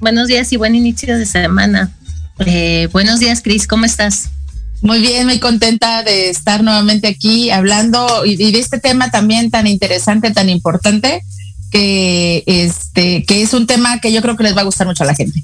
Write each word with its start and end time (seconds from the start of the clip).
Buenos 0.00 0.28
días 0.28 0.52
y 0.52 0.56
buen 0.56 0.76
inicio 0.76 1.18
de 1.18 1.26
semana. 1.26 1.90
Eh, 2.46 2.88
buenos 2.92 3.18
días, 3.18 3.42
Cris, 3.42 3.66
¿cómo 3.66 3.84
estás? 3.84 4.28
Muy 4.80 5.00
bien, 5.00 5.26
muy 5.26 5.40
contenta 5.40 6.04
de 6.04 6.30
estar 6.30 6.62
nuevamente 6.62 7.08
aquí 7.08 7.50
hablando 7.50 8.24
y, 8.24 8.36
de 8.36 8.58
este 8.60 8.78
tema 8.78 9.10
también 9.10 9.50
tan 9.50 9.66
interesante, 9.66 10.30
tan 10.30 10.48
importante, 10.48 11.24
que 11.72 12.44
este, 12.46 13.24
que 13.24 13.42
es 13.42 13.52
un 13.54 13.66
tema 13.66 14.00
que 14.00 14.12
yo 14.12 14.22
creo 14.22 14.36
que 14.36 14.44
les 14.44 14.56
va 14.56 14.60
a 14.60 14.64
gustar 14.64 14.86
mucho 14.86 15.02
a 15.02 15.06
la 15.06 15.16
gente. 15.16 15.42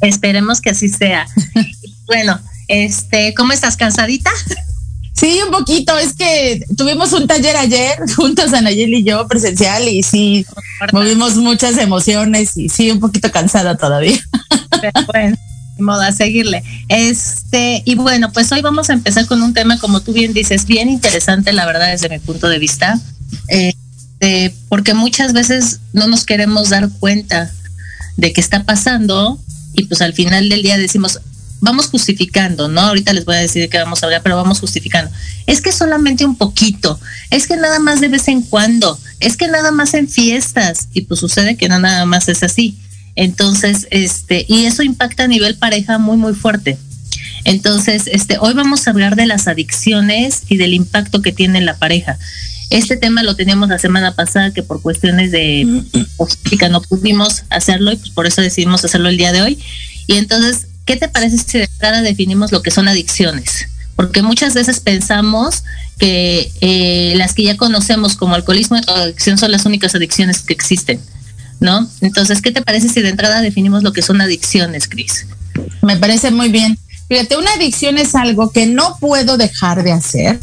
Esperemos 0.00 0.60
que 0.60 0.70
así 0.70 0.88
sea. 0.88 1.26
bueno, 2.06 2.38
este, 2.68 3.34
¿cómo 3.34 3.52
estás? 3.52 3.76
¿Cansadita? 3.76 4.30
Sí, 5.18 5.40
un 5.44 5.50
poquito. 5.50 5.98
Es 5.98 6.14
que 6.14 6.64
tuvimos 6.76 7.12
un 7.12 7.26
taller 7.26 7.56
ayer 7.56 7.98
juntos, 8.16 8.52
Anayel 8.52 8.94
y 8.94 9.02
yo, 9.02 9.26
presencial, 9.26 9.88
y 9.88 10.02
sí, 10.02 10.46
movimos 10.92 11.36
muchas 11.36 11.76
emociones 11.78 12.56
y 12.56 12.68
sí, 12.68 12.90
un 12.90 13.00
poquito 13.00 13.30
cansada 13.32 13.76
todavía. 13.76 14.18
bueno, 15.12 15.36
modo 15.78 16.02
a 16.02 16.12
seguirle. 16.12 16.62
Este, 16.88 17.82
y 17.84 17.96
bueno, 17.96 18.32
pues 18.32 18.52
hoy 18.52 18.62
vamos 18.62 18.90
a 18.90 18.92
empezar 18.92 19.26
con 19.26 19.42
un 19.42 19.54
tema, 19.54 19.78
como 19.80 20.00
tú 20.00 20.12
bien 20.12 20.32
dices, 20.32 20.66
bien 20.66 20.88
interesante, 20.88 21.52
la 21.52 21.66
verdad, 21.66 21.88
desde 21.90 22.08
mi 22.08 22.20
punto 22.20 22.48
de 22.48 22.60
vista, 22.60 23.00
este, 23.48 24.54
porque 24.68 24.94
muchas 24.94 25.32
veces 25.32 25.80
no 25.92 26.06
nos 26.06 26.24
queremos 26.24 26.68
dar 26.68 26.90
cuenta 27.00 27.50
de 28.16 28.32
qué 28.32 28.40
está 28.40 28.64
pasando 28.64 29.40
y 29.74 29.84
pues 29.84 30.00
al 30.00 30.12
final 30.12 30.48
del 30.48 30.62
día 30.62 30.76
decimos, 30.76 31.20
vamos 31.60 31.86
justificando, 31.86 32.68
¿no? 32.68 32.80
Ahorita 32.80 33.12
les 33.12 33.24
voy 33.24 33.36
a 33.36 33.40
decir 33.40 33.68
que 33.68 33.78
vamos 33.78 34.02
a 34.02 34.06
hablar, 34.06 34.22
pero 34.22 34.36
vamos 34.36 34.60
justificando. 34.60 35.10
Es 35.46 35.60
que 35.60 35.72
solamente 35.72 36.24
un 36.24 36.36
poquito, 36.36 36.98
es 37.30 37.46
que 37.46 37.56
nada 37.56 37.78
más 37.78 38.00
de 38.00 38.08
vez 38.08 38.28
en 38.28 38.42
cuando, 38.42 38.98
es 39.20 39.36
que 39.36 39.48
nada 39.48 39.70
más 39.70 39.94
en 39.94 40.08
fiestas, 40.08 40.88
y 40.92 41.02
pues 41.02 41.20
sucede 41.20 41.56
que 41.56 41.68
no 41.68 41.78
nada 41.78 42.04
más 42.06 42.28
es 42.28 42.42
así. 42.42 42.78
Entonces, 43.16 43.88
este, 43.90 44.46
y 44.48 44.66
eso 44.66 44.82
impacta 44.82 45.24
a 45.24 45.28
nivel 45.28 45.56
pareja 45.56 45.98
muy, 45.98 46.16
muy 46.16 46.34
fuerte. 46.34 46.78
Entonces, 47.44 48.04
este, 48.06 48.38
hoy 48.38 48.54
vamos 48.54 48.86
a 48.86 48.90
hablar 48.90 49.16
de 49.16 49.26
las 49.26 49.48
adicciones 49.48 50.42
y 50.48 50.56
del 50.56 50.74
impacto 50.74 51.22
que 51.22 51.32
tiene 51.32 51.58
en 51.58 51.66
la 51.66 51.76
pareja. 51.78 52.18
Este 52.70 52.96
tema 52.96 53.22
lo 53.22 53.34
teníamos 53.34 53.70
la 53.70 53.78
semana 53.78 54.14
pasada, 54.14 54.52
que 54.52 54.62
por 54.62 54.82
cuestiones 54.82 55.32
de 55.32 55.82
política 56.16 56.68
no 56.68 56.82
pudimos 56.82 57.44
hacerlo 57.50 57.92
y 57.92 57.96
pues 57.96 58.10
por 58.10 58.26
eso 58.26 58.42
decidimos 58.42 58.84
hacerlo 58.84 59.08
el 59.08 59.16
día 59.16 59.32
de 59.32 59.42
hoy. 59.42 59.58
Y 60.06 60.16
entonces 60.16 60.67
¿Qué 60.88 60.96
te 60.96 61.06
parece 61.06 61.36
si 61.36 61.58
de 61.58 61.64
entrada 61.64 62.00
definimos 62.00 62.50
lo 62.50 62.62
que 62.62 62.70
son 62.70 62.88
adicciones? 62.88 63.68
Porque 63.94 64.22
muchas 64.22 64.54
veces 64.54 64.80
pensamos 64.80 65.62
que 65.98 66.50
eh, 66.62 67.12
las 67.14 67.34
que 67.34 67.42
ya 67.42 67.58
conocemos 67.58 68.16
como 68.16 68.34
alcoholismo 68.34 68.78
y 68.78 68.90
adicción 68.90 69.36
son 69.36 69.52
las 69.52 69.66
únicas 69.66 69.94
adicciones 69.94 70.40
que 70.40 70.54
existen, 70.54 70.98
¿no? 71.60 71.86
Entonces, 72.00 72.40
¿qué 72.40 72.52
te 72.52 72.62
parece 72.62 72.88
si 72.88 73.02
de 73.02 73.10
entrada 73.10 73.42
definimos 73.42 73.82
lo 73.82 73.92
que 73.92 74.00
son 74.00 74.22
adicciones, 74.22 74.88
Cris? 74.88 75.26
Me 75.82 75.98
parece 75.98 76.30
muy 76.30 76.48
bien. 76.48 76.78
Fíjate, 77.06 77.36
una 77.36 77.52
adicción 77.52 77.98
es 77.98 78.14
algo 78.14 78.50
que 78.50 78.64
no 78.64 78.96
puedo 78.98 79.36
dejar 79.36 79.82
de 79.82 79.92
hacer 79.92 80.40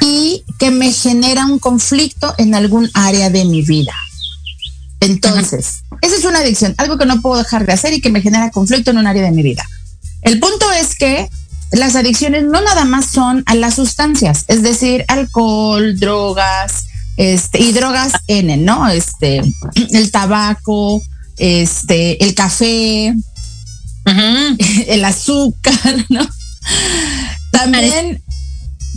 y 0.00 0.42
que 0.58 0.70
me 0.70 0.90
genera 0.90 1.44
un 1.44 1.58
conflicto 1.58 2.34
en 2.38 2.54
algún 2.54 2.90
área 2.94 3.28
de 3.28 3.44
mi 3.44 3.60
vida. 3.60 3.92
Entonces, 5.02 5.82
esa 6.00 6.16
es 6.16 6.24
una 6.24 6.38
adicción, 6.38 6.74
algo 6.78 6.96
que 6.96 7.06
no 7.06 7.20
puedo 7.20 7.42
dejar 7.42 7.66
de 7.66 7.72
hacer 7.72 7.92
y 7.92 8.00
que 8.00 8.10
me 8.10 8.22
genera 8.22 8.50
conflicto 8.50 8.92
en 8.92 8.98
un 8.98 9.06
área 9.06 9.22
de 9.22 9.32
mi 9.32 9.42
vida. 9.42 9.68
El 10.22 10.38
punto 10.38 10.70
es 10.72 10.94
que 10.94 11.28
las 11.72 11.96
adicciones 11.96 12.44
no 12.44 12.60
nada 12.60 12.84
más 12.84 13.06
son 13.06 13.42
a 13.46 13.56
las 13.56 13.74
sustancias, 13.74 14.44
es 14.46 14.62
decir, 14.62 15.04
alcohol, 15.08 15.98
drogas, 15.98 16.84
este, 17.16 17.60
y 17.60 17.72
drogas 17.72 18.12
N, 18.28 18.56
¿no? 18.58 18.88
Este, 18.88 19.42
el 19.74 20.10
tabaco, 20.12 21.02
este, 21.36 22.22
el 22.22 22.34
café, 22.34 23.14
el 24.86 25.04
azúcar, 25.04 26.06
¿no? 26.08 26.26
También. 27.50 28.22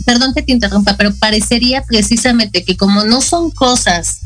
Perdón 0.04 0.34
que 0.34 0.42
te 0.42 0.52
interrumpa, 0.52 0.96
pero 0.96 1.12
parecería 1.16 1.82
precisamente 1.82 2.62
que 2.62 2.76
como 2.76 3.04
no 3.04 3.22
son 3.22 3.50
cosas 3.50 4.20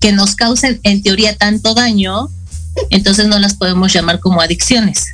que 0.00 0.12
nos 0.12 0.34
causen 0.34 0.80
en 0.82 1.02
teoría 1.02 1.36
tanto 1.36 1.74
daño, 1.74 2.28
entonces 2.90 3.26
no 3.26 3.38
las 3.38 3.54
podemos 3.54 3.92
llamar 3.92 4.20
como 4.20 4.40
adicciones. 4.40 5.06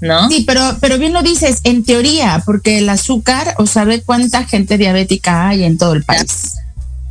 ¿No? 0.00 0.28
Sí, 0.28 0.44
pero, 0.46 0.76
pero 0.80 0.96
bien 0.96 1.12
lo 1.12 1.22
dices, 1.22 1.58
en 1.64 1.82
teoría, 1.82 2.42
porque 2.46 2.78
el 2.78 2.88
azúcar, 2.88 3.54
o 3.58 3.66
sabe 3.66 4.02
cuánta 4.02 4.44
gente 4.44 4.78
diabética 4.78 5.48
hay 5.48 5.64
en 5.64 5.76
todo 5.76 5.92
el 5.94 6.04
país. 6.04 6.54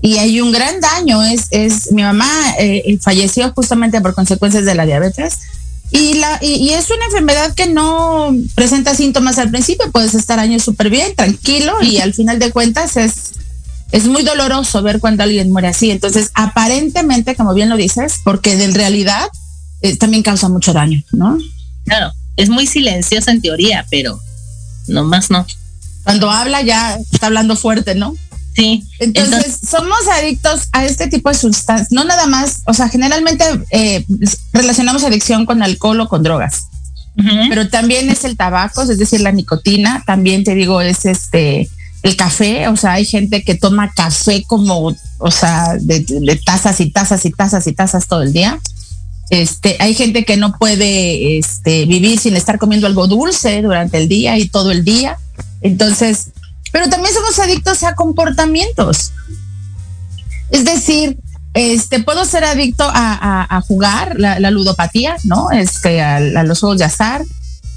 Y 0.01 0.17
hay 0.19 0.39
un 0.39 0.53
gran 0.53 0.79
daño, 0.79 1.21
es, 1.23 1.47
es 1.51 1.91
mi 1.91 2.03
mamá 2.03 2.29
eh, 2.59 2.97
falleció 3.01 3.51
justamente 3.53 3.99
por 3.99 4.13
consecuencias 4.13 4.63
de 4.63 4.75
la 4.75 4.85
diabetes. 4.85 5.39
Y, 5.91 6.15
la, 6.15 6.37
y, 6.41 6.69
es 6.69 6.89
una 6.89 7.05
enfermedad 7.05 7.53
que 7.53 7.67
no 7.67 8.35
presenta 8.55 8.93
síntomas 8.93 9.37
al 9.37 9.49
principio, 9.49 9.89
puedes 9.91 10.15
estar 10.15 10.37
años 10.37 10.63
súper 10.63 10.89
bien, 10.89 11.15
tranquilo, 11.15 11.73
y 11.81 11.99
al 11.99 12.13
final 12.13 12.39
de 12.39 12.51
cuentas 12.51 12.97
es 12.97 13.31
es 13.91 14.05
muy 14.05 14.23
doloroso 14.23 14.81
ver 14.81 14.99
cuando 14.99 15.23
alguien 15.23 15.51
muere 15.51 15.69
así. 15.69 15.91
Entonces, 15.91 16.31
aparentemente, 16.33 17.35
como 17.35 17.53
bien 17.53 17.69
lo 17.69 17.77
dices, 17.77 18.19
porque 18.23 18.61
en 18.61 18.73
realidad 18.73 19.29
eh, 19.81 19.95
también 19.95 20.23
causa 20.23 20.49
mucho 20.49 20.73
daño, 20.73 21.01
¿no? 21.11 21.37
Claro, 21.85 22.11
es 22.35 22.49
muy 22.49 22.67
silenciosa 22.67 23.31
en 23.31 23.41
teoría, 23.41 23.85
pero 23.89 24.19
no 24.87 25.03
más 25.03 25.29
no. 25.29 25.45
Cuando 26.03 26.29
habla 26.29 26.61
ya 26.61 26.97
está 27.11 27.27
hablando 27.27 27.55
fuerte, 27.55 27.95
¿no? 27.95 28.15
Sí. 28.55 28.83
Entonces, 28.99 29.59
somos 29.69 29.99
adictos 30.11 30.69
a 30.71 30.83
este 30.85 31.07
tipo 31.07 31.29
de 31.29 31.35
sustancias. 31.35 31.91
No 31.91 32.03
nada 32.03 32.25
más, 32.25 32.61
o 32.65 32.73
sea, 32.73 32.89
generalmente 32.89 33.43
eh, 33.69 34.03
relacionamos 34.51 35.03
adicción 35.03 35.45
con 35.45 35.61
alcohol 35.61 36.01
o 36.01 36.09
con 36.09 36.23
drogas. 36.23 36.65
Pero 37.49 37.67
también 37.67 38.11
es 38.11 38.25
el 38.25 38.37
tabaco, 38.37 38.83
es 38.83 38.95
decir, 38.99 39.21
la 39.21 39.31
nicotina, 39.31 40.03
también 40.05 40.43
te 40.43 40.53
digo, 40.53 40.81
es 40.81 41.03
este 41.05 41.67
el 42.03 42.15
café, 42.15 42.67
o 42.67 42.77
sea, 42.77 42.93
hay 42.93 43.05
gente 43.05 43.43
que 43.43 43.55
toma 43.55 43.91
café 43.93 44.43
como, 44.43 44.95
o 45.17 45.31
sea, 45.31 45.75
de, 45.79 46.39
tazas 46.45 46.79
y 46.79 46.91
tazas 46.91 47.25
y 47.25 47.31
tazas 47.31 47.67
y 47.67 47.73
tazas 47.73 48.07
todo 48.07 48.21
el 48.21 48.33
día. 48.33 48.59
Este, 49.29 49.75
hay 49.79 49.93
gente 49.93 50.23
que 50.23 50.37
no 50.37 50.57
puede 50.57 51.37
este, 51.37 51.85
vivir 51.85 52.19
sin 52.19 52.35
estar 52.35 52.59
comiendo 52.59 52.87
algo 52.87 53.07
dulce 53.07 53.61
durante 53.61 53.97
el 53.97 54.07
día 54.07 54.37
y 54.37 54.47
todo 54.47 54.71
el 54.71 54.85
día. 54.85 55.17
Entonces, 55.61 56.29
pero 56.71 56.89
también 56.89 57.13
somos 57.13 57.39
adictos 57.39 57.83
a 57.83 57.95
comportamientos. 57.95 59.11
Es 60.49 60.63
decir, 60.63 61.17
este, 61.53 62.01
puedo 62.03 62.23
ser 62.25 62.45
adicto 62.45 62.85
a, 62.87 63.61
jugar, 63.67 64.15
la, 64.17 64.51
ludopatía, 64.51 65.17
¿no? 65.23 65.51
Este, 65.51 66.01
a, 66.01 66.17
a, 66.17 66.43
los 66.43 66.59
juegos 66.59 66.77
de 66.77 66.85
azar. 66.85 67.23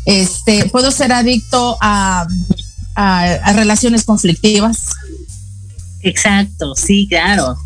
Este, 0.05 0.67
puedo 0.67 0.93
ser 0.93 1.13
adicto 1.13 1.79
a, 1.81 2.27
a, 2.95 3.53
relaciones 3.53 4.05
conflictivas. 4.05 4.79
Exacto, 6.03 6.75
sí, 6.75 7.07
claro. 7.09 7.59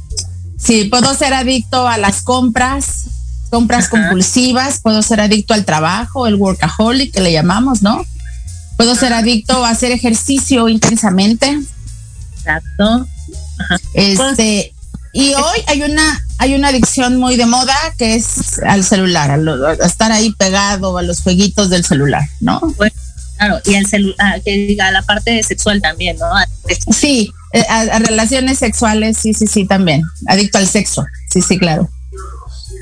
Sí, 0.59 0.85
puedo 0.85 1.15
ser 1.15 1.35
adicto 1.35 1.87
a 1.87 1.99
las 1.99 2.23
compras, 2.23 3.07
compras 3.51 3.89
compulsivas, 3.89 4.81
puedo 4.81 5.03
ser 5.03 5.21
adicto 5.21 5.55
al 5.55 5.65
trabajo, 5.65 6.27
el 6.27 6.37
workaholic 6.37 7.13
que 7.13 7.21
le 7.21 7.33
llamamos, 7.33 7.83
¿no? 7.83 8.05
Puedo 8.77 8.95
ser 8.97 9.13
adicto 9.13 9.65
a 9.65 9.71
hacer 9.71 9.93
ejercicio 9.93 10.69
intensamente. 10.69 11.61
Exacto. 12.39 13.07
Este, 13.93 14.75
y 15.13 15.33
hoy 15.35 15.61
hay 15.69 15.83
una, 15.83 16.25
hay 16.39 16.57
una 16.57 16.69
adicción 16.69 17.19
muy 17.19 17.37
de 17.37 17.47
moda 17.47 17.77
que 17.97 18.17
es 18.17 18.59
al 18.67 18.83
celular, 18.83 19.31
a, 19.31 19.87
estar 19.87 20.11
ahí 20.11 20.33
pegado 20.33 20.99
a 20.99 21.03
los 21.03 21.21
jueguitos 21.21 21.71
del 21.71 21.85
celular, 21.85 22.29
¿no? 22.41 22.61
Claro, 23.37 23.61
y 23.65 23.75
al 23.75 23.87
celular, 23.87 24.43
que 24.43 24.67
diga 24.67 24.91
la 24.91 25.03
parte 25.03 25.43
sexual 25.43 25.81
también, 25.81 26.17
¿no? 26.19 26.27
Sí, 26.91 27.33
eh, 27.53 27.65
a, 27.69 27.99
relaciones 27.99 28.59
sexuales, 28.59 29.19
sí, 29.19 29.35
sí, 29.35 29.47
sí, 29.47 29.67
también. 29.67 30.03
Adicto 30.27 30.59
al 30.59 30.67
sexo, 30.67 31.05
sí, 31.31 31.41
sí, 31.43 31.59
claro. 31.59 31.89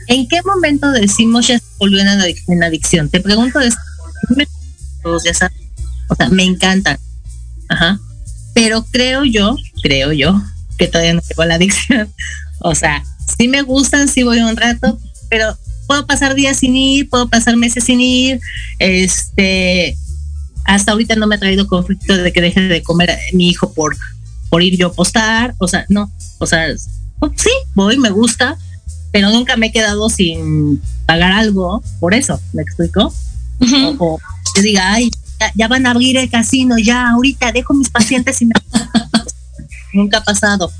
¿En 0.08 0.26
qué 0.28 0.40
momento 0.42 0.90
decimos 0.90 1.46
ya 1.48 1.58
se 1.58 1.64
volvió 1.78 2.00
en, 2.00 2.62
adicción? 2.62 3.08
Te 3.08 3.20
pregunto, 3.20 3.58
o 5.04 5.18
sea, 5.20 5.50
me 6.30 6.44
encantan. 6.44 6.98
Ajá. 7.68 7.98
Pero 8.54 8.84
creo 8.90 9.24
yo, 9.24 9.56
creo 9.82 10.12
yo, 10.12 10.40
que 10.76 10.88
todavía 10.88 11.14
no 11.14 11.22
tengo 11.22 11.44
la 11.44 11.54
adicción. 11.56 12.12
O 12.64 12.76
sea, 12.76 13.02
sí 13.36 13.48
me 13.48 13.62
gustan, 13.62 14.06
sí 14.06 14.22
voy 14.22 14.38
un 14.38 14.56
rato, 14.56 14.96
pero 15.28 15.58
puedo 15.88 16.06
pasar 16.06 16.36
días 16.36 16.58
sin 16.58 16.76
ir, 16.76 17.08
puedo 17.08 17.28
pasar 17.28 17.56
meses 17.56 17.82
sin 17.82 18.00
ir. 18.00 18.40
Este, 18.78 19.96
hasta 20.64 20.92
ahorita 20.92 21.16
no 21.16 21.26
me 21.26 21.36
ha 21.36 21.40
traído 21.40 21.66
conflicto 21.66 22.16
de 22.16 22.32
que 22.32 22.40
deje 22.40 22.60
de 22.60 22.82
comer 22.82 23.16
mi 23.32 23.48
hijo 23.48 23.72
por, 23.72 23.96
por 24.48 24.62
ir 24.62 24.76
yo 24.76 24.88
a 24.88 24.92
postar. 24.92 25.54
O 25.58 25.68
sea, 25.68 25.84
no, 25.88 26.10
o 26.38 26.46
sea, 26.46 26.66
sí, 26.76 27.50
voy, 27.74 27.98
me 27.98 28.10
gusta, 28.10 28.56
pero 29.10 29.30
nunca 29.30 29.56
me 29.56 29.66
he 29.66 29.72
quedado 29.72 30.08
sin 30.08 30.80
pagar 31.06 31.32
algo 31.32 31.82
por 32.00 32.14
eso, 32.14 32.40
¿me 32.52 32.62
explico? 32.62 33.12
o, 33.98 34.18
que 34.54 34.62
diga, 34.62 34.92
ay, 34.92 35.10
ya, 35.54 35.68
van 35.68 35.86
a 35.86 35.90
abrir 35.90 36.16
el 36.16 36.30
casino, 36.30 36.78
ya 36.78 37.10
ahorita 37.10 37.52
dejo 37.52 37.74
mis 37.74 37.90
pacientes 37.90 38.40
y 38.42 38.46
me... 38.46 38.54
nunca 39.92 40.18
ha 40.18 40.24
pasado. 40.24 40.72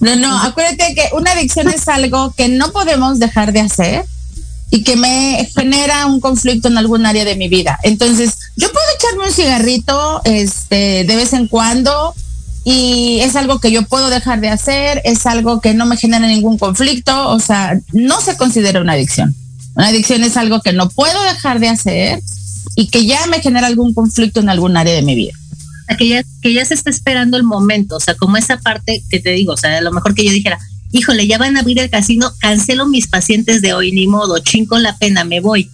No, 0.00 0.14
no, 0.16 0.38
acuérdate 0.42 0.94
que 0.94 1.08
una 1.16 1.32
adicción 1.32 1.68
es 1.68 1.88
algo 1.88 2.34
que 2.36 2.48
no 2.48 2.70
podemos 2.70 3.18
dejar 3.18 3.52
de 3.52 3.60
hacer 3.60 4.04
y 4.70 4.82
que 4.82 4.96
me 4.96 5.48
genera 5.54 6.06
un 6.06 6.20
conflicto 6.20 6.68
en 6.68 6.78
algún 6.78 7.06
área 7.06 7.24
de 7.24 7.36
mi 7.36 7.48
vida. 7.48 7.78
Entonces, 7.82 8.36
yo 8.56 8.70
puedo 8.72 8.86
echarme 8.96 9.26
un 9.26 9.32
cigarrito 9.32 10.20
este, 10.24 11.04
de 11.04 11.16
vez 11.16 11.32
en 11.32 11.46
cuando 11.46 12.14
y 12.64 13.20
es 13.20 13.36
algo 13.36 13.60
que 13.60 13.70
yo 13.70 13.82
puedo 13.82 14.10
dejar 14.10 14.40
de 14.40 14.48
hacer, 14.48 15.00
es 15.04 15.24
algo 15.26 15.60
que 15.60 15.72
no 15.72 15.86
me 15.86 15.96
genera 15.96 16.26
ningún 16.26 16.58
conflicto, 16.58 17.28
o 17.30 17.38
sea, 17.38 17.78
no 17.92 18.20
se 18.20 18.36
considera 18.36 18.80
una 18.80 18.94
adicción. 18.94 19.36
Una 19.76 19.88
adicción 19.88 20.24
es 20.24 20.36
algo 20.36 20.60
que 20.60 20.72
no 20.72 20.88
puedo 20.88 21.22
dejar 21.22 21.60
de 21.60 21.68
hacer 21.68 22.20
y 22.74 22.88
que 22.88 23.06
ya 23.06 23.24
me 23.26 23.40
genera 23.40 23.68
algún 23.68 23.94
conflicto 23.94 24.40
en 24.40 24.48
algún 24.48 24.76
área 24.76 24.94
de 24.94 25.02
mi 25.02 25.14
vida. 25.14 25.32
Que 25.96 26.08
ya, 26.08 26.24
que 26.42 26.52
ya 26.52 26.64
se 26.64 26.74
está 26.74 26.90
esperando 26.90 27.36
el 27.36 27.44
momento, 27.44 27.96
o 27.96 28.00
sea, 28.00 28.16
como 28.16 28.36
esa 28.36 28.56
parte 28.58 29.04
que 29.08 29.20
te 29.20 29.30
digo, 29.30 29.52
o 29.52 29.56
sea, 29.56 29.78
a 29.78 29.80
lo 29.80 29.92
mejor 29.92 30.16
que 30.16 30.24
yo 30.24 30.32
dijera, 30.32 30.58
híjole, 30.96 31.26
ya 31.26 31.38
van 31.38 31.56
a 31.56 31.60
abrir 31.60 31.78
el 31.78 31.90
casino, 31.90 32.32
cancelo 32.38 32.86
mis 32.86 33.06
pacientes 33.06 33.62
de 33.62 33.74
hoy, 33.74 33.92
ni 33.92 34.06
modo, 34.06 34.38
chingo 34.38 34.78
la 34.78 34.96
pena, 34.96 35.24
me 35.24 35.40
voy. 35.40 35.70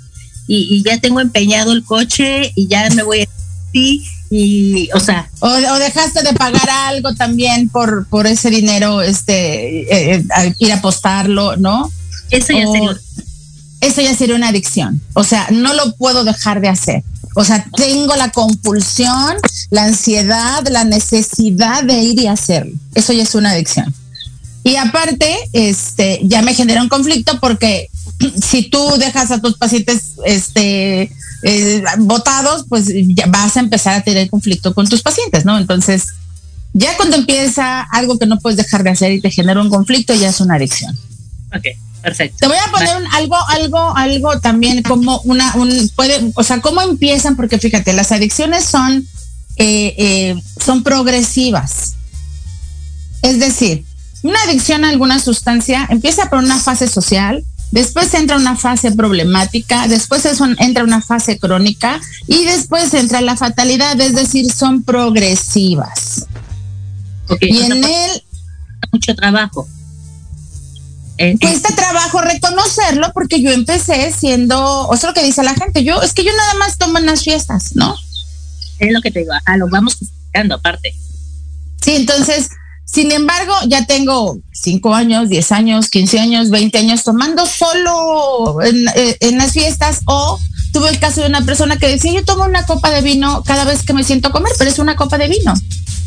Y, 0.49 0.83
ya 0.85 0.99
tengo 0.99 1.21
empeñado 1.21 1.73
el 1.73 1.85
coche 1.85 2.53
y 2.57 2.67
ya 2.67 2.91
me 2.91 3.03
voy 3.03 3.23
a 3.23 3.27
ti 3.71 4.05
y 4.31 4.89
o 4.93 5.01
sea. 5.01 5.31
O, 5.41 5.49
dejaste 5.49 6.23
de 6.23 6.33
pagar 6.35 6.69
algo 6.69 7.15
también 7.15 7.69
por 7.69 8.07
por 8.09 8.27
ese 8.27 8.51
dinero 8.51 9.03
este 9.03 9.83
eh, 9.83 10.25
eh, 10.37 10.55
ir 10.59 10.73
a 10.73 10.77
apostarlo 10.77 11.57
no 11.57 11.91
eso 12.31 12.53
ya 12.53 12.67
sería 12.67 12.97
eso 13.81 14.01
ya 14.01 14.15
sería 14.15 14.35
una 14.35 14.49
adicción. 14.49 15.01
O 15.15 15.25
sea 15.25 15.49
no 15.51 15.73
lo 15.75 15.95
puedo 15.97 16.25
dejar 16.25 16.61
de 16.61 16.69
hacer. 16.69 17.05
O 17.35 17.45
sea 17.45 17.65
tengo 17.77 18.17
la 18.17 18.31
compulsión 18.31 19.37
la 19.71 19.85
ansiedad 19.85 20.67
la 20.69 20.85
necesidad 20.85 21.85
de 21.85 21.95
ir 22.03 22.19
y 22.19 22.27
hacerlo. 22.27 22.73
Eso 22.95 23.13
ya 23.13 23.23
es 23.23 23.35
una 23.35 23.51
adicción 23.53 23.95
y 24.65 24.77
aparte, 24.77 25.37
este, 25.53 26.21
ya 26.23 26.43
me 26.43 26.55
genera 26.55 26.83
un 26.83 26.89
conflicto 26.89 27.39
porque 27.41 27.89
si 28.43 28.69
tú 28.71 28.97
dejas 28.99 29.31
a 29.31 29.41
tus 29.41 29.57
pacientes 29.57 30.13
este, 30.25 31.13
eh, 31.43 31.85
votados, 31.99 32.67
pues 32.69 32.89
ya 33.09 33.27
vas 33.27 33.57
a 33.57 33.61
empezar 33.61 33.95
a 33.95 34.03
tener 34.03 34.31
conflicto 34.31 34.75
con 34.75 34.89
tus 34.89 35.03
pacientes, 35.03 35.45
¿no? 35.45 35.59
Entonces, 35.59 36.09
ya 36.73 36.97
cuando 36.97 37.17
empieza 37.17 37.83
algo 37.83 38.19
que 38.19 38.27
no 38.27 38.39
puedes 38.39 38.57
dejar 38.57 38.85
de 38.85 38.91
hacer 38.91 39.13
y 39.13 39.21
te 39.21 39.31
genera 39.31 39.61
un 39.61 39.69
conflicto, 39.69 40.15
ya 40.15 40.29
es 40.29 40.41
una 40.41 40.55
adicción. 40.55 40.97
Ok, 41.55 41.65
perfecto. 42.01 42.37
Te 42.41 42.47
voy 42.47 42.57
a 42.57 42.71
poner 42.71 42.97
algo, 43.13 43.37
algo, 43.49 43.97
algo 43.97 44.41
también 44.41 44.83
como 44.83 45.21
una, 45.23 45.55
un, 45.57 45.91
puede, 45.97 46.33
o 46.35 46.43
sea, 46.45 46.61
cómo 46.61 46.81
empiezan, 46.83 47.35
porque 47.35 47.59
fíjate, 47.59 47.93
las 47.93 48.13
adicciones 48.13 48.65
son, 48.65 49.07
eh, 49.57 49.95
eh, 49.99 50.43
son 50.65 50.85
progresivas. 50.85 51.95
Es 53.23 53.39
decir, 53.39 53.85
una 54.23 54.41
adicción 54.43 54.85
a 54.85 54.91
alguna 54.91 55.19
sustancia 55.19 55.87
empieza 55.91 56.31
por 56.31 56.39
una 56.39 56.59
fase 56.59 56.89
social, 56.89 57.45
después 57.71 58.13
entra 58.15 58.37
una 58.37 58.57
fase 58.57 58.93
problemática, 58.93 59.89
después 59.89 60.25
entra 60.59 60.85
una 60.85 61.03
fase 61.03 61.39
crónica 61.39 62.01
y 62.27 62.45
después 62.45 62.95
entra 62.95 63.21
la 63.21 63.37
fatalidad, 63.37 64.01
es 64.01 64.15
decir, 64.15 64.51
son 64.53 64.83
progresivas. 64.83 66.27
y 67.41 67.63
en 67.63 67.85
él 67.85 68.23
mucho 68.93 69.15
trabajo. 69.15 69.67
Eh, 71.19 71.37
cuesta 71.41 71.75
trabajo 71.75 72.21
reconocerlo 72.21 73.13
porque 73.13 73.43
yo 73.43 73.51
empecé 73.51 74.13
siendo, 74.13 74.89
o 74.89 74.97
sea, 74.97 75.11
lo 75.11 75.15
que 75.15 75.23
dice 75.23 75.43
la 75.43 75.55
gente, 75.55 75.85
yo 75.85 76.01
es 76.03 76.15
que 76.15 76.25
yo 76.25 76.33
nada 76.37 76.55
más 76.55 76.79
tomo 76.79 76.99
en 76.99 77.07
las 77.07 77.23
fiestas, 77.23 77.75
¿no? 77.75 77.97
Es 78.79 78.93
lo 78.93 79.01
que 79.01 79.11
te 79.11 79.21
digo, 79.21 79.33
ah, 79.45 79.57
lo 79.57 79.69
vamos 79.69 79.99
explicando 80.01 80.57
aparte. 80.57 80.95
Sí, 81.81 81.97
entonces 81.97 82.49
sin 82.85 83.11
embargo, 83.13 83.55
ya 83.69 83.87
tengo 83.87 84.39
5 84.53 84.95
años, 84.95 85.29
10 85.29 85.53
años, 85.53 85.89
15 85.89 86.21
años, 86.21 86.51
20 86.51 86.79
años 86.79 87.05
tomando 87.05 87.47
solo 87.47 88.61
eh, 88.63 89.17
en, 89.21 89.39
las 89.39 89.53
fiestas 89.53 90.01
o 90.05 90.39
tuve 90.73 90.91
el 90.91 90.99
caso 90.99 91.21
de 91.23 91.29
una 91.29 91.43
persona 91.43 91.77
que 91.79 91.89
decía, 91.89 92.13
yo 92.13 92.25
tomo 92.25 92.45
una 92.45 92.67
copa 92.67 92.91
de 92.91 93.01
vino 93.01 93.43
cada 93.45 93.65
vez 93.65 93.83
que 93.83 93.95
me 93.95 94.05
siento 94.05 94.29
a 94.29 94.33
comer, 94.33 94.53
pero 94.59 94.71
es 94.71 94.79
una 94.79 94.97
copa 94.97 95.17
de 95.17 95.29
vino. 95.29 95.55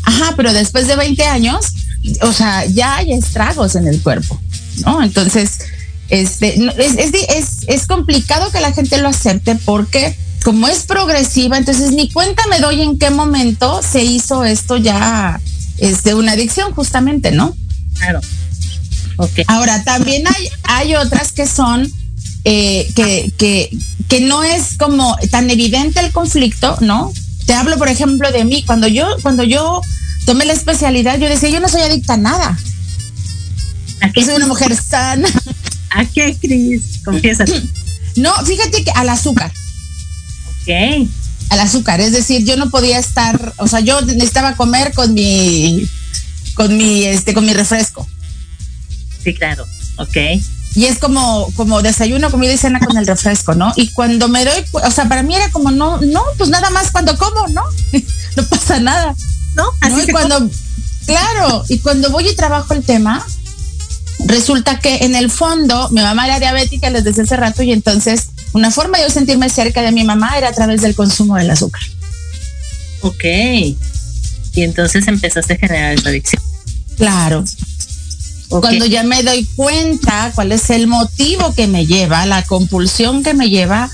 Ajá, 0.02 0.34
pero 0.36 0.52
después 0.52 0.86
de 0.86 0.96
20 0.96 1.24
años, 1.24 1.66
o 2.22 2.32
sea, 2.32 2.64
ya 2.66 2.96
hay 2.96 3.12
estragos 3.12 3.74
en 3.74 3.88
el 3.88 4.00
cuerpo, 4.02 4.40
¿no? 4.84 5.02
Entonces, 5.02 5.58
este, 6.08 6.54
es, 6.78 6.96
es, 6.96 7.48
es 7.66 7.86
complicado 7.86 8.52
que 8.52 8.60
la 8.60 8.72
gente 8.72 8.98
lo 8.98 9.08
acepte 9.08 9.56
porque 9.56 10.16
como 10.44 10.68
es 10.68 10.84
progresiva, 10.84 11.58
entonces 11.58 11.90
ni 11.90 12.08
cuenta 12.12 12.44
me 12.48 12.60
doy 12.60 12.82
en 12.82 12.96
qué 12.96 13.10
momento 13.10 13.80
se 13.82 14.04
hizo 14.04 14.44
esto 14.44 14.76
ya 14.76 15.40
es 15.78 16.02
de 16.02 16.14
una 16.14 16.32
adicción 16.32 16.72
justamente, 16.72 17.32
¿no? 17.32 17.56
Claro. 17.98 18.20
Okay. 19.16 19.44
Ahora, 19.48 19.82
también 19.84 20.24
hay, 20.26 20.48
hay 20.64 20.94
otras 20.96 21.32
que 21.32 21.46
son, 21.46 21.90
eh, 22.44 22.90
que, 22.94 23.32
que, 23.38 23.70
que 24.08 24.20
no 24.20 24.42
es 24.42 24.76
como 24.78 25.16
tan 25.30 25.50
evidente 25.50 26.00
el 26.00 26.12
conflicto, 26.12 26.76
¿no? 26.80 27.12
Te 27.46 27.54
hablo, 27.54 27.78
por 27.78 27.88
ejemplo, 27.88 28.30
de 28.30 28.44
mí. 28.44 28.62
Cuando 28.64 28.88
yo, 28.88 29.06
cuando 29.22 29.42
yo 29.42 29.80
tomé 30.26 30.44
la 30.44 30.52
especialidad, 30.52 31.18
yo 31.18 31.28
decía, 31.28 31.48
yo 31.48 31.60
no 31.60 31.68
soy 31.68 31.82
adicta 31.82 32.14
a 32.14 32.18
nada. 32.18 32.58
¿A 34.00 34.12
qué 34.12 34.24
soy 34.24 34.34
una 34.34 34.46
mujer 34.46 34.76
sana. 34.76 35.28
¿A 35.90 36.04
qué, 36.04 36.36
Cris? 36.38 37.00
Confiesa. 37.04 37.44
No, 38.16 38.34
fíjate 38.44 38.84
que 38.84 38.90
al 38.90 39.08
azúcar. 39.08 39.52
Ok 40.62 41.08
al 41.48 41.60
azúcar, 41.60 42.00
es 42.00 42.12
decir, 42.12 42.44
yo 42.44 42.56
no 42.56 42.70
podía 42.70 42.98
estar, 42.98 43.54
o 43.58 43.68
sea, 43.68 43.80
yo 43.80 44.00
necesitaba 44.02 44.56
comer 44.56 44.92
con 44.94 45.14
mi, 45.14 45.88
con 46.54 46.76
mi, 46.76 47.04
este, 47.04 47.34
con 47.34 47.44
mi 47.44 47.52
refresco. 47.52 48.06
Sí, 49.22 49.34
claro, 49.34 49.64
ok. 49.98 50.16
Y 50.74 50.84
es 50.84 50.98
como, 50.98 51.50
como 51.56 51.80
desayuno, 51.80 52.30
comida 52.30 52.52
y 52.52 52.58
cena 52.58 52.80
con 52.80 52.96
el 52.98 53.06
refresco, 53.06 53.54
¿no? 53.54 53.72
Y 53.76 53.88
cuando 53.92 54.28
me 54.28 54.44
doy, 54.44 54.62
o 54.72 54.90
sea, 54.90 55.08
para 55.08 55.22
mí 55.22 55.34
era 55.34 55.50
como, 55.50 55.70
no, 55.70 55.98
no, 56.02 56.22
pues 56.36 56.50
nada 56.50 56.68
más 56.70 56.90
cuando 56.90 57.16
como, 57.16 57.48
¿no? 57.48 57.62
no 58.36 58.42
pasa 58.48 58.78
nada. 58.78 59.14
¿No? 59.54 59.64
Así 59.80 60.06
¿no? 60.06 60.12
cuando, 60.12 60.50
claro, 61.06 61.64
y 61.70 61.78
cuando 61.78 62.10
voy 62.10 62.28
y 62.28 62.36
trabajo 62.36 62.74
el 62.74 62.84
tema, 62.84 63.24
resulta 64.26 64.78
que 64.78 64.98
en 64.98 65.14
el 65.14 65.30
fondo 65.30 65.88
mi 65.90 66.02
mamá 66.02 66.26
era 66.26 66.40
diabética, 66.40 66.90
les 66.90 67.04
decía 67.04 67.22
hace 67.22 67.36
rato, 67.36 67.62
y 67.62 67.72
entonces 67.72 68.28
una 68.56 68.70
forma 68.70 68.98
de 68.98 69.10
sentirme 69.10 69.50
cerca 69.50 69.82
de 69.82 69.92
mi 69.92 70.02
mamá 70.02 70.36
era 70.38 70.48
a 70.48 70.52
través 70.52 70.80
del 70.80 70.94
consumo 70.94 71.36
del 71.36 71.50
azúcar. 71.50 71.82
Ok. 73.02 73.22
Y 73.22 73.76
entonces 74.62 75.06
empezaste 75.06 75.52
a 75.52 75.58
generar 75.58 75.92
esa 75.92 76.08
adicción. 76.08 76.42
Claro. 76.96 77.44
Cuando 78.48 78.86
ya 78.86 79.02
me 79.02 79.22
doy 79.22 79.44
cuenta 79.56 80.32
cuál 80.34 80.52
es 80.52 80.70
el 80.70 80.86
motivo 80.86 81.54
que 81.54 81.66
me 81.66 81.84
lleva, 81.84 82.24
la 82.24 82.44
compulsión 82.44 83.22
que 83.22 83.34
me 83.34 83.50
lleva, 83.50 83.90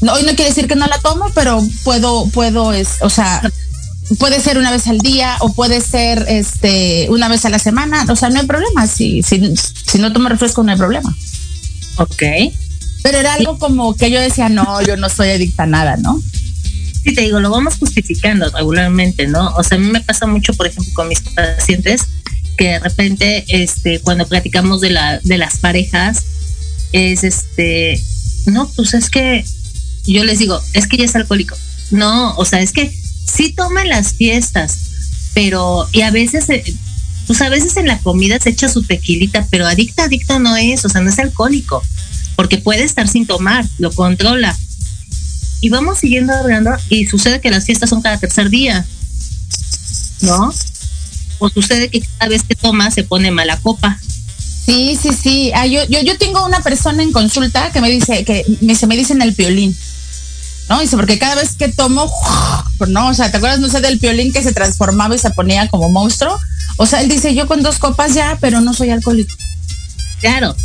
no, 0.00 0.14
hoy 0.14 0.22
no 0.22 0.28
quiere 0.28 0.48
decir 0.48 0.66
que 0.66 0.76
no 0.76 0.86
la 0.86 0.98
tomo, 1.00 1.30
pero 1.34 1.62
puedo, 1.84 2.26
puedo, 2.30 2.72
es, 2.72 2.88
o 3.02 3.10
sea, 3.10 3.42
puede 4.18 4.40
ser 4.40 4.56
una 4.56 4.70
vez 4.70 4.86
al 4.86 4.98
día 4.98 5.36
o 5.40 5.52
puede 5.52 5.82
ser 5.82 6.24
este 6.28 7.08
una 7.10 7.28
vez 7.28 7.44
a 7.44 7.50
la 7.50 7.58
semana, 7.58 8.06
o 8.08 8.16
sea, 8.16 8.30
no 8.30 8.40
hay 8.40 8.46
problema. 8.46 8.86
Si, 8.86 9.22
si, 9.22 9.54
si 9.56 9.98
no 9.98 10.10
tomo 10.14 10.30
refresco, 10.30 10.62
no 10.62 10.72
hay 10.72 10.78
problema. 10.78 11.14
Ok. 11.98 12.22
Pero 13.06 13.18
era 13.18 13.34
algo 13.34 13.56
como 13.56 13.94
que 13.94 14.10
yo 14.10 14.20
decía, 14.20 14.48
no, 14.48 14.82
yo 14.82 14.96
no 14.96 15.08
soy 15.08 15.28
adicta 15.28 15.62
a 15.62 15.66
nada, 15.66 15.96
¿no? 15.96 16.20
Sí, 17.04 17.14
te 17.14 17.20
digo, 17.20 17.38
lo 17.38 17.50
vamos 17.50 17.76
justificando 17.76 18.50
regularmente, 18.50 19.28
¿no? 19.28 19.54
O 19.54 19.62
sea, 19.62 19.78
a 19.78 19.80
mí 19.80 19.88
me 19.88 20.00
pasa 20.00 20.26
mucho, 20.26 20.52
por 20.54 20.66
ejemplo, 20.66 20.92
con 20.92 21.06
mis 21.06 21.20
pacientes, 21.20 22.08
que 22.56 22.70
de 22.70 22.78
repente, 22.80 23.44
este, 23.46 24.00
cuando 24.00 24.26
platicamos 24.26 24.80
de 24.80 24.90
la, 24.90 25.20
de 25.22 25.38
las 25.38 25.58
parejas, 25.58 26.24
es 26.90 27.22
este, 27.22 28.02
no, 28.46 28.68
pues 28.74 28.92
es 28.92 29.08
que 29.08 29.44
yo 30.04 30.24
les 30.24 30.40
digo, 30.40 30.60
es 30.72 30.88
que 30.88 30.96
ya 30.96 31.04
es 31.04 31.14
alcohólico. 31.14 31.56
No, 31.92 32.34
o 32.34 32.44
sea, 32.44 32.60
es 32.60 32.72
que 32.72 32.92
sí 33.24 33.52
toma 33.52 33.84
las 33.84 34.14
fiestas, 34.14 34.78
pero, 35.32 35.88
y 35.92 36.00
a 36.00 36.10
veces, 36.10 36.50
eh, 36.50 36.64
pues 37.28 37.40
a 37.40 37.50
veces 37.50 37.76
en 37.76 37.86
la 37.86 38.00
comida 38.00 38.40
se 38.40 38.50
echa 38.50 38.68
su 38.68 38.82
tequilita, 38.82 39.46
pero 39.48 39.64
adicta, 39.64 40.06
adicta 40.06 40.40
no 40.40 40.56
es, 40.56 40.84
o 40.84 40.88
sea, 40.88 41.02
no 41.02 41.10
es 41.10 41.20
alcohólico, 41.20 41.84
porque 42.36 42.58
puede 42.58 42.84
estar 42.84 43.08
sin 43.08 43.26
tomar, 43.26 43.66
lo 43.78 43.90
controla 43.90 44.56
y 45.60 45.68
vamos 45.68 45.98
siguiendo 45.98 46.32
hablando 46.32 46.70
y 46.88 47.06
sucede 47.06 47.40
que 47.40 47.50
las 47.50 47.64
fiestas 47.64 47.90
son 47.90 48.02
cada 48.02 48.18
tercer 48.18 48.50
día, 48.50 48.86
¿no? 50.20 50.52
O 51.38 51.48
sucede 51.48 51.88
que 51.88 52.00
cada 52.18 52.28
vez 52.28 52.42
que 52.42 52.54
toma 52.54 52.90
se 52.90 53.04
pone 53.04 53.30
mala 53.30 53.58
copa. 53.58 53.98
Sí, 54.64 54.98
sí, 55.00 55.10
sí. 55.12 55.52
Ah, 55.54 55.66
yo, 55.66 55.84
yo, 55.88 56.00
yo 56.02 56.18
tengo 56.18 56.44
una 56.44 56.60
persona 56.60 57.02
en 57.02 57.12
consulta 57.12 57.72
que 57.72 57.80
me 57.80 57.90
dice, 57.90 58.24
que 58.24 58.44
me, 58.60 58.74
se 58.74 58.86
me 58.86 58.96
dicen 58.96 59.22
el 59.22 59.34
piolín. 59.34 59.76
¿no? 60.68 60.80
Dice, 60.80 60.96
porque 60.96 61.18
cada 61.18 61.36
vez 61.36 61.54
que 61.56 61.68
tomo, 61.68 62.10
¿no? 62.88 63.08
O 63.08 63.14
sea, 63.14 63.30
¿te 63.30 63.36
acuerdas, 63.36 63.60
no 63.60 63.68
sé, 63.68 63.80
del 63.80 63.98
piolín 63.98 64.32
que 64.32 64.42
se 64.42 64.52
transformaba 64.52 65.14
y 65.14 65.18
se 65.18 65.30
ponía 65.30 65.68
como 65.68 65.90
monstruo? 65.90 66.38
O 66.76 66.86
sea, 66.86 67.00
él 67.00 67.08
dice, 67.08 67.34
yo 67.34 67.46
con 67.46 67.62
dos 67.62 67.78
copas 67.78 68.14
ya, 68.14 68.36
pero 68.40 68.60
no 68.60 68.74
soy 68.74 68.90
alcohólico. 68.90 69.34
Claro. 70.20 70.56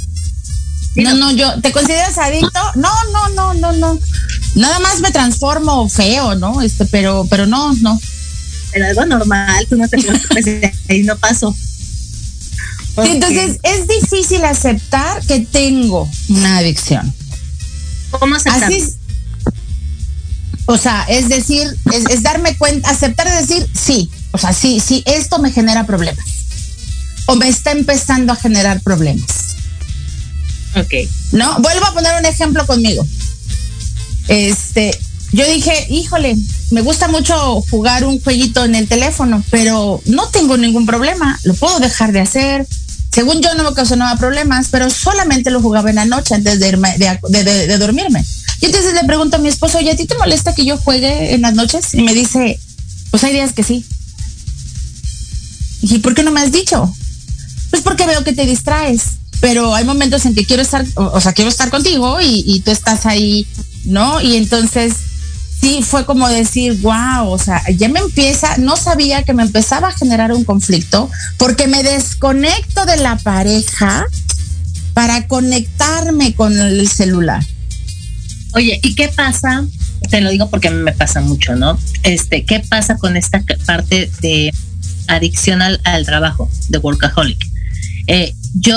No, 0.96 1.16
no, 1.16 1.32
yo, 1.32 1.62
¿te 1.62 1.72
consideras 1.72 2.18
adicto? 2.18 2.60
No, 2.76 2.92
no, 3.14 3.30
no, 3.30 3.54
no, 3.54 3.72
no. 3.72 4.00
Nada 4.56 4.80
más 4.80 5.00
me 5.00 5.12
transformo 5.12 5.88
feo, 5.88 6.36
¿no? 6.36 6.62
Este, 6.62 6.86
pero, 6.86 7.26
pero 7.30 7.46
no, 7.46 7.74
no. 7.76 8.00
Pero 8.74 8.86
algo 8.88 9.06
normal, 9.06 9.66
tú 9.70 9.78
no 9.78 9.88
te 9.88 9.98
preocupes, 9.98 10.46
ahí 10.90 11.04
no 11.04 11.18
paso. 11.18 11.56
entonces 12.98 13.60
es 13.64 13.88
difícil 13.88 14.44
aceptar 14.44 15.26
que 15.26 15.40
tengo 15.40 16.10
una 16.30 16.58
adicción. 16.58 17.14
¿Cómo 18.12 18.36
aceptar? 18.36 18.66
Así, 18.66 18.84
o 20.66 20.78
sea, 20.78 21.04
es 21.08 21.30
decir, 21.30 21.68
es, 21.94 22.06
es 22.10 22.24
darme 22.24 22.56
cuenta, 22.58 22.90
aceptar 22.90 23.28
es 23.28 23.48
decir, 23.48 23.68
sí, 23.74 24.10
o 24.32 24.38
sea, 24.38 24.54
sí, 24.54 24.80
sí, 24.80 25.04
esto 25.06 25.40
me 25.40 25.52
genera 25.52 25.86
problemas. 25.86 26.26
O 27.28 27.36
me 27.36 27.48
está 27.48 27.72
empezando 27.72 28.34
a 28.34 28.36
generar 28.36 28.82
problemas. 28.82 29.51
Ok. 30.76 30.94
No, 31.34 31.60
vuelvo 31.60 31.86
a 31.86 31.94
poner 31.94 32.14
un 32.20 32.26
ejemplo 32.26 32.66
conmigo. 32.66 33.06
Este, 34.28 34.98
yo 35.34 35.46
dije, 35.46 35.88
híjole, 35.90 36.36
me 36.72 36.82
gusta 36.82 37.08
mucho 37.08 37.62
jugar 37.70 38.04
un 38.04 38.22
jueguito 38.22 38.64
en 38.66 38.76
el 38.76 38.88
teléfono, 38.88 39.44
pero 39.50 40.02
no 40.06 40.28
tengo 40.28 40.58
ningún 40.58 40.86
problema, 40.86 41.40
lo 41.44 41.54
puedo 41.54 41.80
dejar 41.80 42.12
de 42.12 42.22
hacer. 42.22 42.68
Según 43.14 43.42
yo 43.42 43.54
no 43.56 43.64
me 43.64 43.70
ocasionaba 43.70 44.18
problemas, 44.18 44.68
pero 44.70 44.90
solamente 44.90 45.52
lo 45.52 45.62
jugaba 45.62 45.90
en 45.90 45.98
la 45.98 46.06
noche 46.06 46.36
antes 46.36 46.60
de, 46.60 46.72
de, 46.72 47.78
dormirme. 47.78 48.24
Y 48.62 48.66
entonces 48.68 48.94
le 48.94 49.04
pregunto 49.04 49.36
a 49.36 49.40
mi 49.40 49.50
esposo, 49.50 49.80
oye, 49.80 49.92
¿a 49.92 49.96
ti 49.98 50.06
te 50.06 50.18
molesta 50.18 50.56
que 50.56 50.66
yo 50.66 50.78
juegue 50.78 51.34
en 51.34 51.42
las 51.42 51.54
noches? 51.54 51.94
Y 51.94 52.04
me 52.04 52.14
dice, 52.14 52.58
pues 53.10 53.24
hay 53.24 53.34
días 53.34 53.52
que 53.52 53.64
sí. 53.64 53.86
¿Y 55.82 56.00
por 56.00 56.14
qué 56.14 56.24
no 56.24 56.32
me 56.32 56.42
has 56.42 56.52
dicho? 56.52 56.94
Pues 57.70 57.82
porque 57.82 58.06
veo 58.06 58.24
que 58.24 58.34
te 58.34 58.46
distraes, 58.46 59.02
pero 59.42 59.76
hay 59.76 59.84
momentos 59.84 60.26
en 60.26 60.36
que 60.36 60.46
quiero 60.46 60.62
estar, 60.62 60.86
o, 60.96 61.20
sea, 61.20 61.34
quiero 61.34 61.50
estar 61.50 61.70
contigo 61.70 62.20
y, 62.22 62.62
tú 62.64 62.72
estás 62.72 63.06
ahí 63.06 63.46
¿no? 63.84 64.22
Y 64.22 64.38
entonces 64.38 64.94
sí 65.60 65.82
fue 65.84 66.06
como 66.06 66.28
decir, 66.30 66.80
wow, 66.82 67.28
o 67.28 67.38
sea, 67.38 67.62
ya 67.76 67.90
me 67.90 68.00
empieza, 68.00 68.58
no 68.58 68.78
sabía 68.78 69.24
que 69.24 69.34
me 69.34 69.44
empezaba 69.44 69.90
a 69.90 69.92
generar 69.92 70.32
un 70.32 70.44
conflicto 70.44 71.10
porque 71.38 71.68
me 71.68 71.84
desconecto 71.84 72.86
de 72.86 72.98
la 72.98 73.18
pareja 73.18 74.06
para 74.94 75.28
conectarme 75.28 76.34
con 76.34 76.60
el 76.60 76.88
celular. 76.88 77.44
Oye, 78.54 78.80
¿y 78.84 78.96
qué 78.96 79.08
pasa? 79.08 79.66
Te 80.10 80.20
lo 80.20 80.30
digo 80.30 80.50
porque 80.50 80.70
me 80.70 80.92
pasa 80.92 81.22
mucho, 81.22 81.56
¿no? 81.56 81.80
Este, 82.04 82.44
¿qué 82.44 82.60
pasa 82.60 82.98
con 82.98 83.16
esta 83.16 83.44
parte 83.66 84.12
de 84.22 84.52
adicción 85.08 85.62
al, 85.62 86.06
trabajo, 86.06 86.50
de 86.70 86.78
workaholic? 86.80 87.48
Eh, 88.08 88.34
yo, 88.56 88.76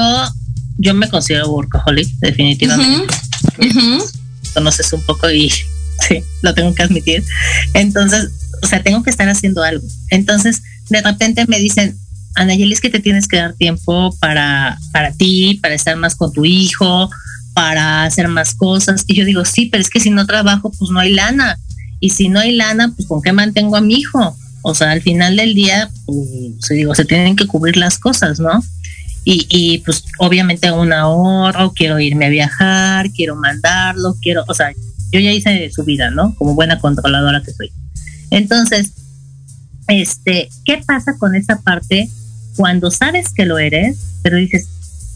yo 0.78 0.94
me 0.94 1.08
considero 1.08 1.50
workaholic, 1.50 2.08
definitivamente 2.18 3.14
conoces 4.54 4.92
un 4.92 5.02
poco 5.02 5.30
y 5.30 5.50
sí, 6.08 6.22
lo 6.42 6.54
tengo 6.54 6.74
que 6.74 6.84
admitir. 6.84 7.24
Entonces, 7.74 8.30
o 8.62 8.66
sea, 8.66 8.82
tengo 8.82 9.02
que 9.02 9.10
estar 9.10 9.28
haciendo 9.28 9.62
algo. 9.62 9.86
Entonces, 10.10 10.62
de 10.88 11.02
repente 11.02 11.44
me 11.46 11.58
dicen, 11.58 11.98
Anayeli, 12.36 12.72
es 12.72 12.80
que 12.80 12.90
te 12.90 13.00
tienes 13.00 13.28
que 13.28 13.36
dar 13.36 13.52
tiempo 13.54 14.16
para, 14.20 14.78
para 14.92 15.12
ti, 15.12 15.58
para 15.60 15.74
estar 15.74 15.96
más 15.96 16.14
con 16.14 16.32
tu 16.32 16.44
hijo, 16.44 17.10
para 17.52 18.04
hacer 18.04 18.28
más 18.28 18.54
cosas. 18.54 19.04
Y 19.06 19.14
yo 19.14 19.24
digo, 19.24 19.44
sí, 19.44 19.66
pero 19.66 19.82
es 19.82 19.90
que 19.90 20.00
si 20.00 20.10
no 20.10 20.26
trabajo, 20.26 20.70
pues 20.70 20.90
no 20.90 21.00
hay 21.00 21.12
lana. 21.12 21.58
Y 22.00 22.10
si 22.10 22.28
no 22.28 22.40
hay 22.40 22.52
lana, 22.52 22.92
pues 22.94 23.06
con 23.06 23.22
qué 23.22 23.32
mantengo 23.32 23.76
a 23.76 23.80
mi 23.80 23.94
hijo. 23.94 24.36
O 24.62 24.74
sea, 24.74 24.90
al 24.90 25.02
final 25.02 25.36
del 25.36 25.54
día, 25.54 25.90
pues, 26.06 26.68
digo, 26.70 26.94
se 26.94 27.04
tienen 27.04 27.36
que 27.36 27.46
cubrir 27.46 27.76
las 27.76 27.98
cosas, 27.98 28.40
¿no? 28.40 28.64
Y, 29.24 29.46
y 29.48 29.78
pues 29.78 30.04
obviamente 30.18 30.70
un 30.70 30.92
ahorro, 30.92 31.72
quiero 31.72 31.98
irme 31.98 32.26
a 32.26 32.30
viajar, 32.30 33.10
quiero 33.10 33.36
mandarlo, 33.36 34.16
quiero, 34.20 34.44
o 34.46 34.54
sea, 34.54 34.72
yo 35.12 35.20
ya 35.20 35.32
hice 35.32 35.70
su 35.70 35.84
vida, 35.84 36.10
¿no? 36.10 36.34
Como 36.36 36.54
buena 36.54 36.78
controladora 36.78 37.42
que 37.42 37.52
soy. 37.52 37.72
Entonces, 38.30 38.92
este, 39.88 40.48
¿qué 40.64 40.82
pasa 40.86 41.16
con 41.18 41.34
esa 41.34 41.60
parte 41.60 42.08
cuando 42.56 42.90
sabes 42.90 43.32
que 43.32 43.46
lo 43.46 43.58
eres, 43.58 43.98
pero 44.22 44.36
dices, 44.36 44.68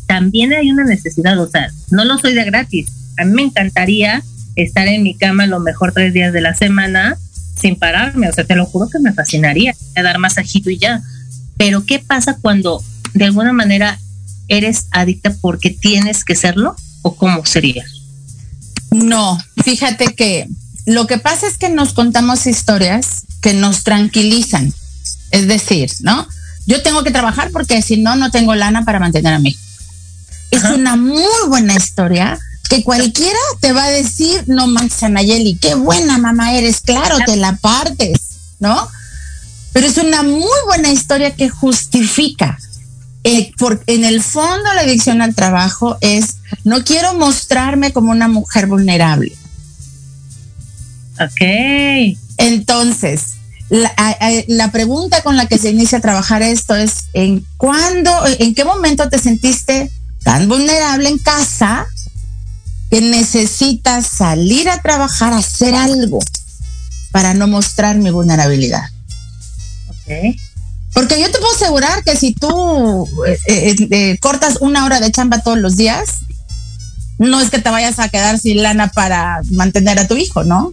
también 0.07 0.53
hay 0.53 0.71
una 0.71 0.85
necesidad, 0.85 1.39
o 1.39 1.49
sea, 1.49 1.71
no 1.91 2.05
lo 2.05 2.19
soy 2.19 2.35
de 2.35 2.45
gratis. 2.45 2.89
A 3.19 3.25
mí 3.25 3.33
me 3.33 3.43
encantaría 3.43 4.23
estar 4.57 4.89
en 4.89 5.03
mi 5.03 5.15
cama 5.15 5.47
lo 5.47 5.61
mejor 5.61 5.93
tres 5.93 6.13
días 6.13 6.33
de 6.33 6.41
la 6.41 6.55
semana 6.55 7.17
sin 7.55 7.77
pararme, 7.77 8.29
o 8.29 8.33
sea, 8.33 8.45
te 8.45 8.55
lo 8.55 8.67
juro 8.67 8.89
que 8.89 9.01
me 9.01 9.13
fascinaría 9.13 9.75
dar 9.95 10.19
masajito 10.19 10.71
y 10.71 10.79
ya. 10.79 11.03
Pero 11.57 11.85
¿qué 11.85 11.99
pasa 11.99 12.39
cuando 12.41 12.83
de 13.15 13.25
alguna 13.27 13.53
manera 13.53 13.99
eres 14.49 14.87
adicta 14.91 15.35
porque 15.41 15.71
tienes 15.71 16.25
que 16.25 16.35
serlo 16.35 16.75
o 17.03 17.15
cómo 17.15 17.45
sería? 17.45 17.85
No, 18.91 19.39
fíjate 19.63 20.15
que 20.15 20.49
lo 20.87 21.07
que 21.07 21.19
pasa 21.19 21.47
es 21.47 21.59
que 21.59 21.69
nos 21.69 21.93
contamos 21.93 22.47
historias 22.47 23.25
que 23.43 23.53
nos 23.53 23.85
tranquilizan. 23.85 24.73
Es 25.31 25.47
decir, 25.47 25.91
¿no? 26.01 26.27
Yo 26.67 26.83
tengo 26.83 27.05
que 27.05 27.11
trabajar 27.11 27.51
porque 27.51 27.83
si 27.83 27.99
no, 27.99 28.17
no 28.17 28.31
tengo 28.31 28.55
lana 28.55 28.85
para 28.85 28.99
mantener 28.99 29.35
a 29.35 29.39
mí. 29.39 29.57
Es 30.51 30.65
una 30.65 30.97
muy 30.97 31.49
buena 31.49 31.75
historia 31.75 32.39
que 32.71 32.83
cualquiera 32.83 33.39
te 33.61 33.73
va 33.73 33.85
a 33.85 33.91
decir, 33.91 34.45
no 34.47 34.67
manches, 34.67 35.11
Nayeli, 35.11 35.57
qué 35.57 35.75
buena 35.75 36.19
mamá 36.19 36.55
eres, 36.55 36.81
claro, 36.81 37.19
te 37.25 37.37
la 37.37 37.57
partes, 37.57 38.19
¿no? 38.59 38.89
Pero 39.73 39.87
es 39.87 39.99
una 39.99 40.23
muy 40.23 40.59
buena 40.67 40.91
historia 40.91 41.35
que 41.35 41.49
justifica 41.49 42.59
eh, 43.25 43.53
en 43.87 44.05
el 44.05 44.23
fondo 44.23 44.73
la 44.75 44.83
adicción 44.83 45.23
al 45.23 45.35
trabajo 45.35 45.99
es, 46.01 46.37
no 46.65 46.85
quiero 46.85 47.15
mostrarme 47.15 47.93
como 47.93 48.11
una 48.11 48.29
mujer 48.29 48.67
vulnerable. 48.67 49.33
Ok. 51.21 52.17
Entonces, 52.37 53.35
la, 53.69 54.71
pregunta 54.73 55.23
con 55.23 55.37
la 55.37 55.47
que 55.47 55.59
se 55.59 55.71
inicia 55.71 55.99
a 55.99 56.01
trabajar 56.01 56.43
esto 56.43 56.75
es, 56.77 57.07
¿en 57.13 57.45
cuándo, 57.57 58.11
en 58.39 58.55
qué 58.55 58.65
momento 58.65 59.09
te 59.09 59.19
sentiste 59.19 59.91
tan 60.23 60.49
vulnerable 60.49 61.09
en 61.09 61.19
casa 61.19 61.87
que 62.91 63.01
necesitas 63.01 64.07
salir 64.07 64.69
a 64.71 64.81
trabajar, 64.81 65.33
hacer 65.33 65.75
algo 65.75 66.21
para 67.11 67.35
no 67.35 67.49
mostrar 67.49 67.99
mi 67.99 68.11
vulnerabilidad? 68.11 68.85
Ok. 69.89 70.39
Porque 70.99 71.21
yo 71.21 71.31
te 71.31 71.39
puedo 71.39 71.55
asegurar 71.55 72.03
que 72.03 72.17
si 72.17 72.35
tú 72.35 73.07
eh, 73.25 73.39
eh, 73.47 73.77
eh, 73.89 74.19
cortas 74.19 74.57
una 74.61 74.85
hora 74.85 74.99
de 74.99 75.13
chamba 75.13 75.45
todos 75.45 75.57
los 75.57 75.77
días, 75.77 76.09
no 77.19 77.41
es 77.41 77.51
que 77.51 77.61
te 77.61 77.71
vayas 77.71 78.01
a 78.01 78.09
quedar 78.09 78.37
sin 78.41 78.65
lana 78.65 78.89
para 78.89 79.41
mantener 79.53 80.01
a 80.01 80.09
tu 80.09 80.17
hijo, 80.17 80.43
¿no? 80.43 80.73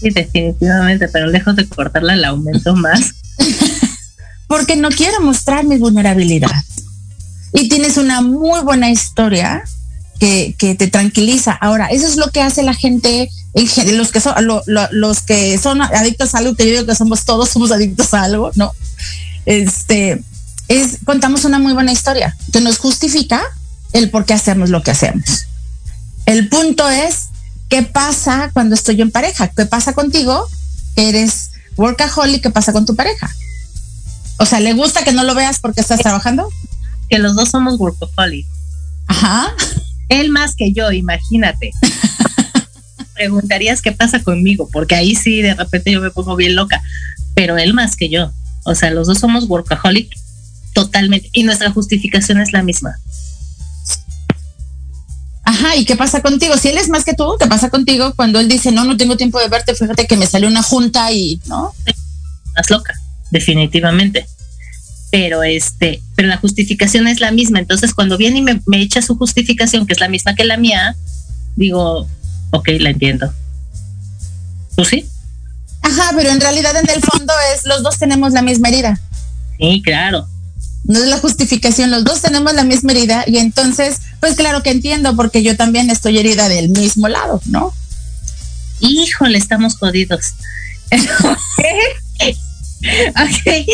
Sí, 0.00 0.10
definitivamente, 0.10 1.08
pero 1.08 1.26
lejos 1.26 1.56
de 1.56 1.68
cortarla 1.68 2.14
la 2.14 2.28
aumento 2.28 2.76
más. 2.76 3.12
Porque 4.46 4.76
no 4.76 4.90
quiero 4.90 5.20
mostrar 5.20 5.64
mi 5.64 5.78
vulnerabilidad. 5.78 6.62
Y 7.54 7.68
tienes 7.68 7.96
una 7.96 8.20
muy 8.20 8.60
buena 8.60 8.88
historia 8.88 9.64
que, 10.20 10.54
que 10.56 10.76
te 10.76 10.86
tranquiliza. 10.86 11.50
Ahora, 11.50 11.88
eso 11.88 12.06
es 12.06 12.14
lo 12.14 12.30
que 12.30 12.40
hace 12.40 12.62
la 12.62 12.74
gente 12.74 13.30
los 13.92 14.12
que 14.12 14.20
son 14.20 14.34
los 14.66 15.22
que 15.22 15.58
son 15.58 15.80
adictos 15.80 16.34
a 16.34 16.38
algo 16.38 16.54
que 16.54 16.64
yo 16.66 16.72
digo 16.72 16.86
que 16.86 16.94
somos 16.94 17.24
todos 17.24 17.48
somos 17.48 17.72
adictos 17.72 18.12
a 18.14 18.22
algo 18.22 18.50
no 18.54 18.72
este 19.46 20.22
es 20.68 20.98
contamos 21.04 21.44
una 21.44 21.58
muy 21.58 21.72
buena 21.72 21.92
historia 21.92 22.36
que 22.52 22.60
nos 22.60 22.78
justifica 22.78 23.42
el 23.92 24.10
por 24.10 24.24
qué 24.26 24.34
hacemos 24.34 24.68
lo 24.70 24.82
que 24.82 24.90
hacemos 24.90 25.46
el 26.26 26.48
punto 26.48 26.88
es 26.90 27.28
¿qué 27.68 27.82
pasa 27.82 28.50
cuando 28.52 28.74
estoy 28.74 29.00
en 29.00 29.10
pareja? 29.10 29.48
¿Qué 29.48 29.66
pasa 29.66 29.92
contigo? 29.92 30.48
Eres 30.96 31.50
workaholic, 31.76 32.42
¿qué 32.42 32.50
pasa 32.50 32.72
con 32.72 32.86
tu 32.86 32.96
pareja? 32.96 33.30
O 34.38 34.46
sea, 34.46 34.60
¿le 34.60 34.72
gusta 34.74 35.04
que 35.04 35.12
no 35.12 35.24
lo 35.24 35.34
veas 35.34 35.60
porque 35.60 35.80
estás 35.80 36.00
trabajando? 36.00 36.48
Que 37.08 37.18
los 37.18 37.34
dos 37.36 37.50
somos 37.50 37.78
workaholic. 37.78 38.46
Ajá. 39.06 39.54
Él 40.08 40.30
más 40.30 40.54
que 40.54 40.72
yo, 40.72 40.92
imagínate. 40.92 41.70
Preguntarías 43.16 43.82
qué 43.82 43.92
pasa 43.92 44.22
conmigo, 44.22 44.68
porque 44.70 44.94
ahí 44.94 45.14
sí 45.14 45.42
de 45.42 45.54
repente 45.54 45.90
yo 45.90 46.00
me 46.00 46.10
pongo 46.10 46.36
bien 46.36 46.54
loca, 46.54 46.82
pero 47.34 47.56
él 47.58 47.74
más 47.74 47.96
que 47.96 48.08
yo. 48.08 48.30
O 48.64 48.74
sea, 48.74 48.90
los 48.90 49.06
dos 49.06 49.18
somos 49.18 49.44
workaholic 49.44 50.14
totalmente 50.74 51.30
y 51.32 51.42
nuestra 51.42 51.70
justificación 51.70 52.38
es 52.40 52.52
la 52.52 52.62
misma. 52.62 52.96
Ajá, 55.44 55.76
¿y 55.76 55.84
qué 55.84 55.94
pasa 55.94 56.20
contigo? 56.20 56.58
Si 56.58 56.68
él 56.68 56.76
es 56.76 56.88
más 56.88 57.04
que 57.04 57.14
tú, 57.14 57.36
¿qué 57.38 57.46
pasa 57.46 57.70
contigo 57.70 58.12
cuando 58.16 58.40
él 58.40 58.48
dice, 58.48 58.72
no, 58.72 58.84
no 58.84 58.96
tengo 58.96 59.16
tiempo 59.16 59.38
de 59.38 59.48
verte, 59.48 59.74
fíjate 59.74 60.06
que 60.06 60.16
me 60.16 60.26
salió 60.26 60.48
una 60.48 60.62
junta 60.62 61.12
y, 61.12 61.40
¿no? 61.46 61.72
Estás 62.48 62.68
loca, 62.68 62.94
definitivamente. 63.30 64.26
Pero 65.12 65.44
este, 65.44 66.02
pero 66.16 66.26
la 66.26 66.36
justificación 66.38 67.06
es 67.06 67.20
la 67.20 67.30
misma. 67.30 67.60
Entonces, 67.60 67.94
cuando 67.94 68.18
viene 68.18 68.40
y 68.40 68.42
me, 68.42 68.60
me 68.66 68.82
echa 68.82 69.00
su 69.00 69.16
justificación, 69.16 69.86
que 69.86 69.92
es 69.92 70.00
la 70.00 70.08
misma 70.08 70.34
que 70.34 70.44
la 70.44 70.56
mía, 70.56 70.96
digo, 71.54 72.08
ok, 72.50 72.68
la 72.80 72.90
entiendo. 72.90 73.32
¿Tú 74.76 74.84
sí? 74.84 75.08
Ajá, 75.82 76.12
pero 76.16 76.30
en 76.30 76.40
realidad 76.40 76.76
en 76.76 76.90
el 76.90 77.00
fondo 77.02 77.32
es 77.54 77.64
los 77.64 77.82
dos 77.82 77.98
tenemos 77.98 78.32
la 78.32 78.42
misma 78.42 78.68
herida. 78.68 79.00
Sí, 79.58 79.82
claro. 79.84 80.26
No 80.84 81.00
es 81.00 81.06
la 81.06 81.18
justificación, 81.18 81.90
los 81.90 82.04
dos 82.04 82.22
tenemos 82.22 82.54
la 82.54 82.64
misma 82.64 82.92
herida 82.92 83.24
y 83.26 83.38
entonces, 83.38 84.00
pues 84.20 84.34
claro 84.34 84.62
que 84.62 84.70
entiendo 84.70 85.16
porque 85.16 85.42
yo 85.42 85.56
también 85.56 85.90
estoy 85.90 86.18
herida 86.18 86.48
del 86.48 86.68
mismo 86.68 87.08
lado, 87.08 87.40
¿no? 87.46 87.72
Híjole, 88.80 89.38
estamos 89.38 89.76
jodidos. 89.76 90.34
ok. 93.16 93.66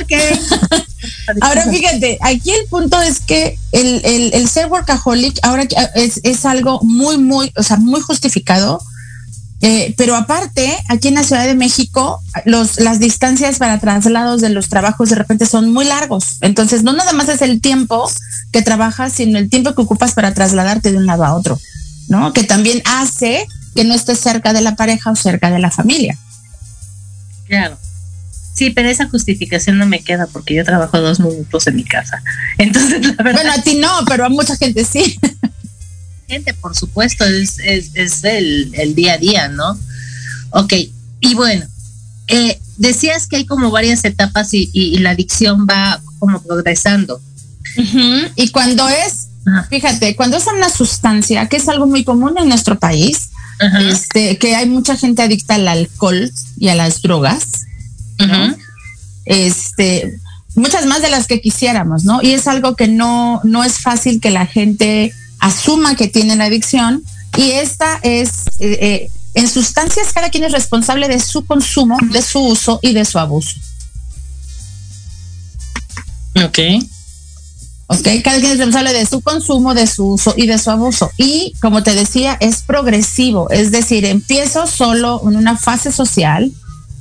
Ok. 0.00 0.12
Ahora 1.40 1.66
fíjate, 1.70 2.18
aquí 2.20 2.50
el 2.50 2.66
punto 2.68 3.00
es 3.00 3.20
que 3.20 3.58
el, 3.72 4.02
el, 4.04 4.34
el 4.34 4.48
ser 4.48 4.66
workaholic 4.66 5.38
ahora 5.42 5.66
es, 5.94 6.20
es, 6.22 6.44
algo 6.44 6.80
muy, 6.82 7.18
muy, 7.18 7.52
o 7.56 7.62
sea, 7.62 7.76
muy 7.76 8.00
justificado. 8.00 8.80
Eh, 9.60 9.94
pero 9.96 10.16
aparte, 10.16 10.76
aquí 10.88 11.08
en 11.08 11.14
la 11.14 11.22
Ciudad 11.22 11.44
de 11.44 11.54
México, 11.54 12.20
los, 12.44 12.80
las 12.80 12.98
distancias 12.98 13.58
para 13.58 13.78
traslados 13.78 14.40
de 14.40 14.48
los 14.48 14.68
trabajos 14.68 15.10
de 15.10 15.16
repente 15.16 15.46
son 15.46 15.72
muy 15.72 15.84
largos. 15.84 16.38
Entonces, 16.40 16.82
no 16.82 16.92
nada 16.92 17.12
más 17.12 17.28
es 17.28 17.42
el 17.42 17.60
tiempo 17.60 18.10
que 18.52 18.62
trabajas, 18.62 19.12
sino 19.12 19.38
el 19.38 19.48
tiempo 19.48 19.74
que 19.74 19.82
ocupas 19.82 20.14
para 20.14 20.34
trasladarte 20.34 20.90
de 20.90 20.98
un 20.98 21.06
lado 21.06 21.24
a 21.24 21.34
otro, 21.34 21.60
¿no? 22.08 22.32
Que 22.32 22.42
también 22.42 22.82
hace 22.84 23.46
que 23.74 23.84
no 23.84 23.94
estés 23.94 24.18
cerca 24.18 24.52
de 24.52 24.60
la 24.60 24.74
pareja 24.74 25.12
o 25.12 25.16
cerca 25.16 25.50
de 25.50 25.60
la 25.60 25.70
familia. 25.70 26.18
Claro. 27.46 27.76
Sí, 28.54 28.70
pero 28.70 28.88
esa 28.88 29.08
justificación 29.08 29.78
no 29.78 29.86
me 29.86 30.00
queda 30.00 30.26
porque 30.26 30.54
yo 30.54 30.64
trabajo 30.64 31.00
dos 31.00 31.20
minutos 31.20 31.66
en 31.66 31.76
mi 31.76 31.84
casa. 31.84 32.22
Entonces, 32.58 33.04
la 33.06 33.22
verdad. 33.22 33.42
Bueno, 33.42 33.52
a 33.52 33.62
ti 33.62 33.76
no, 33.76 33.90
pero 34.08 34.26
a 34.26 34.28
mucha 34.28 34.56
gente 34.56 34.84
sí. 34.84 35.18
Gente, 36.28 36.54
por 36.54 36.74
supuesto, 36.74 37.26
es, 37.26 37.58
es, 37.58 37.90
es 37.92 38.24
el, 38.24 38.72
el, 38.74 38.94
día 38.94 39.14
a 39.14 39.18
día, 39.18 39.48
¿no? 39.48 39.78
Ok, 40.50 40.72
y 41.20 41.34
bueno, 41.34 41.66
eh, 42.28 42.58
decías 42.78 43.26
que 43.26 43.36
hay 43.36 43.44
como 43.44 43.70
varias 43.70 44.02
etapas 44.06 44.54
y, 44.54 44.70
y, 44.72 44.94
y 44.94 44.98
la 44.98 45.10
adicción 45.10 45.66
va 45.68 46.00
como 46.18 46.40
progresando. 46.42 47.20
Uh 47.76 47.80
-huh. 47.82 48.32
Y 48.36 48.48
cuando 48.48 48.88
es, 48.88 49.28
Ajá. 49.46 49.66
fíjate, 49.68 50.16
cuando 50.16 50.38
es 50.38 50.46
una 50.46 50.70
sustancia, 50.70 51.48
que 51.48 51.56
es 51.58 51.68
algo 51.68 51.86
muy 51.86 52.02
común 52.02 52.34
en 52.38 52.48
nuestro 52.48 52.78
país, 52.78 53.28
Ajá. 53.60 53.82
este, 53.82 54.38
que 54.38 54.54
hay 54.56 54.68
mucha 54.68 54.96
gente 54.96 55.22
adicta 55.22 55.56
al 55.56 55.68
alcohol 55.68 56.32
y 56.56 56.68
a 56.68 56.74
las 56.74 57.02
drogas, 57.02 57.66
¿no? 58.18 58.56
Este, 59.24 60.18
muchas 60.54 60.86
más 60.86 61.02
de 61.02 61.10
las 61.10 61.26
que 61.26 61.40
quisiéramos, 61.40 62.04
¿no? 62.04 62.20
Y 62.22 62.32
es 62.32 62.46
algo 62.46 62.76
que 62.76 62.88
no, 62.88 63.40
no 63.44 63.64
es 63.64 63.78
fácil 63.78 64.20
que 64.20 64.30
la 64.30 64.46
gente 64.46 65.12
asuma 65.38 65.96
que 65.96 66.08
tiene 66.08 66.36
la 66.36 66.44
adicción 66.44 67.02
y 67.36 67.52
esta 67.52 67.98
es, 68.02 68.30
eh, 68.60 68.78
eh, 68.80 69.10
en 69.34 69.48
sustancias 69.48 70.12
cada 70.12 70.30
quien 70.30 70.44
es 70.44 70.52
responsable 70.52 71.08
de 71.08 71.18
su 71.18 71.44
consumo, 71.44 71.96
de 72.10 72.22
su 72.22 72.40
uso 72.40 72.78
y 72.82 72.92
de 72.92 73.04
su 73.04 73.18
abuso. 73.18 73.56
Ok. 76.36 76.58
Ok, 77.88 78.08
cada 78.24 78.38
quien 78.38 78.52
es 78.52 78.58
responsable 78.58 78.92
de 78.92 79.04
su 79.04 79.20
consumo, 79.20 79.74
de 79.74 79.86
su 79.86 80.12
uso 80.12 80.34
y 80.36 80.46
de 80.46 80.58
su 80.58 80.70
abuso. 80.70 81.10
Y 81.18 81.52
como 81.60 81.82
te 81.82 81.94
decía, 81.94 82.36
es 82.40 82.62
progresivo, 82.62 83.50
es 83.50 83.70
decir, 83.70 84.04
empiezo 84.04 84.66
solo 84.66 85.20
en 85.26 85.36
una 85.36 85.56
fase 85.56 85.92
social 85.92 86.52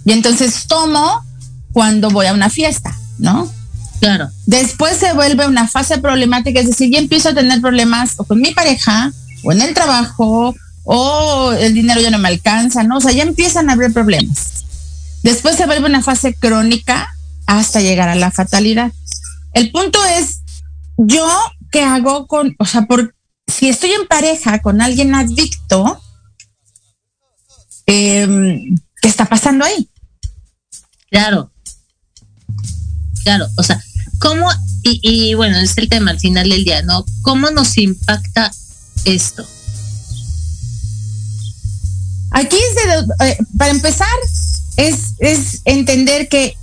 y 0.05 0.11
entonces 0.11 0.67
tomo 0.67 1.23
cuando 1.71 2.09
voy 2.09 2.25
a 2.25 2.33
una 2.33 2.49
fiesta, 2.49 2.95
¿no? 3.17 3.51
Claro. 3.99 4.29
Después 4.47 4.97
se 4.97 5.13
vuelve 5.13 5.47
una 5.47 5.67
fase 5.67 5.99
problemática, 5.99 6.59
es 6.59 6.67
decir, 6.67 6.91
ya 6.91 6.99
empiezo 6.99 7.29
a 7.29 7.33
tener 7.33 7.61
problemas 7.61 8.15
o 8.17 8.23
con 8.23 8.41
mi 8.41 8.51
pareja, 8.51 9.11
o 9.43 9.51
en 9.51 9.61
el 9.61 9.73
trabajo, 9.73 10.55
o 10.83 11.51
el 11.53 11.73
dinero 11.73 12.01
ya 12.01 12.09
no 12.09 12.17
me 12.17 12.27
alcanza, 12.27 12.83
¿no? 12.83 12.97
O 12.97 13.01
sea, 13.01 13.11
ya 13.11 13.23
empiezan 13.23 13.69
a 13.69 13.73
haber 13.73 13.93
problemas. 13.93 14.65
Después 15.23 15.55
se 15.55 15.67
vuelve 15.67 15.85
una 15.85 16.01
fase 16.01 16.33
crónica 16.33 17.15
hasta 17.45 17.81
llegar 17.81 18.09
a 18.09 18.15
la 18.15 18.31
fatalidad. 18.31 18.91
El 19.53 19.71
punto 19.71 19.99
es, 20.05 20.41
yo 20.97 21.27
qué 21.71 21.83
hago 21.83 22.25
con, 22.25 22.55
o 22.57 22.65
sea, 22.65 22.83
por, 22.83 23.13
si 23.47 23.69
estoy 23.69 23.91
en 23.91 24.07
pareja 24.07 24.61
con 24.61 24.81
alguien 24.81 25.13
adicto, 25.13 26.01
eh, 27.85 28.27
¿qué 29.01 29.07
está 29.07 29.25
pasando 29.25 29.65
ahí? 29.65 29.89
Claro. 31.09 31.51
Claro, 33.23 33.47
o 33.57 33.63
sea, 33.63 33.83
¿cómo? 34.19 34.49
Y, 34.83 34.99
y, 35.03 35.33
bueno, 35.33 35.57
es 35.59 35.77
el 35.77 35.89
tema 35.89 36.11
al 36.11 36.19
final 36.19 36.49
del 36.49 36.63
día, 36.63 36.81
¿no? 36.83 37.05
¿Cómo 37.21 37.51
nos 37.51 37.77
impacta 37.77 38.51
esto? 39.05 39.45
Aquí 42.31 42.55
es 42.55 42.75
de, 42.75 43.27
eh, 43.27 43.37
para 43.57 43.71
empezar, 43.71 44.07
es, 44.77 45.13
es 45.19 45.61
entender 45.65 46.29
que, 46.29 46.57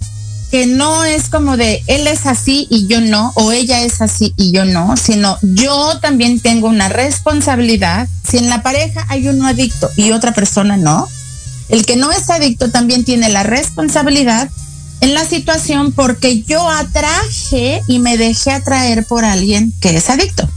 que 0.51 0.66
no 0.66 1.05
es 1.05 1.29
como 1.29 1.57
de 1.57 1.83
él 1.87 2.07
es 2.07 2.27
así 2.27 2.66
y 2.70 2.87
yo 2.87 3.01
no, 3.01 3.33
o 3.37 3.53
ella 3.53 3.83
es 3.83 4.01
así 4.01 4.35
y 4.37 4.51
yo 4.51 4.64
no, 4.64 4.96
sino 4.96 5.38
yo 5.42 5.98
también 6.01 6.40
tengo 6.40 6.68
una 6.68 6.88
responsabilidad. 6.88 8.09
Si 8.29 8.38
en 8.38 8.48
la 8.48 8.62
pareja 8.62 9.05
hay 9.09 9.29
uno 9.29 9.46
adicto 9.46 9.90
y 9.94 10.11
otra 10.12 10.33
persona 10.33 10.77
no, 10.77 11.09
el 11.68 11.85
que 11.85 11.96
no 11.96 12.11
es 12.11 12.31
adicto 12.31 12.70
también 12.70 13.04
tiene 13.04 13.28
la 13.28 13.42
responsabilidad 13.42 14.50
en 15.00 15.14
la 15.14 15.24
situación 15.24 15.92
porque 15.92 16.42
yo 16.42 16.68
atraje 16.68 17.83
y 17.87 17.98
me 17.98 18.16
dejé 18.16 18.52
atraer 18.52 19.04
por 19.04 19.24
alguien 19.24 19.72
que 19.81 19.96
es 19.96 20.11
adicto. 20.11 20.48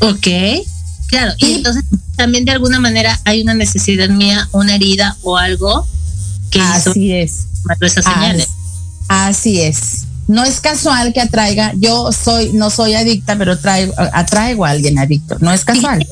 Ok, 0.00 0.26
claro. 1.08 1.32
Y, 1.38 1.46
y 1.46 1.54
entonces 1.54 1.84
también 2.16 2.44
de 2.44 2.52
alguna 2.52 2.80
manera 2.80 3.18
hay 3.24 3.42
una 3.42 3.54
necesidad 3.54 4.08
mía, 4.08 4.48
una 4.52 4.74
herida 4.74 5.16
o 5.22 5.36
algo 5.36 5.86
que 6.50 6.60
así 6.60 7.12
es. 7.12 7.46
esas 7.80 8.04
señales. 8.04 8.48
Así, 9.08 9.60
así 9.60 9.60
es. 9.60 10.04
No 10.26 10.44
es 10.44 10.60
casual 10.60 11.14
que 11.14 11.22
atraiga, 11.22 11.72
yo 11.76 12.12
soy, 12.12 12.52
no 12.52 12.68
soy 12.68 12.94
adicta, 12.94 13.38
pero 13.38 13.58
traigo, 13.58 13.94
atraigo 14.12 14.66
a 14.66 14.70
alguien 14.70 14.98
adicto. 14.98 15.38
No 15.40 15.52
es 15.52 15.64
casual. 15.64 16.06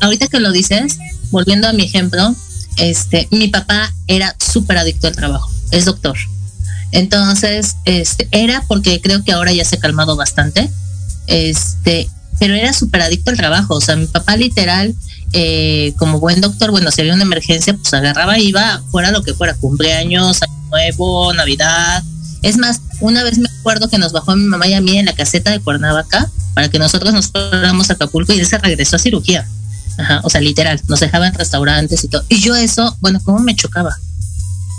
Ahorita 0.00 0.26
que 0.26 0.40
lo 0.40 0.50
dices, 0.50 0.98
volviendo 1.32 1.66
a 1.66 1.72
mi 1.72 1.82
ejemplo, 1.82 2.36
este, 2.76 3.26
mi 3.32 3.48
papá 3.48 3.92
era 4.06 4.36
súper 4.38 4.78
adicto 4.78 5.08
al 5.08 5.16
trabajo, 5.16 5.50
es 5.72 5.84
doctor. 5.84 6.16
Entonces, 6.92 7.76
este, 7.86 8.28
era 8.30 8.62
porque 8.68 9.00
creo 9.00 9.24
que 9.24 9.32
ahora 9.32 9.52
ya 9.52 9.64
se 9.64 9.76
ha 9.76 9.80
calmado 9.80 10.14
bastante, 10.14 10.70
este, 11.26 12.08
pero 12.38 12.54
era 12.54 12.72
súper 12.72 13.02
adicto 13.02 13.30
al 13.30 13.36
trabajo. 13.36 13.74
O 13.74 13.80
sea, 13.80 13.96
mi 13.96 14.06
papá 14.06 14.36
literal, 14.36 14.94
eh, 15.32 15.94
como 15.96 16.20
buen 16.20 16.40
doctor, 16.40 16.70
bueno, 16.70 16.90
si 16.90 17.00
había 17.00 17.14
una 17.14 17.22
emergencia, 17.22 17.74
pues 17.74 17.92
agarraba, 17.94 18.38
iba 18.38 18.82
fuera 18.90 19.10
lo 19.10 19.22
que 19.22 19.32
fuera, 19.32 19.54
cumpleaños, 19.54 20.42
año 20.42 20.68
nuevo, 20.70 21.32
Navidad. 21.32 22.02
Es 22.42 22.58
más, 22.58 22.80
una 23.00 23.22
vez 23.22 23.38
me 23.38 23.48
acuerdo 23.60 23.88
que 23.88 23.98
nos 23.98 24.12
bajó 24.12 24.36
mi 24.36 24.44
mamá 24.44 24.66
y 24.66 24.74
a 24.74 24.80
mí 24.80 24.98
en 24.98 25.06
la 25.06 25.14
caseta 25.14 25.50
de 25.50 25.60
Cuernavaca 25.60 26.30
para 26.54 26.68
que 26.68 26.78
nosotros 26.78 27.14
nos 27.14 27.28
fuéramos 27.28 27.88
a 27.88 27.94
Acapulco 27.94 28.32
y 28.32 28.40
él 28.40 28.46
se 28.46 28.58
regresó 28.58 28.96
a 28.96 28.98
cirugía. 28.98 29.48
Ajá, 29.98 30.20
o 30.24 30.30
sea, 30.30 30.40
literal, 30.40 30.80
nos 30.88 31.00
dejaba 31.00 31.26
en 31.26 31.34
restaurantes 31.34 32.04
y 32.04 32.08
todo. 32.08 32.24
Y 32.28 32.40
yo 32.40 32.54
eso, 32.54 32.96
bueno, 33.00 33.20
¿cómo 33.24 33.38
me 33.40 33.54
chocaba? 33.54 33.96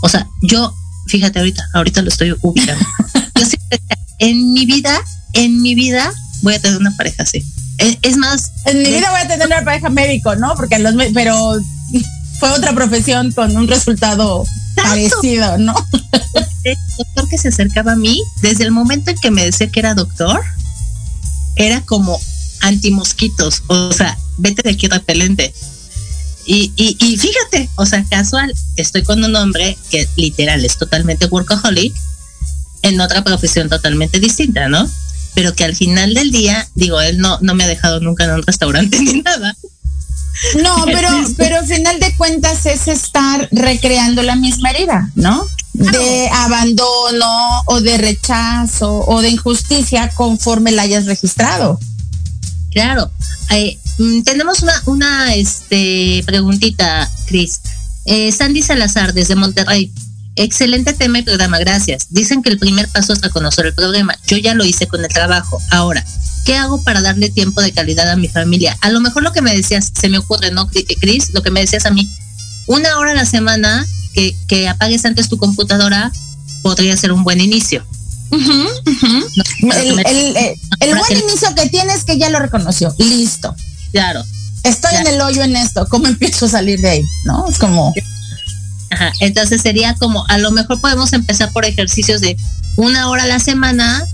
O 0.02 0.10
sea, 0.10 0.28
yo, 0.42 0.74
fíjate 1.08 1.40
ahorita, 1.40 1.70
ahorita 1.74 2.02
lo 2.02 2.10
estoy 2.10 2.36
ubicando. 2.42 2.86
yo 3.36 3.46
siempre, 3.46 3.82
en 4.20 4.54
mi 4.54 4.66
vida, 4.66 5.00
en 5.34 5.62
mi 5.62 5.76
vida 5.76 6.12
voy 6.42 6.56
a 6.56 6.62
tener 6.62 6.78
una 6.78 6.96
pareja 6.96 7.24
así. 7.24 7.44
Es, 7.78 7.98
es 8.02 8.18
más. 8.18 8.52
En 8.66 8.78
mi 8.78 8.90
vida 8.90 9.10
voy 9.12 9.22
a 9.22 9.28
tener 9.28 9.48
una 9.48 9.64
pareja 9.64 9.90
médico, 9.90 10.36
¿no? 10.36 10.56
Porque 10.56 10.80
los, 10.80 10.94
pero 11.14 11.60
fue 12.40 12.50
otra 12.52 12.74
profesión 12.74 13.32
con 13.32 13.56
un 13.56 13.68
resultado 13.68 14.44
¿Tanto? 14.76 14.90
parecido, 14.90 15.58
¿no? 15.58 15.74
El 16.64 16.78
doctor 16.98 17.30
que 17.30 17.38
se 17.38 17.50
acercaba 17.50 17.94
a 17.94 17.96
mí, 17.96 18.22
desde 18.42 18.64
el 18.64 18.72
momento 18.72 19.12
en 19.12 19.18
que 19.18 19.32
me 19.32 19.44
decía 19.46 19.68
que 19.68 19.80
era 19.80 19.94
doctor, 19.96 20.42
era 21.56 21.82
como 21.82 22.20
antimosquitos. 22.64 23.64
O 23.68 23.92
sea, 23.92 24.18
vete 24.38 24.64
de 24.64 24.72
aquí 24.72 24.88
repelente. 24.88 25.54
Y, 26.46 26.74
y, 26.76 26.98
y 27.00 27.18
fíjate, 27.18 27.70
o 27.76 27.86
sea, 27.86 28.04
casual, 28.10 28.54
estoy 28.76 29.04
con 29.04 29.24
un 29.24 29.36
hombre 29.36 29.78
que 29.90 30.08
literal 30.18 30.66
es 30.66 30.78
totalmente 30.78 31.28
workaholic 31.28 31.94
en 32.82 33.00
otra 33.00 33.24
profesión 33.24 33.70
totalmente 33.70 34.20
distinta, 34.20 34.68
¿no? 34.68 34.90
Pero 35.36 35.56
que 35.56 35.64
al 35.64 35.76
final 35.76 36.14
del 36.14 36.32
día, 36.32 36.68
digo, 36.76 37.00
él 37.02 37.18
no, 37.18 37.38
no 37.42 37.56
me 37.56 37.64
ha 37.64 37.68
dejado 37.68 38.00
nunca 38.02 38.26
en 38.26 38.32
un 38.32 38.44
restaurante 38.44 39.00
ni 39.02 39.22
nada. 39.22 39.56
No, 40.62 40.86
pero, 40.86 41.10
pero 41.38 41.60
al 41.60 41.68
final 41.68 42.00
de 42.00 42.16
cuentas 42.18 42.66
es 42.66 42.88
estar 42.88 43.48
recreando 43.52 44.22
la 44.22 44.36
misma 44.36 44.72
herida, 44.72 45.10
¿no? 45.16 45.46
De 45.74 46.30
abandono 46.30 47.64
o 47.66 47.82
de 47.82 47.98
rechazo 47.98 49.06
o 49.08 49.22
de 49.22 49.30
injusticia 49.30 50.10
conforme 50.10 50.72
la 50.72 50.84
hayas 50.84 51.06
registrado. 51.06 51.80
Claro. 52.74 53.12
Eh, 53.52 53.78
mm, 54.00 54.24
tenemos 54.24 54.62
una, 54.62 54.74
una 54.86 55.34
este, 55.36 56.24
preguntita, 56.26 57.10
Cris. 57.28 57.62
Eh, 58.06 58.32
Sandy 58.32 58.62
Salazar, 58.62 59.14
desde 59.14 59.36
Monterrey. 59.36 59.92
Excelente 60.36 60.94
tema 60.94 61.20
y 61.20 61.22
programa, 61.22 61.60
gracias. 61.60 62.08
Dicen 62.10 62.42
que 62.42 62.50
el 62.50 62.58
primer 62.58 62.88
paso 62.90 63.14
es 63.14 63.22
reconocer 63.22 63.68
el 63.68 63.74
problema. 63.76 64.18
Yo 64.26 64.38
ya 64.38 64.56
lo 64.56 64.66
hice 64.66 64.88
con 64.88 65.04
el 65.04 65.12
trabajo. 65.12 65.62
Ahora, 65.70 66.04
¿qué 66.44 66.56
hago 66.56 66.84
para 66.84 67.02
darle 67.02 67.30
tiempo 67.30 67.62
de 67.62 67.72
calidad 67.72 68.10
a 68.10 68.16
mi 68.16 68.28
familia? 68.28 68.76
A 68.82 68.90
lo 68.90 69.00
mejor 69.00 69.22
lo 69.22 69.32
que 69.32 69.44
me 69.44 69.56
decías, 69.56 69.92
se 69.94 70.10
me 70.10 70.18
ocurre, 70.18 70.50
¿no, 70.50 70.68
Cris? 70.68 71.34
Lo 71.34 71.44
que 71.44 71.52
me 71.52 71.60
decías 71.60 71.86
a 71.86 71.92
mí, 71.92 72.10
una 72.66 72.98
hora 72.98 73.12
a 73.12 73.16
la 73.16 73.28
semana 73.28 73.86
que, 74.16 74.36
que 74.48 74.68
apagues 74.68 75.06
antes 75.06 75.30
tu 75.30 75.38
computadora 75.38 76.12
podría 76.64 76.98
ser 76.98 77.12
un 77.12 77.24
buen 77.24 77.40
inicio. 77.40 77.86
El, 78.32 80.00
eh, 80.38 80.58
buen 80.80 81.12
inicio 81.12 81.54
que 81.56 81.70
tienes 81.70 82.04
que 82.04 82.18
ya 82.18 82.30
lo 82.30 82.40
reconoció. 82.40 82.94
Listo. 82.98 83.56
Claro. 83.92 84.24
Estoy 84.64 84.96
en 84.96 85.08
el 85.08 85.22
hoyo 85.22 85.44
en 85.44 85.56
esto. 85.56 85.86
¿Cómo 85.90 86.08
empiezo 86.14 86.46
a 86.46 86.50
salir 86.50 86.80
de 86.82 86.90
ahí? 86.90 87.04
¿No? 87.26 87.48
Es 87.48 87.58
como. 87.58 87.94
Ajá. 88.90 89.12
Entonces 89.20 89.62
sería 89.62 89.96
como, 89.96 90.26
a 90.28 90.38
lo 90.38 90.52
mejor 90.52 90.80
podemos 90.80 91.14
empezar 91.14 91.52
por 91.52 91.66
ejercicios 91.66 92.22
de 92.22 92.38
una 92.76 93.10
hora 93.10 93.24
a 93.24 93.28
la 93.28 93.40
semana, 93.40 94.06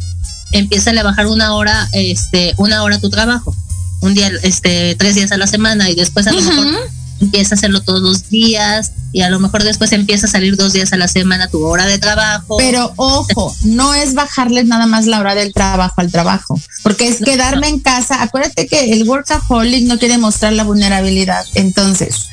empieza 0.52 0.92
a 0.92 1.04
bajar 1.04 1.28
una 1.28 1.54
hora, 1.54 1.90
este, 1.92 2.54
una 2.58 2.84
hora 2.84 3.00
tu 3.00 3.10
trabajo. 3.10 3.56
Un 4.02 4.14
día, 4.14 4.32
este, 4.44 4.96
tres 4.96 5.16
días 5.16 5.34
a 5.34 5.38
la 5.38 5.48
semana 5.48 5.90
y 5.90 5.96
después 5.96 6.26
a 6.28 6.32
lo 6.32 6.42
mejor 6.42 6.90
empieza 7.22 7.56
a 7.56 7.58
hacerlo 7.58 7.82
todos 7.82 8.02
los 8.02 8.30
días 8.30 8.92
y 9.12 9.22
a 9.22 9.30
lo 9.30 9.40
mejor 9.40 9.64
después 9.64 9.92
empieza 9.92 10.28
a 10.28 10.30
salir 10.30 10.56
dos 10.56 10.74
días 10.74 10.94
a 10.94 10.98
la 10.98 11.08
semana 11.08 11.48
tu 11.48 11.66
hora 11.66 11.86
de 11.86 11.98
trabajo. 11.98 12.58
Pero 12.58 12.94
ojo, 12.96 13.56
no 13.64 13.94
es 13.94 14.14
bajarles 14.14 14.66
nada 14.66 14.86
más 14.86 15.06
la 15.06 15.20
hora 15.20 15.36
del 15.36 15.54
trabajo 15.54 15.96
al 15.98 16.12
trabajo, 16.12 16.60
porque 16.84 17.08
es 17.08 17.18
quedarme 17.18 17.68
en 17.68 17.80
casa. 17.80 18.22
Acuérdate 18.22 18.68
que 18.68 18.94
el 18.94 19.08
workaholic 19.08 19.86
no 19.86 19.98
quiere 19.98 20.18
mostrar 20.18 20.54
la 20.54 20.64
vulnerabilidad, 20.64 21.46
entonces 21.56 22.28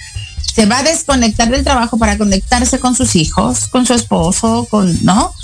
se 0.54 0.66
va 0.66 0.78
a 0.78 0.82
desconectar 0.82 1.50
del 1.50 1.64
trabajo 1.64 1.98
para 1.98 2.16
conectarse 2.16 2.78
con 2.78 2.94
sus 2.94 3.14
hijos, 3.16 3.66
con 3.68 3.84
su 3.84 3.92
esposo, 3.92 4.66
con, 4.70 5.04
¿no? 5.04 5.34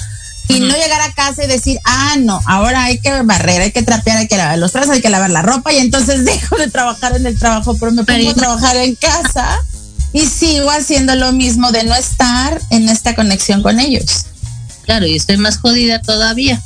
Y 0.48 0.60
no 0.60 0.74
llegar 0.74 1.00
a 1.00 1.12
casa 1.12 1.44
y 1.44 1.46
decir, 1.46 1.78
ah, 1.84 2.16
no, 2.18 2.40
ahora 2.46 2.84
hay 2.84 2.98
que 2.98 3.22
barrer, 3.22 3.62
hay 3.62 3.72
que 3.72 3.82
trapear, 3.82 4.18
hay 4.18 4.28
que 4.28 4.36
lavar 4.36 4.58
los 4.58 4.72
trastes, 4.72 4.96
hay 4.96 5.02
que 5.02 5.10
lavar 5.10 5.30
la 5.30 5.42
ropa 5.42 5.72
y 5.72 5.78
entonces 5.78 6.24
dejo 6.24 6.56
de 6.56 6.68
trabajar 6.68 7.16
en 7.16 7.26
el 7.26 7.38
trabajo, 7.38 7.76
pero 7.78 7.92
me 7.92 8.04
pongo 8.04 8.30
a 8.30 8.34
trabajar 8.34 8.76
en 8.76 8.94
casa 8.96 9.60
y 10.12 10.26
sigo 10.26 10.70
haciendo 10.70 11.14
lo 11.14 11.32
mismo 11.32 11.72
de 11.72 11.84
no 11.84 11.94
estar 11.94 12.60
en 12.70 12.88
esta 12.88 13.14
conexión 13.14 13.62
con 13.62 13.80
ellos. 13.80 14.26
Claro, 14.84 15.06
y 15.06 15.16
estoy 15.16 15.36
más 15.36 15.58
jodida 15.58 16.02
todavía. 16.02 16.60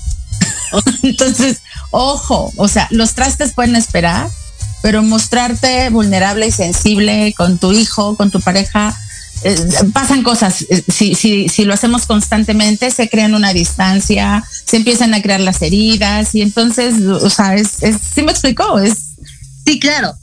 entonces, 1.02 1.58
ojo, 1.90 2.52
o 2.56 2.68
sea, 2.68 2.88
los 2.90 3.14
trastes 3.14 3.52
pueden 3.52 3.76
esperar, 3.76 4.28
pero 4.82 5.02
mostrarte 5.02 5.90
vulnerable 5.90 6.48
y 6.48 6.52
sensible 6.52 7.34
con 7.36 7.58
tu 7.58 7.72
hijo, 7.72 8.16
con 8.16 8.30
tu 8.30 8.40
pareja, 8.40 8.96
eh, 9.44 9.56
pasan 9.92 10.22
cosas, 10.22 10.62
eh, 10.70 10.82
si, 10.88 11.14
si, 11.14 11.48
si 11.48 11.64
lo 11.64 11.74
hacemos 11.74 12.06
constantemente, 12.06 12.90
se 12.90 13.08
crean 13.08 13.34
una 13.34 13.52
distancia, 13.52 14.44
se 14.64 14.76
empiezan 14.76 15.14
a 15.14 15.22
crear 15.22 15.40
las 15.40 15.62
heridas 15.62 16.34
y 16.34 16.42
entonces, 16.42 17.00
o 17.02 17.30
sea, 17.30 17.54
es, 17.54 17.82
es 17.82 17.96
¿sí 18.14 18.22
me 18.22 18.32
explicó? 18.32 18.78
Es... 18.78 18.96
Sí, 19.64 19.78
claro. 19.78 20.14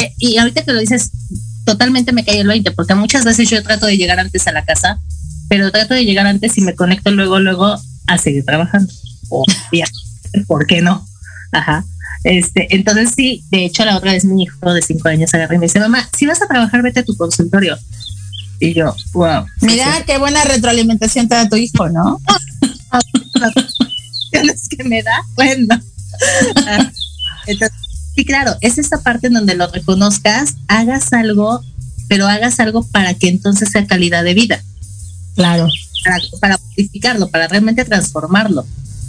Eh, 0.00 0.12
y 0.18 0.38
ahorita 0.38 0.64
que 0.64 0.72
lo 0.72 0.80
dices, 0.80 1.10
totalmente 1.64 2.12
me 2.12 2.24
cae 2.24 2.40
el 2.40 2.48
20, 2.48 2.72
porque 2.72 2.94
muchas 2.94 3.24
veces 3.24 3.48
yo 3.48 3.62
trato 3.62 3.86
de 3.86 3.96
llegar 3.96 4.18
antes 4.18 4.46
a 4.46 4.52
la 4.52 4.64
casa, 4.64 4.98
pero 5.48 5.70
trato 5.70 5.94
de 5.94 6.04
llegar 6.04 6.26
antes 6.26 6.58
y 6.58 6.62
me 6.62 6.74
conecto 6.74 7.10
luego, 7.12 7.38
luego 7.38 7.80
a 8.06 8.18
seguir 8.18 8.44
trabajando. 8.44 8.92
O 9.28 9.44
¿por 10.46 10.66
qué 10.66 10.82
no? 10.82 11.06
Ajá. 11.52 11.84
Este, 12.24 12.74
entonces 12.74 13.12
sí, 13.14 13.44
de 13.50 13.66
hecho 13.66 13.84
la 13.84 13.96
otra 13.96 14.12
vez 14.12 14.24
mi 14.24 14.44
hijo 14.44 14.72
de 14.72 14.80
cinco 14.80 15.08
años 15.08 15.32
agarra 15.34 15.54
y 15.54 15.58
me 15.58 15.66
dice, 15.66 15.78
mamá, 15.78 16.08
si 16.16 16.26
vas 16.26 16.40
a 16.42 16.48
trabajar, 16.48 16.82
vete 16.82 17.00
a 17.00 17.04
tu 17.04 17.16
consultorio. 17.16 17.78
Y 18.64 18.72
yo, 18.72 18.96
wow. 19.12 19.44
Mira 19.60 20.02
qué 20.06 20.16
buena 20.16 20.42
retroalimentación 20.42 21.28
te 21.28 21.34
da 21.34 21.48
tu 21.48 21.56
hijo, 21.56 21.88
¿no? 21.90 22.18
que 24.70 24.84
me 24.84 25.02
da, 25.02 25.22
bueno. 25.34 25.80
Ah, 26.66 26.92
entonces, 27.48 27.76
sí, 28.14 28.24
claro, 28.24 28.54
es 28.60 28.78
esa 28.78 29.02
parte 29.02 29.26
en 29.26 29.32
donde 29.32 29.56
lo 29.56 29.66
reconozcas, 29.66 30.54
hagas 30.68 31.12
algo, 31.12 31.60
pero 32.08 32.28
hagas 32.28 32.60
algo 32.60 32.84
para 32.84 33.14
que 33.14 33.28
entonces 33.28 33.70
sea 33.70 33.84
calidad 33.86 34.22
de 34.22 34.32
vida. 34.32 34.62
Claro. 35.34 35.68
Para, 36.04 36.18
para 36.40 36.58
modificarlo, 36.58 37.28
para 37.30 37.48
realmente 37.48 37.84
transformarlo. 37.84 38.64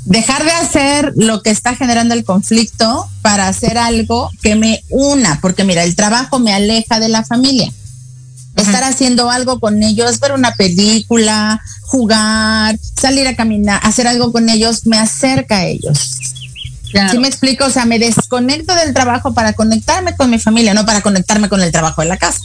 Dejar 0.05 0.43
de 0.43 0.51
hacer 0.51 1.13
lo 1.15 1.43
que 1.43 1.51
está 1.51 1.75
generando 1.75 2.15
el 2.15 2.25
conflicto 2.25 3.07
para 3.21 3.47
hacer 3.47 3.77
algo 3.77 4.31
que 4.41 4.55
me 4.55 4.83
una, 4.89 5.39
porque 5.41 5.63
mira, 5.63 5.83
el 5.83 5.95
trabajo 5.95 6.39
me 6.39 6.53
aleja 6.53 6.99
de 6.99 7.09
la 7.09 7.23
familia 7.23 7.71
estar 8.55 8.83
haciendo 8.83 9.29
algo 9.29 9.59
con 9.59 9.83
ellos, 9.83 10.19
ver 10.19 10.33
una 10.33 10.53
película, 10.55 11.61
jugar, 11.81 12.77
salir 12.99 13.27
a 13.27 13.35
caminar, 13.35 13.79
hacer 13.83 14.07
algo 14.07 14.31
con 14.31 14.49
ellos, 14.49 14.85
me 14.85 14.97
acerca 14.97 15.57
a 15.57 15.65
ellos. 15.65 16.19
¿Sí 17.11 17.19
me 17.19 17.27
explico? 17.27 17.65
O 17.65 17.69
sea, 17.69 17.85
me 17.85 17.99
desconecto 17.99 18.73
del 18.73 18.93
trabajo 18.93 19.33
para 19.33 19.53
conectarme 19.53 20.15
con 20.15 20.29
mi 20.29 20.39
familia, 20.39 20.73
no 20.73 20.85
para 20.85 21.01
conectarme 21.01 21.49
con 21.49 21.61
el 21.61 21.71
trabajo 21.71 22.01
de 22.01 22.07
la 22.07 22.17
casa. 22.17 22.39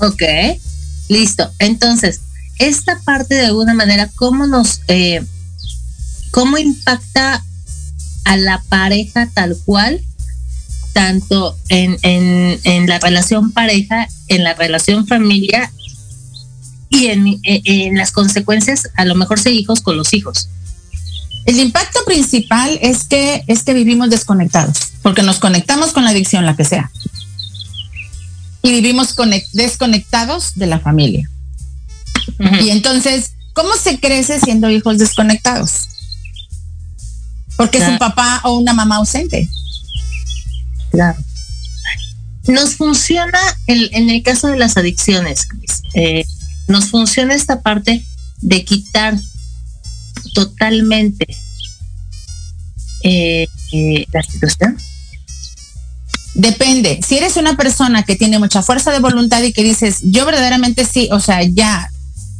Ok, 0.00 0.22
listo. 1.08 1.50
Entonces, 1.58 2.20
esta 2.58 2.98
parte 3.04 3.34
de 3.34 3.46
alguna 3.46 3.72
manera, 3.72 4.10
¿cómo 4.14 4.46
nos, 4.46 4.80
eh, 4.88 5.24
cómo 6.30 6.58
impacta 6.58 7.42
a 8.24 8.36
la 8.36 8.62
pareja 8.68 9.28
tal 9.32 9.56
cual 9.64 10.02
tanto 10.94 11.58
en, 11.68 11.98
en, 12.02 12.86
la 12.86 12.98
relación 13.00 13.52
pareja, 13.52 14.08
en 14.28 14.44
la 14.44 14.54
relación 14.54 15.06
familia 15.06 15.70
y 16.88 17.06
en, 17.06 17.40
en, 17.42 17.96
las 17.96 18.12
consecuencias, 18.12 18.88
a 18.94 19.04
lo 19.04 19.16
mejor 19.16 19.40
ser 19.40 19.52
hijos 19.52 19.80
con 19.80 19.96
los 19.96 20.14
hijos. 20.14 20.48
El 21.46 21.58
impacto 21.58 21.98
principal 22.06 22.78
es 22.80 23.04
que, 23.04 23.42
es 23.48 23.64
que 23.64 23.74
vivimos 23.74 24.08
desconectados, 24.08 24.78
porque 25.02 25.22
nos 25.22 25.40
conectamos 25.40 25.92
con 25.92 26.04
la 26.04 26.10
adicción, 26.10 26.46
la 26.46 26.56
que 26.56 26.64
sea. 26.64 26.90
Y 28.62 28.70
vivimos 28.70 29.14
desconectados 29.52 30.54
de 30.54 30.66
la 30.66 30.78
familia. 30.78 31.28
Y 32.62 32.70
entonces, 32.70 33.32
¿cómo 33.52 33.74
se 33.74 33.98
crece 33.98 34.38
siendo 34.38 34.70
hijos 34.70 34.96
desconectados? 34.98 35.88
Porque 37.56 37.78
es 37.78 37.88
un 37.88 37.98
papá 37.98 38.40
o 38.44 38.56
una 38.56 38.72
mamá 38.72 38.96
ausente. 38.96 39.48
Claro. 40.94 41.18
Nos 42.46 42.76
funciona 42.76 43.38
en, 43.66 44.10
el 44.10 44.22
caso 44.22 44.48
de 44.48 44.56
las 44.56 44.76
adicciones, 44.76 45.48
eh, 45.94 46.24
nos 46.68 46.90
funciona 46.90 47.34
esta 47.34 47.62
parte 47.62 48.04
de 48.40 48.64
quitar 48.64 49.18
totalmente 50.34 51.26
eh, 53.02 53.46
eh, 53.72 54.06
la 54.12 54.22
situación. 54.22 54.76
Depende. 56.34 57.00
Si 57.06 57.16
eres 57.16 57.36
una 57.36 57.56
persona 57.56 58.02
que 58.02 58.16
tiene 58.16 58.38
mucha 58.38 58.62
fuerza 58.62 58.92
de 58.92 58.98
voluntad 58.98 59.42
y 59.42 59.52
que 59.52 59.62
dices, 59.62 60.00
yo 60.02 60.26
verdaderamente 60.26 60.84
sí, 60.84 61.08
o 61.12 61.20
sea, 61.20 61.42
ya, 61.42 61.90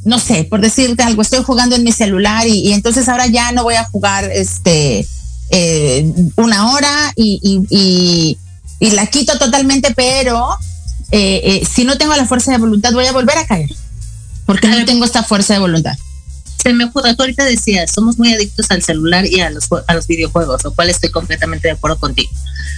no 0.04 0.18
sé, 0.18 0.44
por 0.44 0.60
decirte 0.60 1.02
algo, 1.02 1.22
estoy 1.22 1.42
jugando 1.42 1.76
en 1.76 1.84
mi 1.84 1.92
celular 1.92 2.46
y, 2.46 2.72
entonces 2.72 3.08
ahora 3.08 3.26
ya 3.26 3.52
no 3.52 3.62
voy 3.62 3.74
a 3.74 3.84
jugar 3.84 4.30
este 4.32 5.06
una 6.36 6.72
hora 6.72 7.12
y 7.14 8.36
la 8.80 9.06
quito 9.06 9.38
totalmente, 9.38 9.92
pero 9.94 10.56
eh, 11.10 11.40
eh, 11.44 11.66
si 11.66 11.84
no 11.84 11.96
tengo 11.96 12.14
la 12.16 12.26
fuerza 12.26 12.52
de 12.52 12.58
voluntad 12.58 12.92
voy 12.92 13.06
a 13.06 13.12
volver 13.12 13.38
a 13.38 13.46
caer, 13.46 13.70
porque 14.46 14.68
no 14.68 14.84
tengo 14.84 15.04
esta 15.04 15.22
fuerza 15.22 15.54
de 15.54 15.60
voluntad. 15.60 15.96
Se 16.62 16.72
me 16.72 16.84
ocurre, 16.84 17.14
tú 17.14 17.22
ahorita 17.22 17.44
decías, 17.44 17.90
somos 17.92 18.18
muy 18.18 18.32
adictos 18.32 18.70
al 18.70 18.82
celular 18.82 19.26
y 19.26 19.40
a 19.40 19.50
los, 19.50 19.68
a 19.86 19.94
los 19.94 20.06
videojuegos, 20.06 20.64
lo 20.64 20.74
cual 20.74 20.88
estoy 20.88 21.10
completamente 21.10 21.68
de 21.68 21.74
acuerdo 21.74 21.98
contigo. 21.98 22.30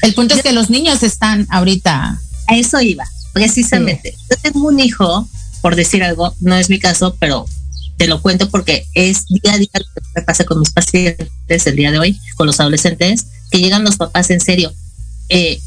El 0.02 0.12
punto 0.12 0.34
es 0.34 0.42
que 0.42 0.52
los 0.52 0.70
niños 0.70 1.02
están 1.02 1.46
ahorita... 1.50 2.20
A 2.48 2.56
eso 2.56 2.80
iba, 2.80 3.04
precisamente. 3.32 4.14
Yo 4.30 4.36
tengo 4.40 4.68
un 4.68 4.78
hijo, 4.78 5.28
por 5.62 5.74
decir 5.74 6.04
algo, 6.04 6.34
no 6.40 6.54
es 6.54 6.70
mi 6.70 6.78
caso, 6.78 7.16
pero 7.18 7.46
te 7.96 8.06
lo 8.06 8.22
cuento 8.22 8.48
porque 8.50 8.86
es 8.94 9.26
día 9.26 9.54
a 9.54 9.58
día 9.58 9.68
lo 9.74 9.84
que 9.84 10.08
me 10.14 10.22
pasa 10.22 10.44
con 10.44 10.60
mis 10.60 10.70
pacientes 10.70 11.66
el 11.66 11.76
día 11.76 11.90
de 11.90 11.98
hoy, 11.98 12.20
con 12.36 12.46
los 12.46 12.60
adolescentes, 12.60 13.26
que 13.50 13.58
llegan 13.58 13.84
los 13.84 13.96
papás 13.96 14.30
en 14.30 14.40
serio. 14.40 14.72
Eh, 15.28 15.60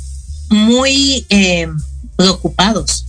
muy 0.50 1.26
eh, 1.30 1.68
preocupados 2.16 3.06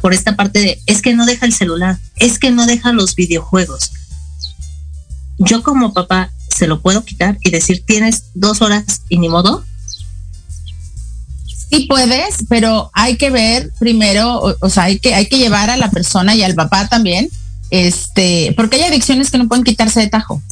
por 0.00 0.14
esta 0.14 0.34
parte 0.34 0.60
de, 0.60 0.82
es 0.86 1.02
que 1.02 1.14
no 1.14 1.26
deja 1.26 1.44
el 1.44 1.52
celular, 1.52 1.98
es 2.16 2.38
que 2.38 2.50
no 2.50 2.66
deja 2.66 2.92
los 2.92 3.14
videojuegos. 3.14 3.90
Yo 5.38 5.62
como 5.62 5.92
papá 5.92 6.32
se 6.48 6.66
lo 6.66 6.80
puedo 6.80 7.04
quitar 7.04 7.38
y 7.42 7.50
decir, 7.50 7.84
tienes 7.86 8.24
dos 8.34 8.62
horas 8.62 9.02
y 9.08 9.18
ni 9.18 9.28
modo. 9.28 9.64
Sí 11.70 11.86
puedes, 11.86 12.46
pero 12.48 12.90
hay 12.94 13.16
que 13.16 13.30
ver 13.30 13.70
primero, 13.78 14.56
o, 14.60 14.70
sea, 14.70 14.84
hay 14.84 14.98
que, 14.98 15.14
hay 15.14 15.26
que 15.26 15.38
llevar 15.38 15.68
a 15.68 15.76
la 15.76 15.90
persona 15.90 16.34
y 16.34 16.42
al 16.42 16.54
papá 16.54 16.88
también, 16.88 17.28
este, 17.70 18.54
porque 18.56 18.76
hay 18.76 18.84
adicciones 18.84 19.30
que 19.30 19.38
no 19.38 19.48
pueden 19.48 19.64
quitarse 19.64 20.00
de 20.00 20.08
tajo. 20.08 20.42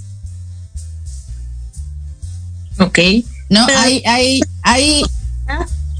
Ok. 2.78 2.98
No, 3.48 3.66
hay, 3.78 4.02
hay, 4.06 4.40
hay. 4.62 5.02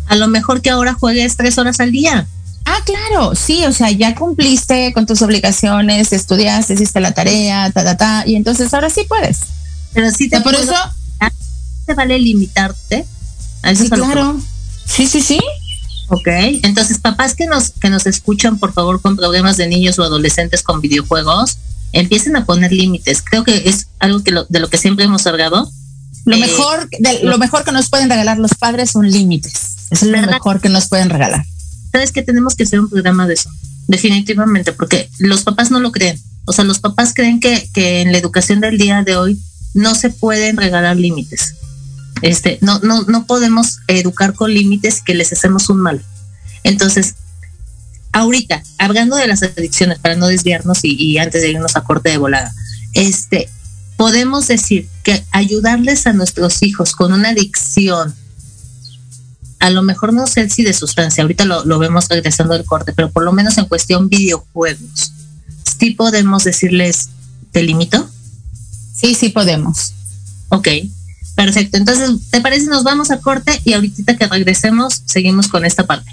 A 0.08 0.16
lo 0.16 0.28
mejor 0.28 0.62
que 0.62 0.70
ahora 0.70 0.94
juegues 0.94 1.36
tres 1.36 1.58
horas 1.58 1.80
al 1.80 1.92
día. 1.92 2.26
Ah, 2.64 2.80
claro, 2.84 3.34
sí, 3.34 3.64
o 3.64 3.72
sea, 3.72 3.90
ya 3.92 4.14
cumpliste 4.14 4.92
con 4.92 5.06
tus 5.06 5.22
obligaciones, 5.22 6.12
estudiaste, 6.12 6.74
hiciste 6.74 7.00
la 7.00 7.12
tarea, 7.12 7.70
ta, 7.70 7.84
ta, 7.84 7.96
ta, 7.96 8.24
y 8.26 8.34
entonces 8.34 8.74
ahora 8.74 8.90
sí 8.90 9.04
puedes. 9.08 9.38
Pero 9.92 10.10
sí 10.10 10.28
te 10.28 10.40
por 10.40 10.54
eso 10.54 10.74
te 11.86 11.94
vale 11.94 12.18
limitarte. 12.18 13.06
sí, 13.74 13.88
claro. 13.88 14.40
Sí, 14.84 15.06
sí, 15.06 15.20
sí. 15.20 15.40
Ok, 16.08 16.28
entonces 16.62 16.98
papás 16.98 17.34
que 17.34 17.46
nos 17.46 17.70
que 17.70 17.90
nos 17.90 18.06
escuchan, 18.06 18.58
por 18.58 18.72
favor, 18.72 19.00
con 19.00 19.16
problemas 19.16 19.56
de 19.56 19.66
niños 19.66 19.98
o 19.98 20.04
adolescentes 20.04 20.62
con 20.62 20.80
videojuegos, 20.80 21.58
empiecen 21.92 22.36
a 22.36 22.44
poner 22.44 22.72
límites. 22.72 23.22
Creo 23.22 23.44
que 23.44 23.68
es 23.68 23.88
algo 23.98 24.22
que 24.22 24.32
de 24.48 24.60
lo 24.60 24.68
que 24.68 24.78
siempre 24.78 25.04
hemos 25.04 25.26
hablado. 25.26 25.70
Lo 26.26 26.36
eh, 26.36 26.40
mejor, 26.40 26.90
lo 27.22 27.38
mejor 27.38 27.64
que 27.64 27.72
nos 27.72 27.88
pueden 27.88 28.10
regalar 28.10 28.38
los 28.38 28.52
padres 28.54 28.90
son 28.90 29.10
límites. 29.10 29.88
Es 29.90 30.02
lo 30.02 30.20
mejor 30.20 30.60
que 30.60 30.68
nos 30.68 30.88
pueden 30.88 31.08
regalar. 31.08 31.46
Sabes 31.90 32.12
que 32.12 32.22
tenemos 32.22 32.54
que 32.54 32.64
hacer 32.64 32.80
un 32.80 32.90
programa 32.90 33.26
de 33.26 33.34
eso, 33.34 33.48
definitivamente, 33.86 34.72
porque 34.72 35.08
los 35.18 35.44
papás 35.44 35.70
no 35.70 35.80
lo 35.80 35.92
creen. 35.92 36.20
O 36.44 36.52
sea, 36.52 36.64
los 36.64 36.80
papás 36.80 37.14
creen 37.14 37.40
que, 37.40 37.68
que 37.72 38.02
en 38.02 38.12
la 38.12 38.18
educación 38.18 38.60
del 38.60 38.76
día 38.76 39.02
de 39.02 39.16
hoy 39.16 39.40
no 39.72 39.94
se 39.94 40.10
pueden 40.10 40.56
regalar 40.56 40.96
límites. 40.96 41.54
Este, 42.22 42.58
no, 42.60 42.80
no, 42.80 43.02
no 43.04 43.26
podemos 43.26 43.78
educar 43.88 44.34
con 44.34 44.52
límites 44.52 45.02
que 45.02 45.14
les 45.14 45.32
hacemos 45.32 45.68
un 45.68 45.78
mal. 45.78 46.04
Entonces, 46.64 47.14
ahorita, 48.12 48.62
hablando 48.78 49.16
de 49.16 49.26
las 49.26 49.42
adicciones, 49.42 49.98
para 49.98 50.16
no 50.16 50.26
desviarnos 50.26 50.80
y, 50.82 51.18
antes 51.18 51.42
de 51.42 51.50
irnos 51.50 51.76
a 51.76 51.84
corte 51.84 52.10
de 52.10 52.18
volada, 52.18 52.52
este, 52.94 53.48
podemos 53.96 54.46
decir 54.48 54.88
que 55.02 55.24
ayudarles 55.30 56.06
a 56.06 56.12
nuestros 56.12 56.62
hijos 56.62 56.94
con 56.94 57.12
una 57.12 57.30
adicción, 57.30 58.14
a 59.58 59.70
lo 59.70 59.82
mejor 59.82 60.12
no 60.12 60.26
sé 60.26 60.48
si 60.50 60.62
de 60.62 60.72
sustancia, 60.72 61.22
ahorita 61.22 61.44
lo, 61.44 61.64
lo 61.64 61.78
vemos 61.78 62.08
regresando 62.08 62.54
del 62.54 62.64
corte, 62.64 62.92
pero 62.92 63.10
por 63.10 63.24
lo 63.24 63.32
menos 63.32 63.56
en 63.58 63.64
cuestión 63.64 64.08
videojuegos, 64.08 65.12
sí 65.78 65.92
podemos 65.92 66.44
decirles, 66.44 67.08
te 67.52 67.62
limito. 67.62 68.08
Sí, 68.94 69.14
sí 69.14 69.28
podemos. 69.28 69.92
Ok, 70.48 70.68
perfecto. 71.34 71.76
Entonces, 71.76 72.10
¿te 72.30 72.40
parece? 72.40 72.66
Nos 72.66 72.84
vamos 72.84 73.10
a 73.10 73.20
corte 73.20 73.60
y 73.64 73.74
ahorita 73.74 74.16
que 74.16 74.26
regresemos, 74.26 75.02
seguimos 75.06 75.48
con 75.48 75.64
esta 75.64 75.86
parte. 75.86 76.10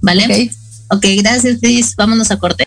¿Vale? 0.00 0.24
Ok, 0.24 0.96
okay 0.96 1.16
gracias, 1.16 1.58
Cris. 1.60 1.96
Vámonos 1.96 2.30
a 2.30 2.38
corte. 2.38 2.66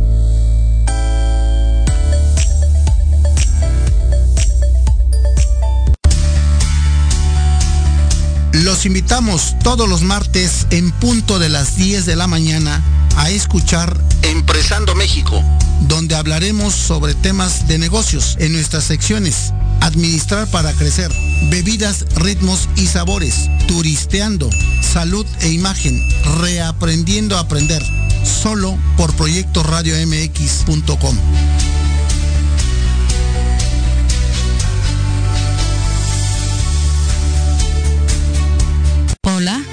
Los 8.81 8.87
invitamos 8.87 9.55
todos 9.63 9.87
los 9.87 10.01
martes 10.01 10.65
en 10.71 10.89
punto 10.89 11.37
de 11.37 11.49
las 11.49 11.75
10 11.75 12.07
de 12.07 12.15
la 12.15 12.25
mañana 12.25 12.83
a 13.15 13.29
escuchar 13.29 13.95
Empresando 14.23 14.95
México, 14.95 15.39
donde 15.81 16.15
hablaremos 16.15 16.73
sobre 16.73 17.13
temas 17.13 17.67
de 17.67 17.77
negocios 17.77 18.37
en 18.39 18.53
nuestras 18.53 18.85
secciones. 18.85 19.53
Administrar 19.81 20.49
para 20.49 20.73
crecer, 20.73 21.11
bebidas, 21.51 22.07
ritmos 22.15 22.69
y 22.75 22.87
sabores, 22.87 23.51
turisteando, 23.67 24.49
salud 24.81 25.27
e 25.41 25.49
imagen, 25.49 26.03
reaprendiendo 26.39 27.37
a 27.37 27.41
aprender, 27.41 27.83
solo 28.23 28.75
por 28.97 29.13
proyectoradiomx.com. 29.13 31.17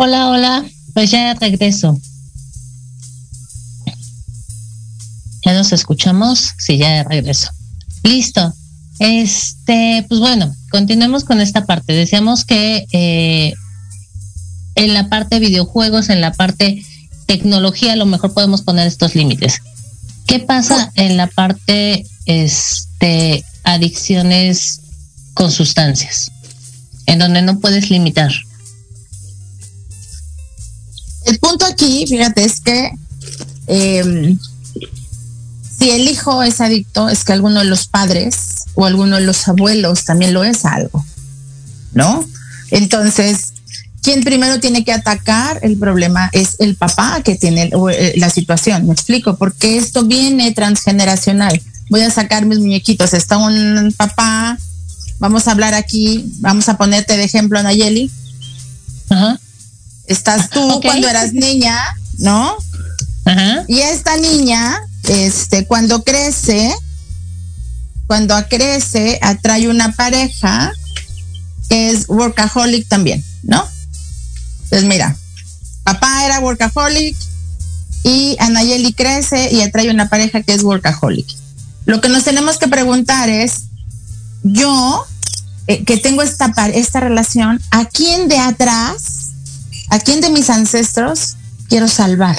Hola, 0.00 0.28
hola, 0.28 0.64
pues 0.94 1.10
ya 1.10 1.34
regreso. 1.34 2.00
Ya 5.44 5.54
nos 5.54 5.72
escuchamos, 5.72 6.52
sí, 6.56 6.78
ya 6.78 7.02
regreso. 7.02 7.50
Listo. 8.04 8.54
Este, 9.00 10.06
pues 10.08 10.20
bueno, 10.20 10.54
continuemos 10.70 11.24
con 11.24 11.40
esta 11.40 11.66
parte. 11.66 11.94
Decíamos 11.94 12.44
que 12.44 12.86
eh, 12.92 13.54
en 14.76 14.94
la 14.94 15.08
parte 15.08 15.40
videojuegos, 15.40 16.10
en 16.10 16.20
la 16.20 16.32
parte 16.32 16.80
tecnología, 17.26 17.94
a 17.94 17.96
lo 17.96 18.06
mejor 18.06 18.34
podemos 18.34 18.62
poner 18.62 18.86
estos 18.86 19.16
límites. 19.16 19.62
¿Qué 20.28 20.38
pasa 20.38 20.92
en 20.94 21.16
la 21.16 21.26
parte 21.26 22.06
este, 22.26 23.44
adicciones 23.64 24.80
con 25.34 25.50
sustancias? 25.50 26.30
En 27.06 27.18
donde 27.18 27.42
no 27.42 27.58
puedes 27.58 27.90
limitar. 27.90 28.30
El 31.28 31.38
punto 31.40 31.66
aquí, 31.66 32.06
fíjate, 32.08 32.42
es 32.42 32.60
que 32.60 32.90
em, 33.66 34.38
si 35.78 35.90
el 35.90 36.08
hijo 36.08 36.42
es 36.42 36.62
adicto, 36.62 37.10
es 37.10 37.22
que 37.22 37.34
alguno 37.34 37.60
de 37.60 37.66
los 37.66 37.86
padres 37.86 38.64
o 38.74 38.86
alguno 38.86 39.16
de 39.16 39.22
los 39.22 39.46
abuelos 39.46 40.04
también 40.04 40.32
lo 40.32 40.42
es 40.42 40.64
algo, 40.64 41.04
¿no? 41.92 42.26
Entonces, 42.70 43.52
quien 44.02 44.24
primero 44.24 44.58
tiene 44.58 44.84
que 44.84 44.92
atacar 44.92 45.58
el 45.60 45.76
problema 45.76 46.30
es 46.32 46.56
el 46.60 46.76
papá 46.76 47.20
que 47.22 47.36
tiene 47.36 47.70
eh, 47.92 48.14
la 48.16 48.30
situación. 48.30 48.86
Me 48.86 48.94
explico, 48.94 49.36
porque 49.36 49.76
esto 49.76 50.06
viene 50.06 50.52
transgeneracional. 50.52 51.60
Voy 51.90 52.00
a 52.00 52.10
sacar 52.10 52.46
mis 52.46 52.58
muñequitos. 52.58 53.12
Está 53.12 53.36
un 53.36 53.92
papá, 53.94 54.56
vamos 55.18 55.46
a 55.46 55.52
hablar 55.52 55.74
aquí, 55.74 56.24
vamos 56.38 56.70
a 56.70 56.78
ponerte 56.78 57.18
de 57.18 57.24
ejemplo, 57.24 57.62
Nayeli. 57.62 58.10
Ajá. 59.10 59.38
Estás 60.08 60.50
tú 60.50 60.80
cuando 60.82 61.08
eras 61.08 61.32
niña, 61.32 61.78
¿no? 62.18 62.56
Y 63.68 63.80
esta 63.80 64.16
niña, 64.16 64.80
este, 65.04 65.66
cuando 65.66 66.02
crece, 66.02 66.74
cuando 68.06 68.34
crece, 68.48 69.18
atrae 69.20 69.68
una 69.68 69.92
pareja 69.92 70.72
que 71.68 71.90
es 71.90 72.08
workaholic 72.08 72.88
también, 72.88 73.22
¿no? 73.42 73.68
Entonces, 74.64 74.88
mira, 74.88 75.14
papá 75.84 76.24
era 76.24 76.40
workaholic 76.40 77.14
y 78.02 78.36
Anayeli 78.38 78.94
crece 78.94 79.52
y 79.52 79.60
atrae 79.60 79.90
una 79.90 80.08
pareja 80.08 80.42
que 80.42 80.54
es 80.54 80.62
workaholic. 80.62 81.26
Lo 81.84 82.00
que 82.00 82.08
nos 82.08 82.24
tenemos 82.24 82.58
que 82.58 82.68
preguntar 82.68 83.28
es, 83.28 83.64
yo, 84.42 85.06
eh, 85.66 85.84
que 85.84 85.98
tengo 85.98 86.22
esta, 86.22 86.52
esta 86.72 87.00
relación, 87.00 87.60
¿a 87.70 87.84
quién 87.84 88.28
de 88.28 88.38
atrás, 88.38 89.27
a 89.90 89.98
quién 89.98 90.20
de 90.20 90.30
mis 90.30 90.50
ancestros 90.50 91.36
quiero 91.68 91.88
salvar? 91.88 92.36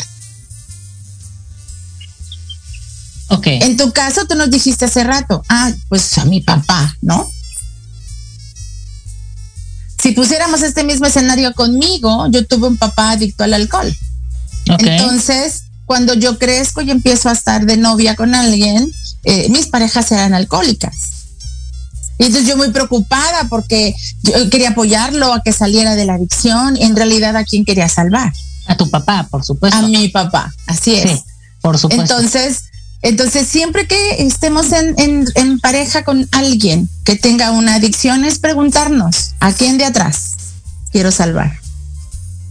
Ok. 3.30 3.48
En 3.48 3.78
tu 3.78 3.92
caso, 3.92 4.26
tú 4.26 4.36
nos 4.36 4.50
dijiste 4.50 4.86
hace 4.86 5.04
rato, 5.04 5.44
ah, 5.50 5.72
pues 5.88 6.18
a 6.18 6.26
mi 6.26 6.42
papá, 6.42 6.96
¿no? 7.02 7.30
si 10.02 10.12
pusiéramos 10.12 10.62
este 10.62 10.84
mismo 10.84 11.06
escenario 11.06 11.54
conmigo, 11.54 12.28
yo 12.30 12.46
tuve 12.46 12.68
un 12.68 12.78
papá 12.78 13.12
adicto 13.12 13.44
al 13.44 13.54
alcohol. 13.54 13.94
Entonces, 14.66 15.64
cuando 15.86 16.14
yo 16.14 16.38
crezco 16.38 16.82
y 16.82 16.92
empiezo 16.92 17.30
a 17.30 17.34
estar 17.34 17.66
de 17.66 17.76
novia 17.76 18.16
con 18.16 18.34
alguien, 18.34 18.90
eh, 19.24 19.50
mis 19.50 19.68
parejas 19.68 20.12
eran 20.12 20.34
alcohólicas. 20.34 20.96
Y 22.20 22.26
entonces 22.26 22.48
yo 22.48 22.58
muy 22.58 22.70
preocupada 22.72 23.48
porque 23.50 23.96
yo 24.24 24.50
quería 24.50 24.72
apoyarlo 24.72 25.34
a 25.34 25.42
que 25.42 25.54
saliera 25.54 25.96
de 25.96 26.06
la 26.06 26.16
adicción. 26.16 26.76
En 26.78 26.96
realidad, 26.96 27.36
¿a 27.38 27.46
quién 27.46 27.64
quería 27.64 27.88
salvar? 27.88 28.34
A 28.68 28.76
tu 28.76 28.90
papá, 28.90 29.28
por 29.32 29.44
supuesto. 29.46 29.80
A 29.80 29.84
mi 29.84 30.10
papá, 30.10 30.54
así 30.68 30.96
es. 30.96 31.22
por 31.62 31.78
supuesto. 31.78 32.20
Entonces, 32.20 32.64
entonces, 33.02 33.48
siempre 33.48 33.88
que 33.88 34.22
estemos 34.24 34.68
en, 34.74 35.60
pareja 35.62 36.04
con 36.04 36.28
alguien 36.32 36.90
que 37.06 37.16
tenga 37.16 37.52
una 37.52 37.76
adicción, 37.76 38.26
es 38.26 38.40
preguntarnos, 38.40 39.32
¿a 39.40 39.54
quién 39.54 39.78
de 39.78 39.86
atrás 39.86 40.32
quiero 40.92 41.12
salvar? 41.12 41.58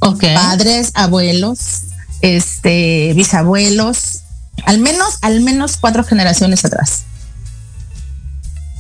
Okay. 0.01 0.35
Padres, 0.35 0.93
abuelos, 0.95 1.83
este, 2.23 3.13
bisabuelos, 3.15 4.21
al 4.65 4.79
menos, 4.79 5.19
al 5.21 5.43
menos 5.43 5.77
cuatro 5.77 6.03
generaciones 6.05 6.65
atrás. 6.65 7.03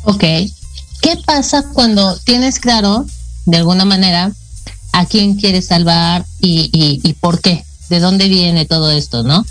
Ok. 0.04 0.24
¿Qué 1.00 1.16
pasa 1.24 1.62
cuando 1.72 2.16
tienes 2.18 2.58
claro, 2.58 3.06
de 3.46 3.56
alguna 3.56 3.84
manera, 3.84 4.32
a 4.92 5.06
quién 5.06 5.36
quieres 5.36 5.66
salvar 5.66 6.24
y, 6.40 6.70
y 6.72 7.12
por 7.14 7.40
qué? 7.40 7.64
¿De 7.88 8.00
dónde 8.00 8.28
viene 8.28 8.66
todo 8.66 8.90
esto, 8.90 9.22
no? 9.22 9.44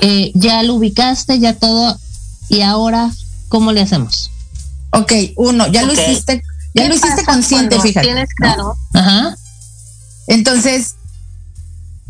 Eh, 0.00 0.32
ya 0.34 0.62
lo 0.62 0.74
ubicaste, 0.74 1.38
ya 1.38 1.54
todo, 1.54 1.98
y 2.48 2.60
ahora, 2.60 3.10
¿cómo 3.48 3.72
le 3.72 3.80
hacemos? 3.80 4.30
Ok, 4.90 5.12
uno, 5.36 5.66
ya 5.68 5.82
lo 5.82 5.92
hiciste, 5.92 6.42
ya 6.74 6.88
lo 6.88 6.94
hiciste 6.94 7.24
consciente, 7.24 7.80
fíjate. 7.80 8.06
Tienes 8.06 8.28
claro. 8.36 8.76
Ajá. 8.92 9.36
Entonces, 10.26 10.96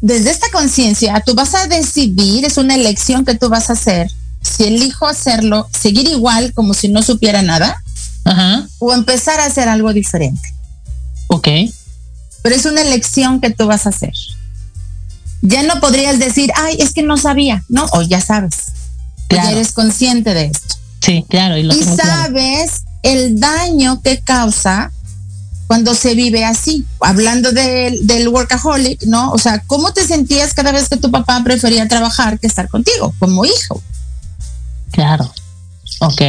desde 0.01 0.31
esta 0.31 0.51
conciencia, 0.51 1.23
tú 1.25 1.35
vas 1.35 1.55
a 1.55 1.67
decidir, 1.67 2.45
es 2.45 2.57
una 2.59 2.75
elección 2.75 3.25
que 3.25 3.35
tú 3.35 3.49
vas 3.49 3.71
a 3.71 3.75
hacer, 3.75 4.11
si 4.43 4.65
elijo 4.65 5.07
hacerlo, 5.07 5.69
seguir 5.73 6.09
igual 6.09 6.53
como 6.53 6.75
si 6.75 6.89
no 6.89 7.03
supiera 7.03 7.43
nada, 7.43 7.83
Ajá. 8.25 8.66
o 8.79 8.95
empezar 8.95 9.39
a 9.41 9.47
hacer 9.47 9.68
algo 9.68 9.93
diferente. 9.93 10.49
Ok. 11.29 11.49
Pero 12.43 12.55
es 12.55 12.64
una 12.64 12.81
elección 12.81 13.41
que 13.41 13.51
tú 13.51 13.66
vas 13.66 13.87
a 13.87 13.91
hacer 13.91 14.12
ya 15.47 15.62
no 15.62 15.79
podrías 15.79 16.18
decir, 16.18 16.51
ay, 16.57 16.77
es 16.81 16.93
que 16.95 17.03
no 17.03 17.18
sabía, 17.18 17.62
¿no? 17.68 17.87
O 17.93 18.03
ya 18.03 18.20
sabes. 18.20 18.72
Ya 19.29 19.51
eres 19.51 19.72
consciente 19.72 20.33
de 20.33 20.47
esto. 20.47 20.77
Sí, 21.01 21.25
claro. 21.29 21.59
Y, 21.59 21.70
sabes 21.83 22.85
el 23.03 23.39
daño 23.39 24.01
que 24.01 24.20
causa 24.20 24.91
cuando 25.66 25.95
se 25.95 26.14
vive 26.14 26.45
así. 26.45 26.87
Hablando 27.01 27.53
del 27.53 28.29
workaholic, 28.29 29.03
¿no? 29.05 29.33
O 29.33 29.39
sea, 29.39 29.62
¿cómo 29.66 29.93
te 29.93 30.07
sentías 30.07 30.55
cada 30.55 30.72
vez 30.72 30.89
que 30.89 30.97
tu 30.97 31.11
papá 31.11 31.43
prefería 31.45 31.87
trabajar 31.89 32.39
que 32.39 32.47
estar 32.47 32.68
contigo 32.68 33.14
como 33.18 33.45
hijo? 33.45 33.83
Claro. 34.93 35.31
Ok. 36.01 36.22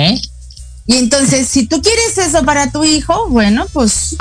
Y 0.88 0.98
entonces, 0.98 1.48
si 1.48 1.66
tú 1.66 1.82
quieres 1.82 2.18
eso 2.18 2.44
para 2.44 2.72
tu 2.72 2.84
hijo, 2.84 3.28
bueno, 3.30 3.66
pues 3.74 4.16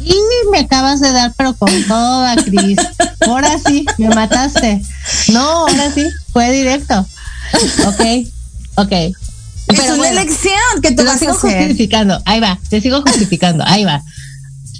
y 0.00 0.14
me 0.50 0.60
acabas 0.60 1.00
de 1.00 1.12
dar, 1.12 1.34
pero 1.36 1.54
con 1.54 1.70
toda, 1.86 2.36
Cris. 2.36 2.78
Ahora 3.26 3.58
sí, 3.66 3.84
me 3.98 4.08
mataste. 4.08 4.82
No, 5.32 5.40
ahora 5.40 5.92
sí, 5.92 6.06
fue 6.32 6.50
directo. 6.52 7.06
Ok, 7.86 8.00
ok. 8.76 8.92
es 8.92 9.90
una 9.90 10.08
elección 10.08 10.54
que 10.82 10.92
tú 10.92 11.04
vas 11.04 11.18
sigo 11.18 11.32
a 11.32 11.34
hacer. 11.34 11.58
justificando. 11.68 12.20
Ahí 12.24 12.40
va, 12.40 12.58
te 12.68 12.80
sigo 12.80 13.02
justificando. 13.02 13.64
Ahí 13.66 13.84
va. 13.84 14.02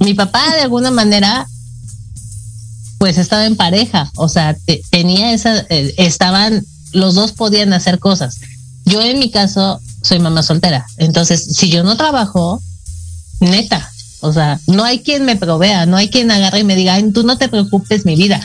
Mi 0.00 0.14
papá, 0.14 0.54
de 0.54 0.62
alguna 0.62 0.90
manera, 0.90 1.46
pues 2.98 3.18
estaba 3.18 3.44
en 3.44 3.56
pareja. 3.56 4.10
O 4.14 4.28
sea, 4.28 4.56
tenía 4.90 5.32
esa. 5.32 5.66
Eh, 5.68 5.94
estaban. 5.98 6.64
Los 6.92 7.14
dos 7.14 7.32
podían 7.32 7.72
hacer 7.74 7.98
cosas. 7.98 8.38
Yo, 8.88 9.02
en 9.02 9.18
mi 9.18 9.30
caso, 9.30 9.80
soy 10.02 10.18
mamá 10.18 10.42
soltera. 10.42 10.86
Entonces, 10.96 11.44
si 11.56 11.68
yo 11.68 11.82
no 11.84 11.96
trabajo, 11.96 12.62
neta, 13.40 13.90
o 14.20 14.32
sea, 14.32 14.60
no 14.66 14.84
hay 14.84 15.00
quien 15.00 15.24
me 15.24 15.36
provea, 15.36 15.86
no 15.86 15.96
hay 15.96 16.08
quien 16.08 16.30
agarre 16.30 16.60
y 16.60 16.64
me 16.64 16.76
diga, 16.76 16.94
Ay, 16.94 17.10
tú 17.12 17.22
no 17.22 17.38
te 17.38 17.48
preocupes, 17.48 18.04
mi 18.04 18.16
vida. 18.16 18.40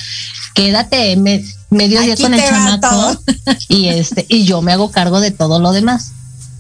Quédate 0.54 1.16
me, 1.16 1.44
medio 1.72 2.02
día 2.02 2.16
con 2.16 2.34
el 2.34 2.40
chamaco 2.40 3.20
y 3.70 3.88
este 3.88 4.26
y 4.30 4.46
yo 4.46 4.62
me 4.62 4.72
hago 4.72 4.92
cargo 4.92 5.20
de 5.20 5.32
todo 5.32 5.60
lo 5.60 5.72
demás. 5.72 6.12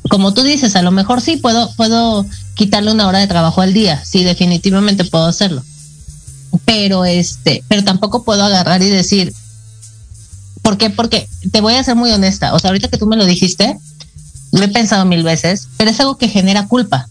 Como 0.09 0.33
tú 0.33 0.41
dices, 0.41 0.75
a 0.75 0.81
lo 0.81 0.91
mejor 0.91 1.21
sí 1.21 1.37
puedo 1.37 1.71
puedo 1.75 2.25
quitarle 2.55 2.91
una 2.91 3.07
hora 3.07 3.19
de 3.19 3.27
trabajo 3.27 3.61
al 3.61 3.73
día, 3.73 4.03
sí 4.03 4.23
definitivamente 4.23 5.05
puedo 5.05 5.25
hacerlo. 5.25 5.63
Pero 6.65 7.05
este, 7.05 7.63
pero 7.67 7.83
tampoco 7.83 8.23
puedo 8.23 8.43
agarrar 8.43 8.81
y 8.81 8.89
decir 8.89 9.33
¿Por 10.63 10.77
qué? 10.77 10.89
Porque 10.89 11.29
te 11.51 11.61
voy 11.61 11.75
a 11.75 11.83
ser 11.83 11.95
muy 11.95 12.11
honesta, 12.11 12.55
o 12.55 12.59
sea, 12.59 12.71
ahorita 12.71 12.87
que 12.87 12.97
tú 12.97 13.05
me 13.05 13.17
lo 13.17 13.25
dijiste, 13.25 13.77
lo 14.51 14.63
he 14.63 14.69
pensado 14.69 15.05
mil 15.05 15.21
veces, 15.21 15.67
pero 15.77 15.91
es 15.91 15.99
algo 15.99 16.17
que 16.17 16.29
genera 16.29 16.67
culpa. 16.67 17.07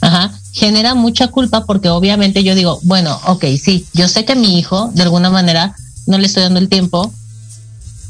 Ajá 0.00 0.32
genera 0.54 0.94
mucha 0.94 1.28
culpa 1.28 1.66
porque 1.66 1.88
obviamente 1.88 2.44
yo 2.44 2.54
digo, 2.54 2.78
bueno, 2.84 3.20
ok, 3.26 3.44
sí, 3.60 3.86
yo 3.92 4.06
sé 4.06 4.24
que 4.24 4.36
mi 4.36 4.56
hijo 4.56 4.90
de 4.94 5.02
alguna 5.02 5.28
manera 5.28 5.74
no 6.06 6.16
le 6.16 6.26
estoy 6.26 6.44
dando 6.44 6.60
el 6.60 6.68
tiempo, 6.68 7.12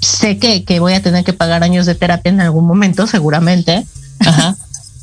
sé 0.01 0.39
que, 0.39 0.63
que 0.65 0.79
voy 0.79 0.93
a 0.93 1.03
tener 1.03 1.25
que 1.25 1.33
pagar 1.33 1.63
años 1.65 1.87
de 1.87 1.95
terapia 1.95 2.31
en 2.31 2.43
algún 2.43 2.67
momento, 2.67 3.07
seguramente, 3.09 3.87
Ajá. 4.19 4.57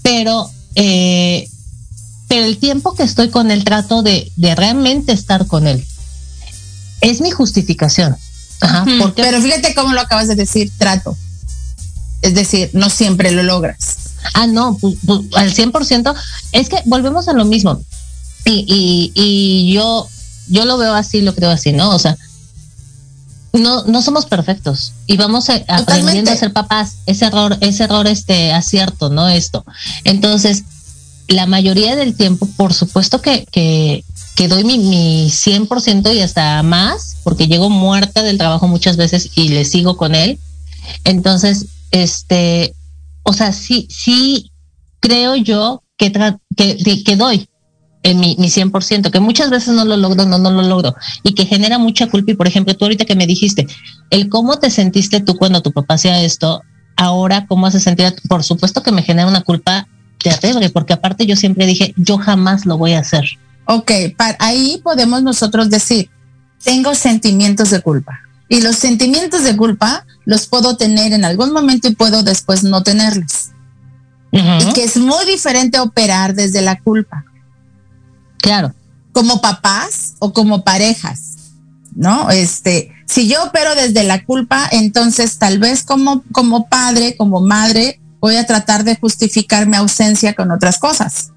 pero, 0.03 0.51
eh, 0.75 1.49
pero 2.27 2.45
el 2.45 2.59
tiempo 2.59 2.93
que 2.93 3.03
estoy 3.03 3.29
con 3.29 3.49
el 3.49 3.63
trato 3.63 4.03
de, 4.03 4.31
de 4.35 4.53
realmente 4.53 5.11
estar 5.11 5.47
con 5.47 5.65
él 5.65 5.83
es 7.01 7.21
mi 7.21 7.31
justificación. 7.31 8.15
Ajá, 8.61 8.85
porque, 8.99 9.21
pero 9.21 9.41
fíjate 9.41 9.73
cómo 9.73 9.93
lo 9.93 10.01
acabas 10.01 10.27
de 10.27 10.35
decir, 10.35 10.71
trato. 10.77 11.17
Es 12.21 12.35
decir, 12.35 12.69
no 12.73 12.89
siempre 12.89 13.31
lo 13.31 13.43
logras. 13.43 13.97
Ah, 14.33 14.47
no, 14.47 14.77
al 15.35 15.53
100%. 15.53 16.15
Es 16.51 16.69
que 16.69 16.77
volvemos 16.85 17.27
a 17.27 17.33
lo 17.33 17.45
mismo. 17.45 17.81
Y, 18.45 18.65
y, 18.67 19.11
y 19.15 19.73
yo, 19.73 20.07
yo 20.47 20.65
lo 20.65 20.77
veo 20.77 20.93
así, 20.93 21.21
lo 21.21 21.33
creo 21.33 21.49
así, 21.49 21.71
¿no? 21.71 21.89
O 21.95 21.99
sea, 21.99 22.17
no, 23.53 23.83
no 23.83 24.01
somos 24.01 24.25
perfectos 24.25 24.93
y 25.07 25.17
vamos 25.17 25.49
a, 25.49 25.61
aprendiendo 25.67 26.31
a 26.31 26.35
ser 26.35 26.53
papás. 26.53 26.97
Ese 27.05 27.25
error, 27.25 27.57
ese 27.61 27.83
error, 27.83 28.07
este 28.07 28.53
acierto, 28.53 29.09
¿no? 29.09 29.27
Esto. 29.27 29.65
Entonces, 30.03 30.63
la 31.27 31.45
mayoría 31.45 31.95
del 31.95 32.15
tiempo, 32.15 32.47
por 32.57 32.73
supuesto 32.73 33.21
que, 33.21 33.45
que, 33.51 34.03
que 34.35 34.47
doy 34.47 34.63
mi, 34.63 34.77
mi 34.77 35.27
100% 35.29 36.13
y 36.15 36.21
hasta 36.21 36.61
más, 36.63 37.17
porque 37.23 37.47
llego 37.47 37.69
muerta 37.69 38.23
del 38.23 38.37
trabajo 38.37 38.67
muchas 38.67 38.97
veces 38.97 39.31
y 39.35 39.49
le 39.49 39.65
sigo 39.65 39.97
con 39.97 40.15
él. 40.15 40.39
Entonces, 41.03 41.67
este, 41.91 42.73
o 43.23 43.33
sea, 43.33 43.51
sí, 43.51 43.87
sí 43.89 44.51
creo 44.99 45.35
yo 45.35 45.83
que, 45.97 46.11
que, 46.55 47.15
doy 47.15 47.47
en 48.03 48.19
mi, 48.19 48.35
mi 48.39 48.47
100%, 48.47 49.11
que 49.11 49.19
muchas 49.19 49.49
veces 49.49 49.75
no 49.75 49.85
lo 49.85 49.97
logro, 49.97 50.25
no, 50.25 50.37
no 50.37 50.51
lo 50.51 50.63
logro, 50.63 50.95
y 51.23 51.33
que 51.33 51.45
genera 51.45 51.77
mucha 51.77 52.07
culpa. 52.07 52.31
Y 52.31 52.35
por 52.35 52.47
ejemplo, 52.47 52.75
tú 52.75 52.85
ahorita 52.85 53.05
que 53.05 53.15
me 53.15 53.27
dijiste, 53.27 53.67
el 54.09 54.29
cómo 54.29 54.57
te 54.57 54.71
sentiste 54.71 55.19
tú 55.19 55.35
cuando 55.35 55.61
tu 55.61 55.71
papá 55.71 55.95
hacía 55.95 56.21
esto, 56.21 56.61
ahora 56.95 57.45
cómo 57.47 57.69
se 57.69 57.79
sentía, 57.79 58.13
por 58.27 58.43
supuesto 58.43 58.81
que 58.81 58.91
me 58.91 59.03
genera 59.03 59.27
una 59.27 59.41
culpa 59.41 59.87
terrible, 60.17 60.69
porque 60.69 60.93
aparte 60.93 61.25
yo 61.25 61.35
siempre 61.35 61.65
dije, 61.65 61.93
yo 61.97 62.17
jamás 62.17 62.65
lo 62.65 62.77
voy 62.77 62.93
a 62.93 62.99
hacer. 62.99 63.25
Ok, 63.73 63.91
para, 64.17 64.35
ahí 64.39 64.81
podemos 64.83 65.23
nosotros 65.23 65.69
decir, 65.69 66.09
tengo 66.61 66.93
sentimientos 66.93 67.69
de 67.69 67.81
culpa. 67.81 68.19
Y 68.49 68.59
los 68.59 68.75
sentimientos 68.75 69.45
de 69.45 69.55
culpa 69.55 70.05
los 70.25 70.45
puedo 70.45 70.75
tener 70.75 71.13
en 71.13 71.23
algún 71.23 71.53
momento 71.53 71.87
y 71.87 71.95
puedo 71.95 72.21
después 72.21 72.65
no 72.65 72.83
tenerlos. 72.83 73.51
Y 74.33 74.73
que 74.73 74.83
es 74.83 74.97
muy 74.97 75.25
diferente 75.25 75.79
operar 75.79 76.35
desde 76.35 76.61
la 76.61 76.81
culpa. 76.81 77.23
Claro. 78.39 78.73
Como 79.13 79.39
papás 79.39 80.15
o 80.19 80.33
como 80.33 80.65
parejas, 80.65 81.53
¿no? 81.95 82.29
Este, 82.29 82.91
si 83.07 83.29
yo 83.29 83.41
opero 83.45 83.73
desde 83.75 84.03
la 84.03 84.25
culpa, 84.25 84.67
entonces 84.71 85.37
tal 85.37 85.59
vez 85.59 85.83
como, 85.83 86.23
como 86.33 86.67
padre, 86.67 87.15
como 87.15 87.39
madre, 87.39 88.01
voy 88.19 88.35
a 88.35 88.45
tratar 88.45 88.83
de 88.83 88.97
justificar 88.97 89.65
mi 89.65 89.77
ausencia 89.77 90.33
con 90.33 90.51
otras 90.51 90.77
cosas. 90.77 91.31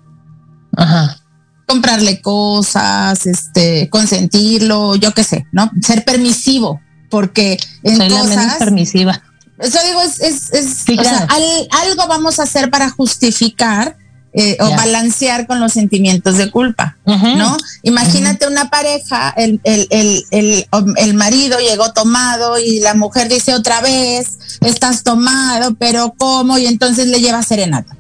Ajá. 0.77 1.21
Comprarle 1.67 2.21
cosas, 2.21 3.27
este, 3.27 3.89
consentirlo, 3.91 4.97
yo 4.97 5.13
qué 5.13 5.25
sé, 5.25 5.47
¿no? 5.53 5.71
Ser 5.83 6.05
permisivo, 6.05 6.81
porque 7.11 7.59
en 7.83 7.97
Soy 7.97 8.09
la 8.11 8.25
menos 8.25 8.55
permisiva. 8.55 9.23
Eso 9.59 9.79
digo, 9.87 10.01
es, 10.03 10.21
es, 10.21 10.53
es 10.53 10.85
o 10.99 11.03
sea, 11.03 11.29
algo 11.71 12.09
vamos 12.09 12.41
a 12.41 12.43
hacer 12.43 12.71
para 12.71 12.91
justificar 12.91 13.97
eh, 14.37 14.57
o 14.59 14.69
balancear 14.69 15.47
con 15.47 15.61
los 15.61 15.73
sentimientos 15.73 16.39
de 16.39 16.51
culpa, 16.51 16.97
¿no? 17.07 17.57
Imagínate 17.85 18.49
una 18.49 18.69
pareja, 18.69 19.33
el, 19.37 19.61
el, 19.63 19.87
el, 20.33 20.67
el, 20.97 21.15
marido 21.15 21.61
llegó 21.61 21.93
tomado 21.93 22.59
y 22.59 22.81
la 22.81 22.95
mujer 22.95 23.29
dice 23.29 23.55
otra 23.55 23.81
vez, 23.81 24.59
estás 24.61 25.05
tomado, 25.05 25.77
pero 25.77 26.15
¿cómo? 26.19 26.59
Y 26.59 26.67
entonces 26.67 27.07
le 27.07 27.21
lleva 27.21 27.45
serenata. 27.45 27.97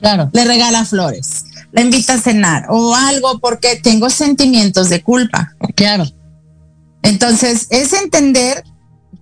Claro. 0.00 0.28
Le 0.32 0.44
regala 0.44 0.84
flores, 0.84 1.44
le 1.72 1.82
invita 1.82 2.14
a 2.14 2.20
cenar 2.20 2.66
o 2.68 2.94
algo 2.94 3.38
porque 3.38 3.76
tengo 3.76 4.10
sentimientos 4.10 4.88
de 4.88 5.02
culpa. 5.02 5.54
Claro. 5.74 6.04
Entonces, 7.02 7.66
es 7.70 7.92
entender 7.92 8.64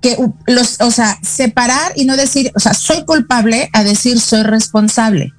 que 0.01 0.17
los, 0.47 0.81
o 0.81 0.91
sea, 0.91 1.19
separar 1.23 1.93
y 1.97 2.05
no 2.05 2.17
decir, 2.17 2.53
o 2.55 2.61
sea, 2.61 2.75
soy 2.75 3.05
culpable 3.05 3.69
a 3.73 3.85
decir 3.85 4.21
soy 4.21 4.43
responsable. 4.43 5.33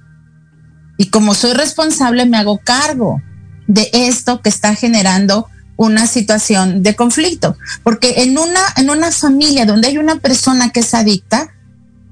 Y 0.98 1.06
como 1.06 1.34
soy 1.34 1.54
responsable, 1.54 2.26
me 2.26 2.36
hago 2.36 2.58
cargo 2.58 3.22
de 3.66 3.88
esto 3.92 4.42
que 4.42 4.50
está 4.50 4.74
generando 4.74 5.48
una 5.76 6.06
situación 6.06 6.82
de 6.82 6.94
conflicto. 6.94 7.56
Porque 7.82 8.22
en 8.22 8.36
una, 8.36 8.60
en 8.76 8.90
una 8.90 9.10
familia 9.10 9.64
donde 9.64 9.88
hay 9.88 9.98
una 9.98 10.16
persona 10.16 10.70
que 10.70 10.80
es 10.80 10.92
adicta, 10.92 11.54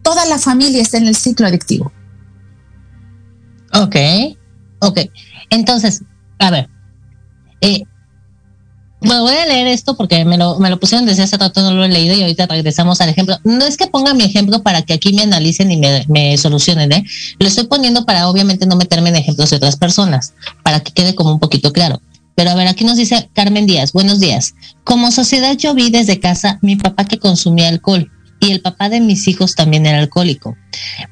toda 0.03 0.25
la 0.25 0.39
familia 0.39 0.81
está 0.81 0.97
en 0.97 1.07
el 1.07 1.17
ciclo 1.17 1.47
adictivo. 1.47 1.93
Ok, 3.75 3.97
ok. 4.81 5.01
Entonces, 5.51 6.03
a 6.39 6.51
ver, 6.51 6.69
eh, 7.61 7.83
bueno, 9.01 9.23
voy 9.23 9.37
a 9.37 9.47
leer 9.47 9.69
esto 9.69 9.97
porque 9.97 10.25
me 10.25 10.37
lo, 10.37 10.59
me 10.59 10.71
lo 10.71 10.81
pusieron 10.81 11.07
desde 11.07 11.23
hace 11.23 11.37
rato, 11.37 11.63
no 11.63 11.73
lo 11.73 11.85
he 11.85 11.89
leído 11.89 12.17
y 12.17 12.23
ahorita 12.23 12.47
regresamos 12.47 13.01
al 13.01 13.09
ejemplo. 13.09 13.37
No 13.45 13.65
es 13.65 13.77
que 13.77 13.87
ponga 13.87 14.13
mi 14.13 14.25
ejemplo 14.25 14.63
para 14.63 14.83
que 14.83 14.95
aquí 14.95 15.13
me 15.13 15.23
analicen 15.23 15.71
y 15.71 15.77
me, 15.77 16.05
me 16.09 16.37
solucionen, 16.37 16.91
¿eh? 16.93 17.05
Lo 17.39 17.47
estoy 17.47 17.69
poniendo 17.69 18.05
para 18.05 18.29
obviamente 18.29 18.67
no 18.67 18.75
meterme 18.75 19.11
en 19.11 19.17
ejemplos 19.17 19.51
de 19.51 19.57
otras 19.57 19.77
personas, 19.77 20.35
para 20.65 20.81
que 20.81 20.93
quede 20.93 21.15
como 21.15 21.33
un 21.33 21.39
poquito 21.39 21.73
claro. 21.73 22.03
Pero 22.35 22.51
a 22.51 22.55
ver, 22.55 22.67
aquí 22.67 22.85
nos 22.85 22.97
dice 22.97 23.31
Carmen 23.35 23.67
Díaz, 23.67 23.93
buenos 23.93 24.19
días. 24.21 24.55
Como 24.85 25.13
sociedad 25.13 25.57
yo 25.57 25.75
vi 25.75 25.91
desde 25.91 26.19
casa 26.19 26.59
mi 26.63 26.77
papá 26.77 27.05
que 27.05 27.19
consumía 27.19 27.69
alcohol 27.69 28.11
y 28.41 28.53
el 28.53 28.61
papá 28.61 28.89
de 28.89 29.01
mis 29.01 29.27
hijos 29.29 29.55
también 29.55 29.87
era 29.87 29.99
alcohólico. 29.99 30.57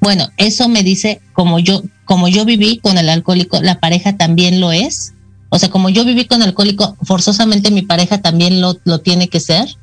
Bueno, 0.01 0.29
eso 0.37 0.69
me 0.69 0.83
dice 0.83 1.21
como 1.33 1.59
yo, 1.59 1.83
como 2.07 2.29
yo 2.29 2.45
viví 2.45 2.79
con 2.79 2.97
el 2.97 3.11
alcohólico, 3.11 3.61
la 3.61 3.81
pareja 3.81 4.17
también 4.17 4.61
lo 4.61 4.73
es. 4.73 5.13
O 5.51 5.59
sea, 5.59 5.71
como 5.71 5.91
yo 5.91 6.05
viví 6.05 6.25
con 6.27 6.43
alcohólico, 6.43 6.97
forzosamente 7.03 7.71
mi 7.71 7.83
pareja 7.83 8.23
también 8.23 8.61
lo, 8.61 8.79
lo 8.85 9.01
tiene 9.01 9.29
que 9.29 9.41
ser. 9.41 9.77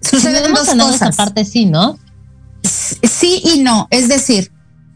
Suceden 0.00 0.52
dos 0.54 0.68
cosas. 0.68 1.14
parte 1.14 1.44
sí, 1.44 1.66
¿no? 1.66 1.98
Sí 2.64 3.42
y 3.44 3.60
no. 3.60 3.86
Es 3.90 4.08
decir, 4.08 4.50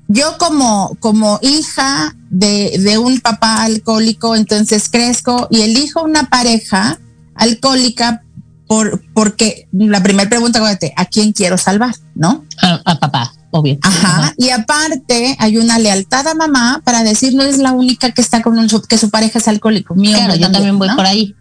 yo 0.08 0.38
como, 0.38 0.96
como 0.98 1.38
hija 1.42 2.16
de, 2.30 2.78
de 2.78 2.98
un 2.98 3.20
papá 3.20 3.62
alcohólico, 3.62 4.34
entonces 4.34 4.88
crezco 4.88 5.46
y 5.50 5.60
elijo 5.60 6.02
una 6.02 6.24
pareja 6.30 6.98
alcohólica 7.34 8.22
por, 8.66 9.02
porque 9.12 9.68
la 9.72 10.02
primera 10.02 10.30
pregunta, 10.30 10.60
¿a 10.96 11.04
quién 11.04 11.32
quiero 11.32 11.58
salvar? 11.58 11.94
¿No? 12.14 12.44
a 12.62 12.98
papá 12.98 13.32
obvio. 13.52 13.78
Ajá. 13.82 14.34
Y 14.36 14.50
aparte 14.50 15.36
hay 15.38 15.58
una 15.58 15.78
lealtad 15.78 16.26
a 16.26 16.34
mamá 16.34 16.82
para 16.84 17.04
decir 17.04 17.34
no 17.34 17.44
es 17.44 17.58
la 17.58 17.72
única 17.72 18.10
que 18.10 18.20
está 18.20 18.42
con 18.42 18.58
un, 18.58 18.68
que 18.88 18.98
su 18.98 19.10
pareja 19.10 19.38
es 19.38 19.46
alcohólico. 19.46 19.94
Mío 19.94 20.16
claro, 20.16 20.34
yo 20.34 20.50
también, 20.50 20.78
voy 20.78 20.88
por 20.96 21.06
ahí. 21.06 21.36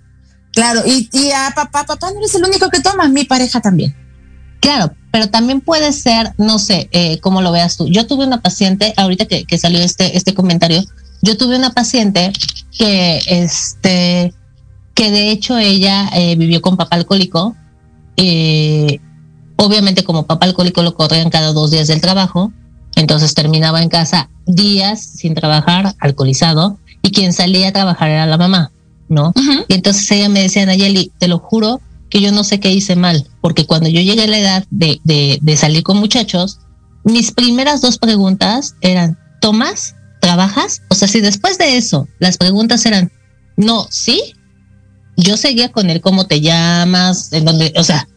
Claro, 0.53 0.81
y, 0.85 1.09
y 1.13 1.31
a 1.31 1.51
papá, 1.55 1.85
papá 1.85 2.11
no 2.11 2.19
eres 2.19 2.35
el 2.35 2.43
único 2.43 2.69
que 2.69 2.81
toma, 2.81 3.07
mi 3.07 3.23
pareja 3.23 3.61
también. 3.61 3.95
Claro, 4.59 4.93
pero 5.11 5.29
también 5.29 5.61
puede 5.61 5.91
ser, 5.91 6.33
no 6.37 6.59
sé, 6.59 6.87
eh, 6.91 7.19
cómo 7.19 7.41
lo 7.41 7.51
veas 7.51 7.77
tú. 7.77 7.87
Yo 7.87 8.05
tuve 8.05 8.25
una 8.25 8.41
paciente, 8.41 8.93
ahorita 8.95 9.25
que, 9.25 9.45
que 9.45 9.57
salió 9.57 9.79
este, 9.79 10.15
este 10.17 10.33
comentario, 10.33 10.83
yo 11.21 11.37
tuve 11.37 11.55
una 11.55 11.71
paciente 11.71 12.31
que, 12.77 13.21
este, 13.27 14.33
que 14.93 15.11
de 15.11 15.31
hecho 15.31 15.57
ella 15.57 16.09
eh, 16.13 16.35
vivió 16.35 16.61
con 16.61 16.77
papá 16.77 16.97
alcohólico, 16.97 17.55
eh, 18.17 18.99
Obviamente 19.61 20.03
como 20.03 20.25
papá 20.25 20.47
alcohólico 20.47 20.81
lo 20.81 20.95
corrían 20.95 21.29
cada 21.29 21.53
dos 21.53 21.69
días 21.69 21.87
del 21.87 22.01
trabajo, 22.01 22.51
entonces 22.95 23.35
terminaba 23.35 23.83
en 23.83 23.89
casa 23.89 24.27
días 24.47 25.03
sin 25.03 25.35
trabajar, 25.35 25.93
alcoholizado, 25.99 26.79
y 27.03 27.11
quien 27.11 27.31
salía 27.31 27.67
a 27.67 27.71
trabajar 27.71 28.09
era 28.09 28.25
la 28.25 28.39
mamá, 28.39 28.71
¿no? 29.07 29.31
Y 29.67 29.75
entonces 29.75 30.09
ella 30.09 30.29
me 30.29 30.41
decía, 30.41 30.65
Nayeli, 30.65 31.11
te 31.19 31.27
lo 31.27 31.37
juro 31.37 31.79
que 32.09 32.21
yo 32.21 32.31
no 32.31 32.43
sé 32.43 32.59
qué 32.59 32.71
hice 32.71 32.95
mal, 32.95 33.29
porque 33.39 33.67
cuando 33.67 33.87
yo 33.87 34.01
llegué 34.01 34.23
a 34.23 34.27
la 34.27 34.39
edad 34.39 34.65
de, 34.71 34.99
de, 35.03 35.37
de 35.39 35.57
salir 35.57 35.83
con 35.83 35.97
muchachos, 35.97 36.57
mis 37.03 37.31
primeras 37.31 37.81
dos 37.81 37.99
preguntas 37.99 38.73
eran, 38.81 39.19
¿tomas? 39.41 39.93
¿Trabajas? 40.21 40.81
O 40.89 40.95
sea, 40.95 41.07
si 41.07 41.21
después 41.21 41.59
de 41.59 41.77
eso 41.77 42.07
las 42.17 42.37
preguntas 42.37 42.83
eran, 42.87 43.11
no, 43.57 43.85
sí, 43.91 44.33
yo 45.17 45.37
seguía 45.37 45.71
con 45.71 45.91
él, 45.91 46.01
¿cómo 46.01 46.25
te 46.25 46.41
llamas? 46.41 47.31
En 47.31 47.45
donde, 47.45 47.73
o 47.77 47.83
sea, 47.83 48.07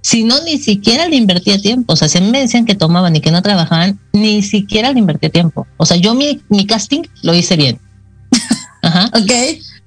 si 0.00 0.24
no, 0.24 0.42
ni 0.44 0.58
siquiera 0.58 1.08
le 1.08 1.16
invertía 1.16 1.60
tiempo. 1.60 1.92
O 1.92 1.96
sea, 1.96 2.08
si 2.08 2.20
me 2.20 2.40
decían 2.40 2.64
que 2.64 2.74
tomaban 2.74 3.16
y 3.16 3.20
que 3.20 3.30
no 3.30 3.42
trabajaban, 3.42 3.98
ni 4.12 4.42
siquiera 4.42 4.92
le 4.92 5.00
invertía 5.00 5.30
tiempo. 5.30 5.66
O 5.76 5.86
sea, 5.86 5.96
yo 5.96 6.14
mi, 6.14 6.40
mi 6.48 6.66
casting 6.66 7.02
lo 7.22 7.34
hice 7.34 7.56
bien. 7.56 7.80
Ajá. 8.82 9.10
Ok. 9.14 9.32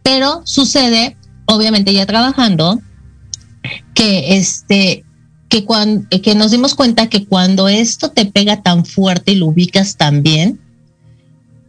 Pero 0.04 0.42
sucede, 0.46 1.18
obviamente 1.46 1.94
ya 1.94 2.06
trabajando, 2.06 2.82
que 3.94 4.38
este, 4.38 5.06
que 5.50 5.66
cuando, 5.66 6.08
que 6.22 6.34
nos 6.36 6.52
dimos 6.52 6.76
cuenta 6.76 7.08
que 7.08 7.26
cuando 7.26 7.68
esto 7.68 8.10
te 8.10 8.26
pega 8.26 8.62
tan 8.62 8.86
fuerte 8.86 9.34
y 9.34 9.36
lo 9.36 9.48
ubicas 9.48 9.98
tan 9.98 10.24
bien, 10.24 10.60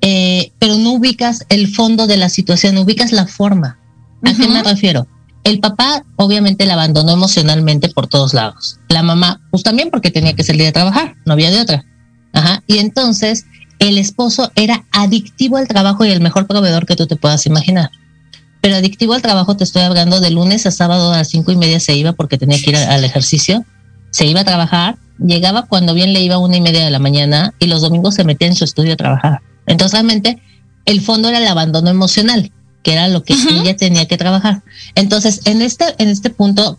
eh, 0.01 0.53
pero 0.59 0.77
no 0.77 0.93
ubicas 0.93 1.45
el 1.49 1.69
fondo 1.69 2.07
de 2.07 2.17
la 2.17 2.29
situación, 2.29 2.79
ubicas 2.79 3.13
la 3.13 3.27
forma. 3.27 3.79
¿A 4.25 4.35
qué 4.35 4.49
me 4.49 4.63
refiero? 4.63 5.07
El 5.45 5.59
papá 5.59 6.05
obviamente 6.17 6.67
la 6.67 6.75
abandonó 6.75 7.13
emocionalmente 7.13 7.89
por 7.89 8.07
todos 8.07 8.33
lados. 8.33 8.79
La 8.89 9.03
mamá, 9.03 9.41
pues 9.51 9.63
también 9.63 9.91
porque 9.91 10.11
tenía 10.11 10.35
que 10.35 10.45
salir 10.45 10.67
a 10.69 10.73
trabajar, 10.73 11.17
no 11.25 11.33
había 11.33 11.51
de 11.51 11.61
otra. 11.61 11.85
Ajá. 12.33 12.63
Y 12.67 12.79
entonces 12.79 13.47
el 13.79 13.99
esposo 13.99 14.53
era 14.55 14.85
adictivo 14.93 15.57
al 15.57 15.67
trabajo 15.67 16.05
y 16.05 16.11
el 16.11 16.21
mejor 16.21 16.47
proveedor 16.47 16.87
que 16.87 16.95
tú 16.95 17.07
te 17.07 17.17
puedas 17.17 17.45
imaginar. 17.47 17.91
Pero 18.61 18.77
adictivo 18.77 19.15
al 19.15 19.23
trabajo 19.23 19.57
te 19.57 19.65
estoy 19.65 19.83
hablando 19.83 20.21
de 20.21 20.31
lunes 20.31 20.67
a 20.67 20.71
sábado 20.71 21.13
a 21.13 21.19
las 21.19 21.29
cinco 21.29 21.51
y 21.51 21.57
media 21.57 21.81
se 21.81 21.97
iba 21.97 22.13
porque 22.13 22.39
tenía 22.39 22.63
que 22.63 22.71
ir 22.71 22.77
al 22.77 23.05
ejercicio, 23.05 23.65
se 24.11 24.27
iba 24.27 24.41
a 24.41 24.45
trabajar, 24.45 24.99
llegaba 25.19 25.67
cuando 25.67 25.95
bien 25.95 26.13
le 26.13 26.23
iba 26.23 26.37
a 26.37 26.39
una 26.39 26.57
y 26.57 26.61
media 26.61 26.85
de 26.85 26.91
la 26.91 27.01
mañana 27.01 27.55
y 27.59 27.67
los 27.67 27.81
domingos 27.81 28.15
se 28.15 28.23
metía 28.23 28.47
en 28.47 28.55
su 28.55 28.63
estudio 28.63 28.93
a 28.93 28.97
trabajar. 28.97 29.41
Entonces 29.67 29.95
realmente 29.95 30.41
el 30.85 31.01
fondo 31.01 31.29
era 31.29 31.39
el 31.39 31.47
abandono 31.49 31.91
emocional 31.91 32.53
que 32.83 32.93
era 32.93 33.09
lo 33.09 33.23
que 33.23 33.35
ella 33.35 33.77
tenía 33.77 34.07
que 34.07 34.17
trabajar. 34.17 34.63
Entonces, 34.95 35.41
en 35.45 35.63
este, 35.63 35.85
en 35.99 36.09
este 36.09 36.31
punto, 36.31 36.79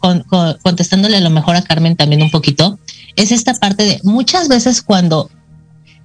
contestándole 0.61 1.17
a 1.17 1.21
lo 1.21 1.29
mejor 1.29 1.55
a 1.55 1.63
Carmen 1.63 1.95
también 1.95 2.21
un 2.21 2.31
poquito, 2.31 2.79
es 3.15 3.31
esta 3.31 3.53
parte 3.53 3.83
de 3.83 3.99
muchas 4.03 4.47
veces 4.47 4.81
cuando 4.81 5.29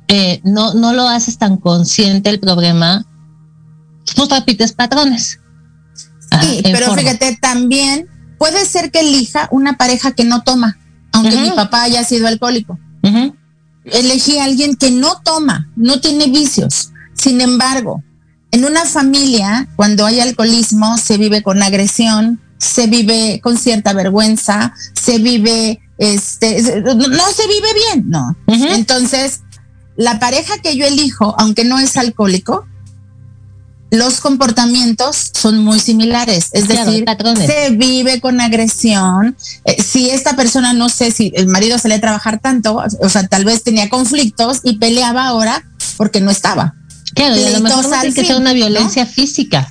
eh, 0.08 0.40
no, 0.44 0.74
no 0.74 0.92
lo 0.92 1.08
haces 1.08 1.38
tan 1.38 1.56
consciente 1.56 2.30
el 2.30 2.40
problema, 2.40 3.04
pues 4.16 4.28
repites 4.28 4.72
patrones. 4.72 5.40
sí, 6.40 6.60
pero 6.62 6.94
fíjate, 6.94 7.36
también 7.40 8.08
puede 8.38 8.64
ser 8.64 8.90
que 8.90 9.00
elija 9.00 9.48
una 9.50 9.76
pareja 9.76 10.12
que 10.12 10.24
no 10.24 10.42
toma, 10.42 10.78
aunque 11.12 11.36
mi 11.36 11.50
papá 11.50 11.82
haya 11.82 12.04
sido 12.04 12.28
alcohólico. 12.28 12.78
Elegí 13.84 14.38
a 14.38 14.44
alguien 14.44 14.76
que 14.76 14.90
no 14.90 15.20
toma, 15.24 15.70
no 15.74 16.00
tiene 16.00 16.26
vicios. 16.26 16.90
Sin 17.14 17.40
embargo, 17.40 18.02
en 18.50 18.64
una 18.64 18.84
familia, 18.84 19.68
cuando 19.76 20.06
hay 20.06 20.20
alcoholismo, 20.20 20.96
se 20.96 21.18
vive 21.18 21.42
con 21.42 21.62
agresión, 21.62 22.40
se 22.58 22.86
vive 22.86 23.40
con 23.42 23.56
cierta 23.58 23.92
vergüenza, 23.92 24.74
se 24.94 25.18
vive, 25.18 25.80
este, 25.98 26.82
no 26.82 27.30
se 27.30 27.46
vive 27.46 27.68
bien, 27.74 28.08
no. 28.08 28.36
Entonces, 28.46 29.40
la 29.96 30.18
pareja 30.18 30.58
que 30.58 30.76
yo 30.76 30.86
elijo, 30.86 31.34
aunque 31.38 31.64
no 31.64 31.78
es 31.78 31.96
alcohólico, 31.96 32.66
los 33.90 34.20
comportamientos 34.20 35.30
son 35.34 35.58
muy 35.64 35.80
similares. 35.80 36.50
Es 36.52 36.68
decir, 36.68 37.04
se 37.36 37.70
vive 37.70 38.20
con 38.20 38.40
agresión. 38.40 39.36
Eh, 39.64 39.82
si 39.82 40.10
esta 40.10 40.36
persona, 40.36 40.72
no 40.72 40.88
sé 40.88 41.10
si 41.10 41.32
el 41.34 41.46
marido 41.46 41.78
se 41.78 41.88
le 41.88 41.98
trabajar 41.98 42.38
tanto, 42.38 42.82
o 43.00 43.08
sea, 43.08 43.26
tal 43.26 43.44
vez 43.44 43.62
tenía 43.62 43.88
conflictos 43.88 44.60
y 44.62 44.78
peleaba 44.78 45.26
ahora 45.26 45.64
porque 45.96 46.20
no 46.20 46.30
estaba. 46.30 46.74
Claro, 47.18 47.36
y 47.36 47.44
a 47.44 47.50
lo 47.50 47.60
mejor 47.60 47.84
no 47.84 48.00
que 48.14 48.24
sea 48.24 48.36
una 48.36 48.52
violencia 48.52 49.04
física. 49.04 49.68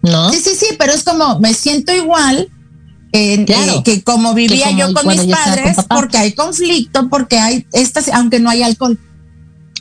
¿No? 0.00 0.30
Sí, 0.30 0.38
sí, 0.38 0.50
sí, 0.58 0.66
pero 0.78 0.92
es 0.92 1.02
como 1.02 1.40
me 1.40 1.52
siento 1.52 1.92
igual 1.92 2.48
eh, 3.12 3.44
que 3.84 4.02
como 4.04 4.32
vivía 4.32 4.70
yo 4.70 4.94
con 4.94 5.08
mis 5.08 5.26
padres, 5.26 5.76
porque 5.88 6.18
hay 6.18 6.32
conflicto, 6.32 7.08
porque 7.08 7.38
hay 7.40 7.66
estas, 7.72 8.08
aunque 8.10 8.38
no 8.38 8.48
hay 8.48 8.62
alcohol. 8.62 8.96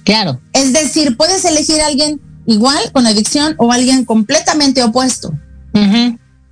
Claro. 0.04 0.42
Es 0.54 0.74
decir, 0.74 1.16
puedes 1.16 1.46
elegir 1.46 1.82
a 1.82 1.86
alguien 1.86 2.20
igual 2.48 2.92
con 2.92 3.06
adicción 3.06 3.54
o 3.60 3.72
alguien 3.72 4.04
completamente 4.04 4.82
opuesto. 4.82 5.32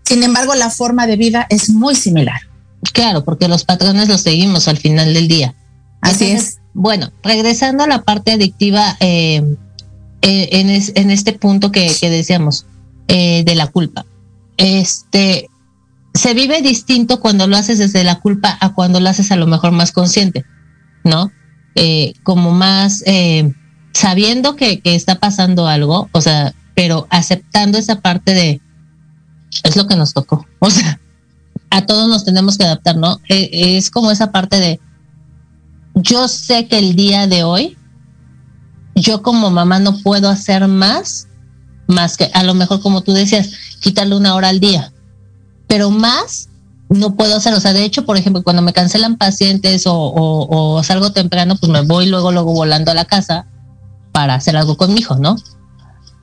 Sin 0.04 0.24
embargo, 0.24 0.54
la 0.54 0.70
forma 0.70 1.08
de 1.08 1.18
vida 1.18 1.48
es 1.50 1.72
muy 1.72 1.96
similar. 1.96 2.40
Claro, 2.94 3.26
porque 3.26 3.48
los 3.48 3.64
patrones 3.64 4.08
los 4.08 4.22
seguimos 4.22 4.68
al 4.68 4.78
final 4.78 5.14
del 5.16 5.28
día. 5.28 5.56
Así 6.02 6.26
es. 6.26 6.60
Bueno, 6.76 7.12
regresando 7.24 7.84
a 7.84 7.88
la 7.88 8.04
parte 8.04 8.32
adictiva, 8.32 8.96
eh, 9.00 9.58
eh, 10.22 10.50
en, 10.52 11.10
este 11.12 11.34
punto 11.34 11.72
que, 11.72 11.90
decíamos, 12.02 12.66
eh, 13.08 13.44
de 13.46 13.56
la 13.56 13.68
culpa. 13.68 14.06
Este, 14.58 15.50
se 16.14 16.34
vive 16.34 16.62
distinto 16.62 17.20
cuando 17.20 17.48
lo 17.48 17.58
haces 17.58 17.78
desde 17.78 18.04
la 18.04 18.20
culpa 18.20 18.58
a 18.60 18.74
cuando 18.74 19.00
lo 19.00 19.10
haces 19.10 19.32
a 19.32 19.36
lo 19.36 19.48
mejor 19.48 19.72
más 19.72 19.92
consciente, 19.92 20.46
¿no? 21.04 21.32
como 22.24 22.52
más 22.54 23.04
sabiendo 23.94 24.56
que, 24.56 24.82
está 24.84 25.20
pasando 25.20 25.68
algo, 25.68 26.10
o 26.12 26.22
sea, 26.22 26.54
pero 26.76 27.08
aceptando 27.10 27.78
esa 27.78 28.02
parte 28.02 28.34
de 28.34 28.62
es 29.64 29.76
lo 29.76 29.88
que 29.88 29.96
nos 29.96 30.14
tocó. 30.14 30.46
O 30.60 30.70
sea, 30.70 31.00
a 31.70 31.86
todos 31.86 32.08
nos 32.08 32.26
tenemos 32.26 32.58
que 32.58 32.64
adaptar, 32.64 32.96
¿no? 32.96 33.20
Es 33.28 33.92
como 33.92 34.12
esa 34.12 34.32
parte 34.32 34.60
de 34.60 34.80
yo 35.96 36.28
sé 36.28 36.68
que 36.68 36.78
el 36.78 36.96
día 36.96 37.28
de 37.28 37.44
hoy, 37.44 37.77
yo 38.98 39.22
como 39.22 39.50
mamá 39.52 39.80
no 39.80 40.00
puedo 40.00 40.30
hacer 40.30 40.68
más, 40.68 41.28
más 41.88 42.18
que 42.18 42.30
a 42.34 42.44
lo 42.44 42.54
mejor 42.54 42.82
como 42.82 43.02
tú 43.02 43.14
decías, 43.14 43.52
quitarle 43.80 44.16
una 44.16 44.36
hora 44.36 44.50
al 44.50 44.60
día, 44.60 44.92
pero 45.68 45.92
más 45.92 46.50
no 46.90 47.16
puedo 47.16 47.36
hacer, 47.36 47.54
o 47.54 47.60
sea, 47.60 47.74
de 47.74 47.84
hecho, 47.84 48.06
por 48.06 48.18
ejemplo, 48.18 48.44
cuando 48.44 48.62
me 48.62 48.74
cancelan 48.74 49.18
pacientes 49.18 49.84
o, 49.86 50.82
salgo 50.84 51.12
temprano, 51.12 51.58
pues 51.58 51.72
me 51.72 51.82
voy 51.82 52.08
luego, 52.08 52.32
luego 52.32 52.54
volando 52.54 52.92
a 52.92 52.96
la 52.96 53.06
casa 53.06 53.46
para 54.14 54.36
hacer 54.36 54.56
algo 54.56 54.78
con 54.78 54.94
mi 54.94 55.02
hijo, 55.02 55.16
¿no? 55.16 55.36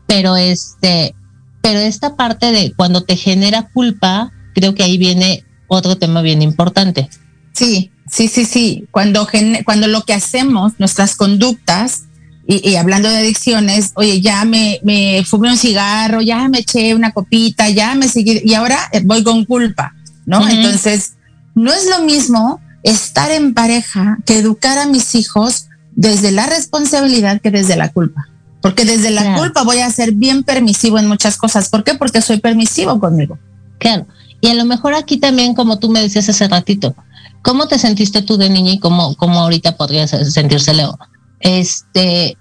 Pero 0.06 0.36
este, 0.36 1.14
pero 1.62 1.78
esta 1.78 2.16
parte 2.16 2.50
de 2.50 2.72
cuando 2.74 3.02
te 3.02 3.16
genera 3.16 3.68
culpa, 3.72 4.32
creo 4.54 4.74
que 4.74 4.82
ahí 4.82 4.96
viene 4.96 5.44
otro 5.68 5.96
tema 5.96 6.22
bien 6.22 6.40
importante. 6.40 7.10
Sí, 7.52 7.90
sí, 8.10 8.28
sí, 8.28 8.46
sí. 8.46 8.88
Cuando, 8.90 9.28
cuando 9.64 9.86
lo 9.86 10.02
que 10.02 10.14
hacemos, 10.14 10.72
nuestras 10.78 11.14
conductas, 11.14 12.04
y, 12.46 12.76
hablando 12.76 13.08
de 13.08 13.18
adicciones, 13.18 13.92
oye, 13.94 14.20
ya 14.20 14.44
me, 14.44 14.78
me 14.82 15.24
fumé 15.24 15.50
un 15.50 15.56
cigarro, 15.56 16.20
ya 16.20 16.46
me 16.48 16.58
eché 16.58 16.94
una 16.94 17.12
copita, 17.12 17.70
ya 17.70 17.94
me 17.94 18.06
seguí, 18.06 18.42
y 18.44 18.52
ahora 18.52 18.78
voy 19.04 19.24
con 19.24 19.46
culpa, 19.46 19.94
¿no? 20.26 20.46
Entonces, 20.46 21.14
no 21.54 21.72
es 21.72 21.86
lo 21.86 22.04
mismo 22.04 22.60
estar 22.82 23.30
en 23.30 23.54
pareja 23.54 24.18
que 24.26 24.38
educar 24.38 24.76
a 24.78 24.86
mis 24.86 25.14
hijos 25.14 25.68
desde 25.96 26.32
la 26.32 26.46
responsabilidad 26.46 27.40
que 27.40 27.50
desde 27.50 27.76
la 27.76 27.90
culpa. 27.90 28.28
Porque 28.60 28.84
desde 28.84 29.10
la 29.10 29.36
culpa 29.36 29.62
voy 29.62 29.80
a 29.80 29.90
ser 29.90 30.12
bien 30.12 30.42
permisivo 30.42 30.98
en 30.98 31.06
muchas 31.06 31.36
cosas. 31.36 31.68
¿Por 31.68 31.84
qué? 31.84 31.94
Porque 31.94 32.22
soy 32.22 32.40
permisivo 32.40 32.98
conmigo. 32.98 33.38
Claro. 33.78 34.06
Y 34.40 34.48
a 34.48 34.54
lo 34.54 34.64
mejor 34.64 34.94
aquí 34.94 35.18
también, 35.18 35.54
como 35.54 35.78
tú 35.78 35.90
me 35.90 36.00
decías 36.00 36.28
hace 36.28 36.48
ratito, 36.48 36.94
¿cómo 37.42 37.68
te 37.68 37.78
sentiste 37.78 38.22
tú 38.22 38.36
de 38.36 38.48
niña 38.48 38.72
y 38.72 38.78
cómo, 38.78 39.16
cómo 39.16 39.40
ahorita 39.40 39.76
podrías 39.76 40.10
sentirse 40.10 40.72
Leo? 40.72 40.98
Este, 41.44 42.38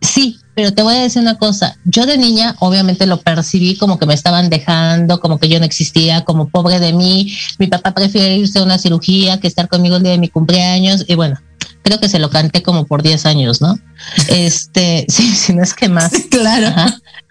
sí, 0.00 0.38
pero 0.54 0.72
te 0.72 0.82
voy 0.82 0.94
a 0.94 1.02
decir 1.02 1.20
una 1.20 1.36
cosa. 1.36 1.76
Yo 1.84 2.06
de 2.06 2.16
niña, 2.16 2.54
obviamente 2.60 3.06
lo 3.06 3.20
percibí 3.20 3.76
como 3.76 3.98
que 3.98 4.06
me 4.06 4.14
estaban 4.14 4.48
dejando, 4.48 5.20
como 5.20 5.38
que 5.38 5.48
yo 5.48 5.58
no 5.58 5.66
existía, 5.66 6.24
como 6.24 6.48
pobre 6.48 6.78
de 6.78 6.92
mí. 6.92 7.36
Mi 7.58 7.66
papá 7.66 7.92
prefiere 7.92 8.36
irse 8.36 8.60
a 8.60 8.62
una 8.62 8.78
cirugía 8.78 9.40
que 9.40 9.48
estar 9.48 9.68
conmigo 9.68 9.96
el 9.96 10.04
día 10.04 10.12
de 10.12 10.18
mi 10.18 10.28
cumpleaños. 10.28 11.04
Y 11.08 11.16
bueno, 11.16 11.38
creo 11.82 11.98
que 11.98 12.08
se 12.08 12.20
lo 12.20 12.30
canté 12.30 12.62
como 12.62 12.86
por 12.86 13.02
10 13.02 13.26
años, 13.26 13.60
¿no? 13.60 13.78
Este, 14.28 15.04
sí, 15.08 15.34
si 15.34 15.52
no 15.52 15.62
es 15.62 15.74
que 15.74 15.88
más. 15.88 16.12
claro. 16.30 16.72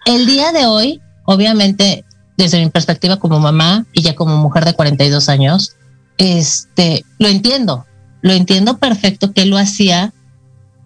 El 0.06 0.26
día 0.26 0.52
de 0.52 0.66
hoy, 0.66 1.00
obviamente, 1.24 2.04
desde 2.36 2.62
mi 2.62 2.68
perspectiva 2.68 3.16
como 3.16 3.40
mamá 3.40 3.86
y 3.92 4.02
ya 4.02 4.14
como 4.14 4.36
mujer 4.36 4.66
de 4.66 4.74
42 4.74 5.30
años, 5.30 5.76
este, 6.18 7.04
lo 7.18 7.28
entiendo, 7.28 7.86
lo 8.22 8.32
entiendo 8.32 8.78
perfecto 8.78 9.32
que 9.32 9.46
lo 9.46 9.58
hacía 9.58 10.12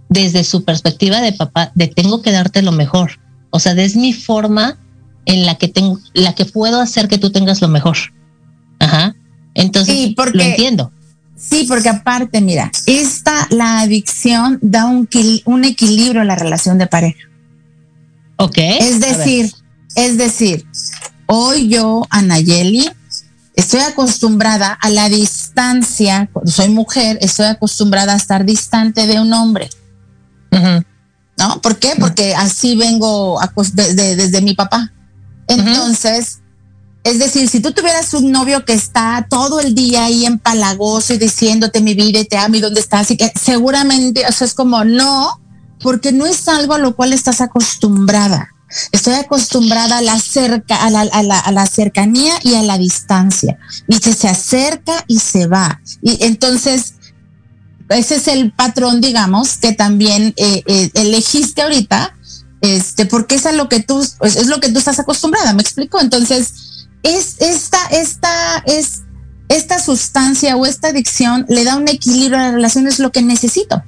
desde 0.09 0.45
su 0.45 0.65
perspectiva 0.65 1.21
de 1.21 1.33
papá, 1.33 1.73
de 1.75 1.89
tengo 1.89 2.23
que 2.23 2.33
darte 2.33 2.63
lo 2.63 2.73
mejor. 2.73 3.21
O 3.51 3.61
sea, 3.61 3.73
es 3.73 3.97
mi 3.97 4.13
forma 4.13 4.79
en 5.27 5.47
la 5.47 5.57
que 5.57 5.69
tengo, 5.69 5.99
la 6.15 6.35
que 6.35 6.45
puedo 6.45 6.81
hacer 6.81 7.09
que 7.09 7.19
tú 7.19 7.31
tengas 7.31 7.61
lo 7.61 7.69
mejor. 7.69 7.97
Ajá. 8.79 9.15
Entonces, 9.55 9.95
sí, 9.95 10.15
porque, 10.17 10.39
lo 10.39 10.45
entiendo. 10.45 10.93
Sí, 11.37 11.67
porque 11.69 11.89
aparte, 11.89 12.41
mira, 12.41 12.71
esta, 12.87 13.47
la 13.51 13.81
adicción 13.81 14.59
da 14.63 14.87
un, 14.87 15.09
un 15.45 15.65
equilibrio 15.65 16.23
a 16.23 16.25
la 16.25 16.37
relación 16.37 16.79
de 16.79 16.87
pareja. 16.87 17.29
Ok. 18.37 18.57
Es 18.59 19.01
decir, 19.01 19.53
es 19.95 20.17
decir, 20.17 20.65
hoy 21.27 21.69
yo, 21.69 22.07
Anayeli, 22.11 22.89
estoy 23.57 23.81
acostumbrada 23.81 24.73
a 24.81 24.91
la 24.91 25.09
distancia, 25.09 26.31
soy 26.45 26.69
mujer, 26.69 27.19
estoy 27.21 27.47
acostumbrada 27.47 28.15
a 28.15 28.17
estar 28.17 28.45
distante 28.45 29.07
de 29.07 29.21
un 29.21 29.33
hombre. 29.33 29.69
¿No? 30.51 31.61
¿Por 31.63 31.79
qué? 31.79 31.95
Porque 31.99 32.35
así 32.35 32.77
vengo 32.77 33.41
desde 33.65 34.41
mi 34.41 34.55
papá. 34.55 34.93
Entonces, 35.47 36.41
es 37.05 37.19
decir, 37.19 37.49
si 37.49 37.61
tú 37.61 37.73
tuvieras 37.73 38.13
un 38.13 38.31
novio 38.31 38.65
que 38.65 38.75
está 38.75 39.27
todo 39.31 39.61
el 39.61 39.75
día 39.75 40.05
ahí 40.05 40.27
empalagoso 40.27 41.15
y 41.15 41.19
diciéndote 41.19 41.81
mi 41.81 41.95
vida 41.95 42.19
y 42.19 42.25
te 42.25 42.37
amo 42.37 42.57
y 42.57 42.61
dónde 42.61 42.81
estás, 42.81 43.11
y 43.11 43.17
que 43.17 43.33
seguramente, 43.41 44.27
o 44.27 44.33
sea, 44.33 44.47
es 44.47 44.55
como 44.55 44.85
no, 44.85 45.41
porque 45.81 46.13
no 46.13 46.27
es 46.27 46.49
algo 46.49 46.75
a 46.75 46.79
lo 46.79 46.95
cual 46.97 47.13
estás 47.13 47.41
acostumbrada. 47.41 48.51
Estoy 48.93 49.15
acostumbrada 49.15 49.99
a 49.99 50.03
la, 50.03 50.19
cerca, 50.19 50.85
a 50.85 50.91
la, 50.91 51.01
a 51.01 51.53
la, 51.53 51.67
cercanía 51.67 52.35
y 52.43 52.55
a 52.55 52.63
la 52.63 52.77
distancia. 52.77 53.59
Y 53.87 53.97
se, 53.97 54.13
se 54.13 54.29
acerca 54.29 55.05
y 55.07 55.21
se 55.21 55.47
va. 55.47 55.81
Y 56.03 56.23
entonces, 56.27 56.95
ese 57.89 58.17
es 58.17 58.29
el 58.29 58.53
patrón, 58.53 59.01
digamos, 59.01 59.57
que 59.57 59.73
también 59.73 60.35
eh, 60.37 60.63
eh, 60.67 60.91
elegiste 60.95 61.63
ahorita, 61.63 62.15
este, 62.61 63.07
porque 63.07 63.37
es 63.37 63.47
a 63.47 63.53
lo 63.53 63.69
que 63.69 63.81
tú, 63.81 64.01
es 64.23 64.47
lo 64.47 64.61
que 64.61 64.71
tú 64.71 64.79
estás 64.79 64.99
acostumbrada, 64.99 65.53
¿me 65.53 65.63
explico? 65.63 66.01
Entonces, 66.01 66.87
es 67.03 67.37
esta, 67.41 67.79
esta, 67.91 68.59
es 68.67 69.03
esta 69.49 69.79
sustancia 69.79 70.57
o 70.57 70.67
esta 70.67 70.89
adicción 70.89 71.47
le 71.49 71.65
da 71.65 71.77
un 71.77 71.89
equilibrio 71.89 72.39
a 72.39 72.43
la 72.43 72.51
relación, 72.53 72.87
es 72.87 72.99
lo 72.99 73.13
que 73.13 73.23
necesito. 73.23 73.83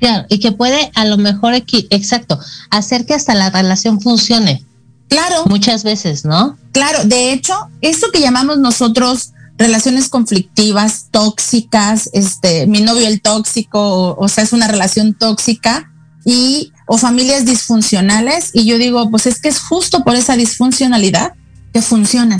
Claro, 0.00 0.26
y 0.28 0.40
que 0.40 0.52
puede 0.52 0.90
a 0.94 1.04
lo 1.04 1.16
mejor, 1.16 1.54
exacto, 1.54 2.38
hacer 2.70 3.06
que 3.06 3.14
hasta 3.14 3.34
la 3.34 3.50
relación 3.50 4.00
funcione. 4.00 4.64
Claro. 5.08 5.44
Muchas 5.46 5.84
veces, 5.84 6.24
¿no? 6.24 6.58
Claro, 6.72 7.04
de 7.04 7.32
hecho, 7.32 7.54
eso 7.80 8.10
que 8.12 8.20
llamamos 8.20 8.58
nosotros 8.58 9.32
relaciones 9.56 10.08
conflictivas, 10.08 11.06
tóxicas, 11.10 12.10
este, 12.12 12.66
mi 12.66 12.80
novio 12.80 13.06
el 13.06 13.20
tóxico, 13.20 14.16
o, 14.16 14.28
sea, 14.28 14.44
es 14.44 14.52
una 14.52 14.68
relación 14.68 15.14
tóxica, 15.14 15.90
y 16.24 16.72
o 16.86 16.96
familias 16.96 17.44
disfuncionales 17.44 18.50
y 18.54 18.64
yo 18.64 18.78
digo, 18.78 19.10
pues 19.10 19.26
es 19.26 19.40
que 19.40 19.48
es 19.48 19.60
justo 19.60 20.04
por 20.04 20.14
esa 20.14 20.36
disfuncionalidad 20.36 21.34
que 21.72 21.82
funciona. 21.82 22.38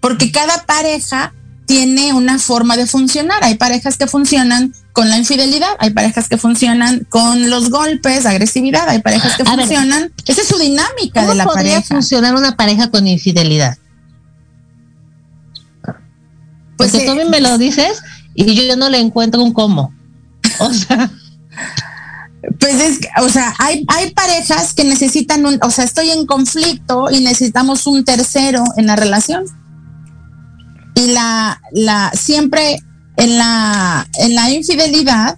Porque 0.00 0.32
cada 0.32 0.64
pareja 0.64 1.34
tiene 1.66 2.14
una 2.14 2.38
forma 2.38 2.78
de 2.78 2.86
funcionar. 2.86 3.44
Hay 3.44 3.56
parejas 3.56 3.98
que 3.98 4.06
funcionan 4.06 4.72
con 4.94 5.10
la 5.10 5.18
infidelidad, 5.18 5.68
hay 5.78 5.90
parejas 5.90 6.28
que 6.28 6.38
funcionan 6.38 7.06
con 7.10 7.50
los 7.50 7.68
golpes, 7.68 8.24
agresividad, 8.24 8.88
hay 8.88 9.02
parejas 9.02 9.36
que 9.36 9.44
funcionan. 9.44 10.10
esa 10.26 10.40
es 10.40 10.48
su 10.48 10.56
dinámica 10.56 11.26
de 11.26 11.34
la 11.34 11.44
podría 11.44 11.74
pareja. 11.74 11.94
funcionar 11.94 12.34
una 12.34 12.56
pareja 12.56 12.90
con 12.90 13.06
infidelidad? 13.06 13.76
Pues 16.78 16.92
Porque 16.92 17.06
tú 17.06 17.28
me 17.28 17.40
lo 17.40 17.58
dices 17.58 18.00
y 18.34 18.54
yo 18.54 18.76
no 18.76 18.88
le 18.88 19.00
encuentro 19.00 19.42
un 19.42 19.52
cómo. 19.52 19.92
O 20.60 20.72
sea. 20.72 21.10
Pues 22.58 22.80
es, 22.80 23.00
o 23.20 23.28
sea, 23.28 23.54
hay, 23.58 23.84
hay 23.88 24.12
parejas 24.12 24.72
que 24.72 24.84
necesitan 24.84 25.44
un, 25.44 25.58
o 25.62 25.70
sea, 25.70 25.84
estoy 25.84 26.10
en 26.10 26.24
conflicto 26.24 27.10
y 27.10 27.20
necesitamos 27.20 27.86
un 27.86 28.04
tercero 28.04 28.64
en 28.76 28.86
la 28.86 28.96
relación. 28.96 29.44
Y 30.94 31.08
la, 31.08 31.60
la, 31.72 32.10
siempre 32.14 32.80
en 33.16 33.38
la, 33.38 34.06
en 34.20 34.34
la 34.34 34.50
infidelidad, 34.50 35.36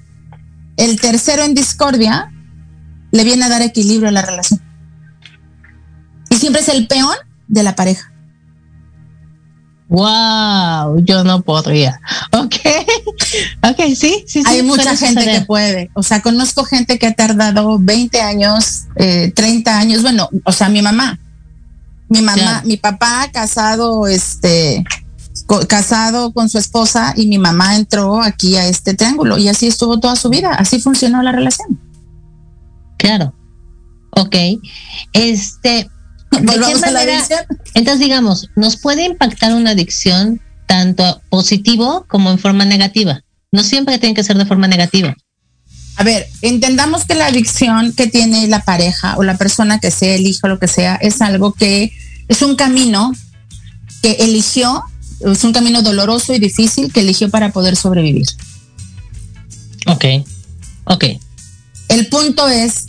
el 0.77 1.01
tercero 1.01 1.43
en 1.43 1.55
discordia 1.55 2.31
le 3.13 3.25
viene 3.25 3.45
a 3.45 3.49
dar 3.49 3.63
equilibrio 3.63 4.09
a 4.09 4.13
la 4.13 4.23
relación. 4.23 4.61
Y 6.29 6.37
siempre 6.37 6.63
es 6.63 6.69
el 6.69 6.87
peón 6.87 7.17
de 7.49 7.63
la 7.63 7.75
pareja. 7.75 8.13
Wow, 9.91 11.01
yo 11.03 11.25
no 11.25 11.43
podría. 11.43 12.01
Ok, 12.31 12.55
ok, 13.69 13.77
sí, 13.97 14.25
sí, 14.25 14.25
sí. 14.27 14.45
Hay 14.47 14.63
mucha 14.63 14.97
gente 14.97 15.25
que 15.25 15.41
puede. 15.41 15.91
O 15.95 16.05
sea, 16.05 16.23
conozco 16.23 16.65
gente 16.65 16.97
que 16.97 17.09
ha 17.09 17.13
tardado 17.13 17.77
20 17.81 18.21
años, 18.21 18.85
eh, 18.95 19.33
30 19.35 19.77
años. 19.77 20.03
Bueno, 20.03 20.29
o 20.45 20.53
sea, 20.53 20.69
mi 20.69 20.81
mamá, 20.81 21.19
mi 22.09 22.23
mamá, 22.23 22.63
mi 22.65 22.77
papá 22.77 23.31
casado, 23.33 24.07
este, 24.07 24.85
casado 25.67 26.33
con 26.33 26.49
su 26.49 26.59
esposa 26.59 27.13
y 27.17 27.27
mi 27.27 27.39
mamá 27.39 27.75
entró 27.75 28.23
aquí 28.23 28.55
a 28.57 28.69
este 28.69 28.95
triángulo 28.95 29.39
y 29.39 29.49
así 29.49 29.67
estuvo 29.67 29.99
toda 29.99 30.15
su 30.15 30.29
vida. 30.29 30.55
Así 30.55 30.79
funcionó 30.79 31.21
la 31.21 31.33
relación. 31.33 31.81
Claro. 32.97 33.35
Ok. 34.13 34.37
Este, 35.15 35.91
entonces, 36.33 37.99
digamos, 37.99 38.49
nos 38.57 38.77
puede 38.77 39.05
impactar 39.05 39.55
una 39.55 39.71
adicción 39.71 40.41
tanto 40.67 41.21
positivo 41.29 42.07
como 42.09 42.31
en 42.31 42.39
forma 42.39 42.65
negativa. 42.65 43.23
No 43.53 43.65
siempre 43.65 43.99
tiene 43.99 44.15
que 44.15 44.23
ser 44.23 44.39
de 44.39 44.47
forma 44.47 44.69
negativa. 44.69 45.17
A 45.97 46.05
ver, 46.05 46.29
entendamos 46.41 47.05
que 47.05 47.15
la 47.15 47.27
adicción 47.27 47.93
que 47.93 48.07
tiene 48.07 48.47
la 48.47 48.65
pareja 48.65 49.17
o 49.17 49.25
la 49.25 49.37
persona 49.37 49.81
que 49.81 49.91
sea, 49.91 50.15
el 50.15 50.27
hijo, 50.27 50.49
lo 50.49 50.59
que 50.59 50.69
sea, 50.69 50.95
es 50.97 51.21
algo 51.21 51.53
que 51.53 51.93
es 52.29 52.43
un 52.43 52.55
camino 52.55 53.13
que 54.01 54.13
eligió, 54.13 54.85
es 55.21 55.45
un 55.45 55.53
camino 55.53 55.83
doloroso 55.83 56.33
y 56.33 56.39
difícil 56.39 56.93
que 56.93 57.01
eligió 57.01 57.29
para 57.29 57.53
poder 57.53 57.77
sobrevivir. 57.77 58.27
Ok, 59.87 60.05
ok. 60.85 61.05
El 61.89 62.07
punto 62.07 62.49
es 62.49 62.87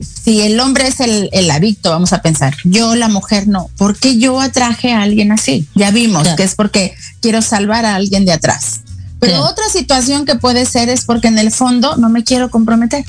si 0.00 0.42
el 0.42 0.60
hombre 0.60 0.88
es 0.88 1.00
el, 1.00 1.28
el, 1.32 1.50
adicto, 1.50 1.90
vamos 1.90 2.12
a 2.12 2.20
pensar, 2.20 2.54
yo 2.64 2.94
la 2.94 3.08
mujer 3.08 3.48
no, 3.48 3.70
¿por 3.76 3.98
qué 3.98 4.18
yo 4.18 4.40
atraje 4.40 4.92
a 4.92 5.02
alguien 5.02 5.32
así? 5.32 5.68
Ya 5.74 5.90
vimos 5.90 6.28
que 6.36 6.42
es 6.42 6.54
porque 6.54 6.94
quiero 7.20 7.42
salvar 7.42 7.84
a 7.84 7.94
alguien 7.94 8.24
de 8.24 8.32
atrás. 8.32 8.80
Pero 9.18 9.42
otra 9.44 9.64
situación 9.70 10.26
que 10.26 10.34
puede 10.36 10.66
ser 10.66 10.88
es 10.88 11.04
porque 11.04 11.28
en 11.28 11.38
el 11.38 11.50
fondo 11.50 11.96
no 11.96 12.10
me 12.10 12.22
quiero 12.22 12.50
comprometer. 12.50 13.04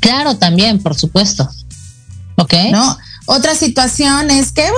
Claro, 0.00 0.36
también, 0.36 0.82
por 0.82 0.94
supuesto. 0.94 1.48
Ok. 2.36 2.54
No, 2.70 2.96
otra 3.24 3.54
situación 3.54 4.30
es 4.30 4.52
que 4.52 4.68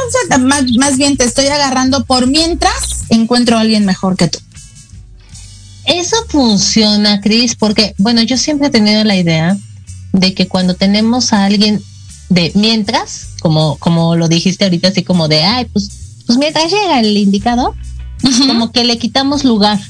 más, 0.41 0.65
más 0.79 0.97
bien 0.97 1.17
te 1.17 1.25
estoy 1.25 1.47
agarrando 1.47 2.05
por 2.05 2.29
mientras 2.29 3.05
encuentro 3.09 3.57
a 3.57 3.61
alguien 3.61 3.85
mejor 3.85 4.17
que 4.17 4.29
tú. 4.29 4.39
Eso 5.85 6.17
funciona, 6.29 7.21
Cris, 7.21 7.57
porque, 7.57 7.95
bueno, 7.99 8.23
yo 8.23 8.37
siempre 8.37 8.69
he 8.69 8.71
tenido 8.71 9.05
la 9.05 9.17
idea 9.17 9.57
de 10.19 10.35
que 10.35 10.49
cuando 10.49 10.75
tenemos 10.75 11.33
a 11.33 11.45
alguien 11.45 11.83
de 12.29 12.53
mientras, 12.55 13.29
como, 13.41 13.77
como 13.79 14.17
lo 14.17 14.29
dijiste 14.29 14.65
ahorita, 14.65 14.89
así 14.89 15.03
como 15.03 15.29
de, 15.29 15.43
ay, 15.45 15.65
pues, 15.67 15.91
pues 16.27 16.39
mientras 16.39 16.71
llega 16.71 17.01
el 17.01 17.17
indicado, 17.17 17.75
como 18.47 18.73
que 18.73 18.85
le 18.85 18.99
quitamos 18.99 19.45
lugar. 19.45 19.81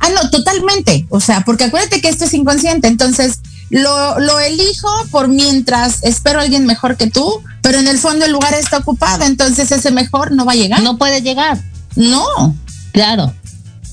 Ah, 0.00 0.08
no, 0.14 0.30
totalmente. 0.30 1.06
O 1.10 1.20
sea, 1.20 1.44
porque 1.44 1.64
acuérdate 1.64 2.00
que 2.00 2.08
esto 2.08 2.24
es 2.24 2.34
inconsciente. 2.34 2.88
Entonces, 2.88 3.40
lo, 3.68 4.18
lo 4.18 4.40
elijo 4.40 4.88
por 5.10 5.28
mientras 5.28 6.02
espero 6.02 6.40
a 6.40 6.42
alguien 6.42 6.66
mejor 6.66 6.96
que 6.96 7.08
tú, 7.08 7.42
pero 7.62 7.78
en 7.78 7.86
el 7.86 7.98
fondo 7.98 8.24
el 8.24 8.32
lugar 8.32 8.54
está 8.54 8.78
ocupado. 8.78 9.24
Entonces, 9.24 9.70
ese 9.70 9.90
mejor 9.90 10.32
no 10.32 10.44
va 10.44 10.52
a 10.52 10.56
llegar. 10.56 10.82
No 10.82 10.96
puede 10.96 11.20
llegar. 11.20 11.62
No. 11.96 12.56
Claro. 12.92 13.32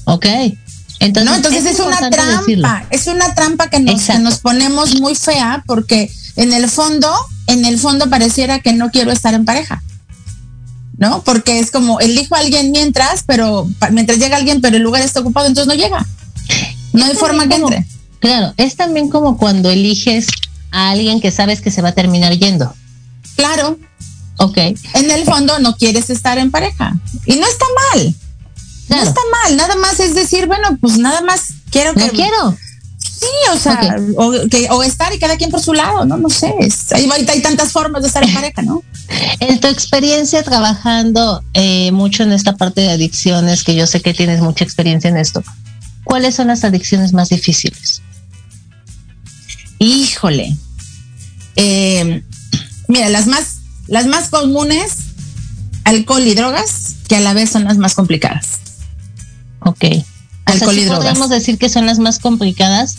Ok. 0.05 0.25
Entonces, 0.99 1.29
no, 1.29 1.35
entonces 1.35 1.65
es, 1.65 1.79
una 1.79 2.09
trampa, 2.09 2.85
es 2.89 3.07
una 3.07 3.35
trampa 3.35 3.69
que 3.69 3.79
nos, 3.79 4.01
que 4.03 4.17
nos 4.19 4.39
ponemos 4.39 4.99
muy 4.99 5.15
fea 5.15 5.63
porque 5.67 6.11
en 6.35 6.53
el 6.53 6.69
fondo, 6.69 7.11
en 7.47 7.65
el 7.65 7.77
fondo 7.77 8.09
pareciera 8.09 8.59
que 8.59 8.73
no 8.73 8.89
quiero 8.89 9.11
estar 9.11 9.33
en 9.33 9.45
pareja. 9.45 9.83
¿No? 10.97 11.21
Porque 11.21 11.59
es 11.59 11.69
como 11.69 11.99
elijo 11.99 12.35
a 12.35 12.39
alguien 12.39 12.71
mientras, 12.71 13.23
pero 13.27 13.69
mientras 13.91 14.17
llega 14.17 14.35
alguien, 14.35 14.61
pero 14.61 14.77
el 14.77 14.81
lugar 14.81 15.03
está 15.03 15.19
ocupado, 15.19 15.45
entonces 15.45 15.67
no 15.67 15.75
llega. 15.75 16.03
No 16.93 17.05
hay 17.05 17.13
forma 17.13 17.47
que 17.47 17.55
entre. 17.55 17.85
Claro, 18.19 18.53
es 18.57 18.75
también 18.75 19.09
como 19.09 19.37
cuando 19.37 19.69
eliges 19.69 20.25
a 20.71 20.89
alguien 20.89 21.21
que 21.21 21.29
sabes 21.29 21.61
que 21.61 21.69
se 21.69 21.83
va 21.83 21.89
a 21.89 21.91
terminar 21.91 22.33
yendo. 22.33 22.73
Claro. 23.35 23.77
Ok. 24.37 24.57
En 24.57 25.11
el 25.11 25.23
fondo 25.25 25.59
no 25.59 25.75
quieres 25.75 26.09
estar 26.09 26.39
en 26.39 26.49
pareja. 26.49 26.97
Y 27.25 27.35
no 27.35 27.45
está 27.47 27.65
mal. 27.93 28.15
No 28.89 28.97
está 29.01 29.19
mal, 29.43 29.57
nada 29.57 29.75
más 29.75 29.99
es 29.99 30.15
decir, 30.15 30.47
bueno, 30.47 30.77
pues 30.79 30.97
nada 30.97 31.21
más 31.21 31.53
quiero 31.71 31.93
que. 31.93 32.05
No 32.05 32.11
quiero. 32.11 32.57
Sí, 33.19 33.25
o 33.51 33.57
sea, 33.57 33.97
o, 34.17 34.31
que, 34.47 34.67
o 34.69 34.83
estar 34.83 35.11
y 35.13 35.17
cada 35.17 35.37
quien 35.37 35.49
por 35.49 35.59
su 35.59 35.73
lado, 35.73 36.05
¿no? 36.05 36.17
No 36.17 36.29
sé, 36.29 36.53
hay, 36.91 37.09
hay, 37.09 37.41
tantas 37.41 37.71
formas 37.71 38.03
de 38.03 38.09
estar 38.09 38.23
en 38.23 38.33
pareja, 38.33 38.61
¿no? 38.61 38.83
En 39.39 39.59
tu 39.59 39.67
experiencia 39.67 40.43
trabajando 40.43 41.43
eh, 41.53 41.91
mucho 41.91 42.23
en 42.23 42.31
esta 42.31 42.57
parte 42.57 42.81
de 42.81 42.91
adicciones, 42.91 43.63
que 43.63 43.73
yo 43.73 43.87
sé 43.87 44.01
que 44.01 44.13
tienes 44.13 44.41
mucha 44.41 44.63
experiencia 44.63 45.09
en 45.09 45.17
esto, 45.17 45.43
¿cuáles 46.03 46.35
son 46.35 46.47
las 46.47 46.63
adicciones 46.63 47.13
más 47.13 47.29
difíciles? 47.29 48.01
Híjole. 49.79 50.55
Eh, 51.55 52.23
mira, 52.87 53.09
las 53.09 53.25
más, 53.25 53.57
las 53.87 54.05
más 54.05 54.29
comunes, 54.29 54.97
alcohol 55.85 56.27
y 56.27 56.35
drogas, 56.35 56.95
que 57.07 57.15
a 57.15 57.21
la 57.21 57.33
vez 57.33 57.49
son 57.49 57.63
las 57.63 57.77
más 57.77 57.95
complicadas. 57.95 58.59
Ok. 59.67 59.83
Alcohol 60.45 60.75
Podemos 60.95 61.29
decir 61.29 61.57
que 61.57 61.67
son 61.67 61.85
las 61.85 61.99
más 61.99 62.19
complicadas 62.19 62.95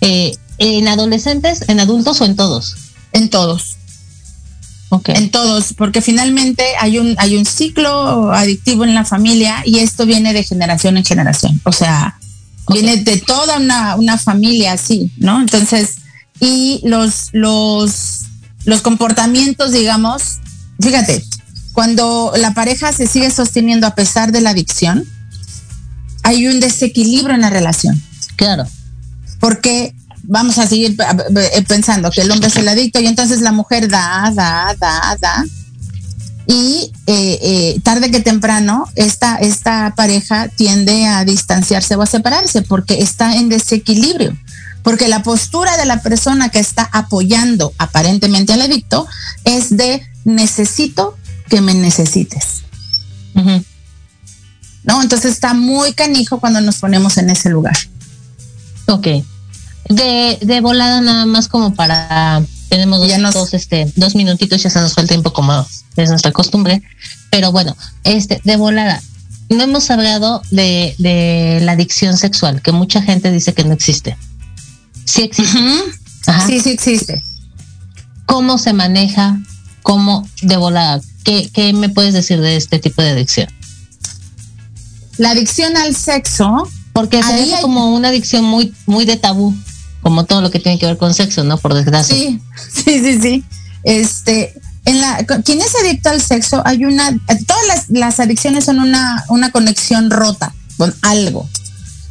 eh, 0.00 0.36
en 0.58 0.86
adolescentes, 0.86 1.68
en 1.68 1.80
adultos 1.80 2.20
o 2.20 2.24
en 2.24 2.36
todos. 2.36 2.76
En 3.12 3.28
todos. 3.28 3.76
Okay. 4.88 5.16
En 5.16 5.30
todos, 5.30 5.72
porque 5.72 6.00
finalmente 6.00 6.62
hay 6.78 7.00
un, 7.00 7.16
hay 7.18 7.36
un 7.36 7.44
ciclo 7.44 8.32
adictivo 8.32 8.84
en 8.84 8.94
la 8.94 9.04
familia 9.04 9.62
y 9.64 9.80
esto 9.80 10.06
viene 10.06 10.32
de 10.32 10.44
generación 10.44 10.96
en 10.96 11.04
generación. 11.04 11.60
O 11.64 11.72
sea, 11.72 12.20
viene 12.68 12.98
de 12.98 13.16
toda 13.16 13.56
una, 13.56 13.96
una, 13.96 14.16
familia 14.16 14.74
así, 14.74 15.10
¿no? 15.16 15.40
Entonces, 15.40 15.96
y 16.38 16.80
los, 16.84 17.30
los, 17.32 18.20
los 18.64 18.80
comportamientos, 18.80 19.72
digamos, 19.72 20.38
fíjate, 20.80 21.24
cuando 21.72 22.32
la 22.36 22.54
pareja 22.54 22.92
se 22.92 23.08
sigue 23.08 23.30
sosteniendo 23.32 23.88
a 23.88 23.96
pesar 23.96 24.30
de 24.30 24.40
la 24.40 24.50
adicción, 24.50 25.04
hay 26.26 26.48
un 26.48 26.58
desequilibrio 26.58 27.36
en 27.36 27.42
la 27.42 27.50
relación. 27.50 28.02
Claro. 28.34 28.66
Porque 29.38 29.94
vamos 30.24 30.58
a 30.58 30.66
seguir 30.66 30.96
eh, 30.98 31.64
pensando 31.68 32.10
que 32.10 32.22
el 32.22 32.30
hombre 32.32 32.48
es 32.48 32.56
el 32.56 32.66
adicto 32.66 32.98
y 32.98 33.06
entonces 33.06 33.42
la 33.42 33.52
mujer 33.52 33.88
da, 33.88 34.32
da, 34.34 34.74
da, 34.76 35.16
da. 35.20 35.44
Y 36.48 36.90
eh, 37.06 37.38
eh, 37.42 37.80
tarde 37.84 38.10
que 38.10 38.18
temprano 38.18 38.88
esta, 38.96 39.36
esta 39.36 39.94
pareja 39.96 40.48
tiende 40.48 41.06
a 41.06 41.24
distanciarse 41.24 41.94
o 41.94 42.02
a 42.02 42.06
separarse 42.06 42.62
porque 42.62 43.02
está 43.02 43.36
en 43.36 43.48
desequilibrio. 43.48 44.36
Porque 44.82 45.06
la 45.06 45.22
postura 45.22 45.76
de 45.76 45.86
la 45.86 46.02
persona 46.02 46.48
que 46.48 46.58
está 46.58 46.88
apoyando 46.92 47.72
aparentemente 47.78 48.52
al 48.52 48.62
adicto 48.62 49.06
es 49.44 49.76
de 49.76 50.02
necesito 50.24 51.16
que 51.48 51.60
me 51.60 51.74
necesites. 51.74 52.62
¿No? 54.86 55.02
Entonces 55.02 55.32
está 55.32 55.52
muy 55.52 55.92
canijo 55.92 56.40
cuando 56.40 56.60
nos 56.62 56.76
ponemos 56.76 57.18
en 57.18 57.28
ese 57.28 57.50
lugar. 57.50 57.76
Ok. 58.86 59.08
De, 59.88 60.38
de 60.40 60.60
volada 60.60 61.00
nada 61.00 61.26
más 61.26 61.48
como 61.48 61.74
para 61.74 62.42
tenemos 62.68 63.00
dos, 63.32 63.54
este, 63.54 63.92
dos 63.96 64.14
minutitos, 64.14 64.62
ya 64.62 64.70
se 64.70 64.80
nos 64.80 64.94
fue 64.94 65.02
el 65.02 65.08
tiempo 65.08 65.32
como 65.32 65.66
es 65.96 66.08
nuestra 66.08 66.32
costumbre. 66.32 66.82
Pero 67.30 67.52
bueno, 67.52 67.76
este, 68.04 68.40
de 68.44 68.56
volada, 68.56 69.02
no 69.48 69.62
hemos 69.62 69.90
hablado 69.90 70.42
de, 70.50 70.94
de 70.98 71.60
la 71.62 71.72
adicción 71.72 72.16
sexual, 72.16 72.62
que 72.62 72.72
mucha 72.72 73.02
gente 73.02 73.30
dice 73.30 73.54
que 73.54 73.64
no 73.64 73.72
existe. 73.72 74.16
Sí 75.04 75.22
existe. 75.22 75.58
Sí, 76.46 76.60
sí 76.60 76.70
existe. 76.70 77.22
¿Cómo 78.26 78.58
se 78.58 78.72
maneja? 78.72 79.38
¿Cómo 79.82 80.28
de 80.42 80.56
volada? 80.56 81.00
¿Qué, 81.22 81.48
¿Qué 81.52 81.72
me 81.72 81.88
puedes 81.88 82.14
decir 82.14 82.40
de 82.40 82.56
este 82.56 82.80
tipo 82.80 83.02
de 83.02 83.10
adicción? 83.10 83.48
La 85.18 85.30
adicción 85.30 85.76
al 85.76 85.94
sexo. 85.94 86.68
Porque 86.92 87.22
se 87.22 87.32
ve 87.34 87.52
como 87.60 87.94
una 87.94 88.08
adicción 88.08 88.44
muy, 88.44 88.72
muy 88.86 89.04
de 89.04 89.16
tabú, 89.16 89.54
como 90.00 90.24
todo 90.24 90.40
lo 90.40 90.50
que 90.50 90.60
tiene 90.60 90.78
que 90.78 90.86
ver 90.86 90.96
con 90.96 91.12
sexo, 91.12 91.44
¿no? 91.44 91.58
Por 91.58 91.74
desgracia. 91.74 92.16
Sí, 92.16 92.40
sí, 92.72 93.00
sí, 93.00 93.20
sí. 93.20 93.44
Este, 93.82 94.54
en 94.86 95.00
la, 95.02 95.18
quien 95.44 95.60
es 95.60 95.74
adicto 95.74 96.08
al 96.08 96.22
sexo, 96.22 96.62
hay 96.64 96.86
una, 96.86 97.14
todas 97.46 97.66
las, 97.68 97.90
las 97.90 98.18
adicciones 98.18 98.64
son 98.64 98.78
una, 98.78 99.24
una 99.28 99.50
conexión 99.50 100.10
rota 100.10 100.54
con 100.78 100.94
algo. 101.02 101.46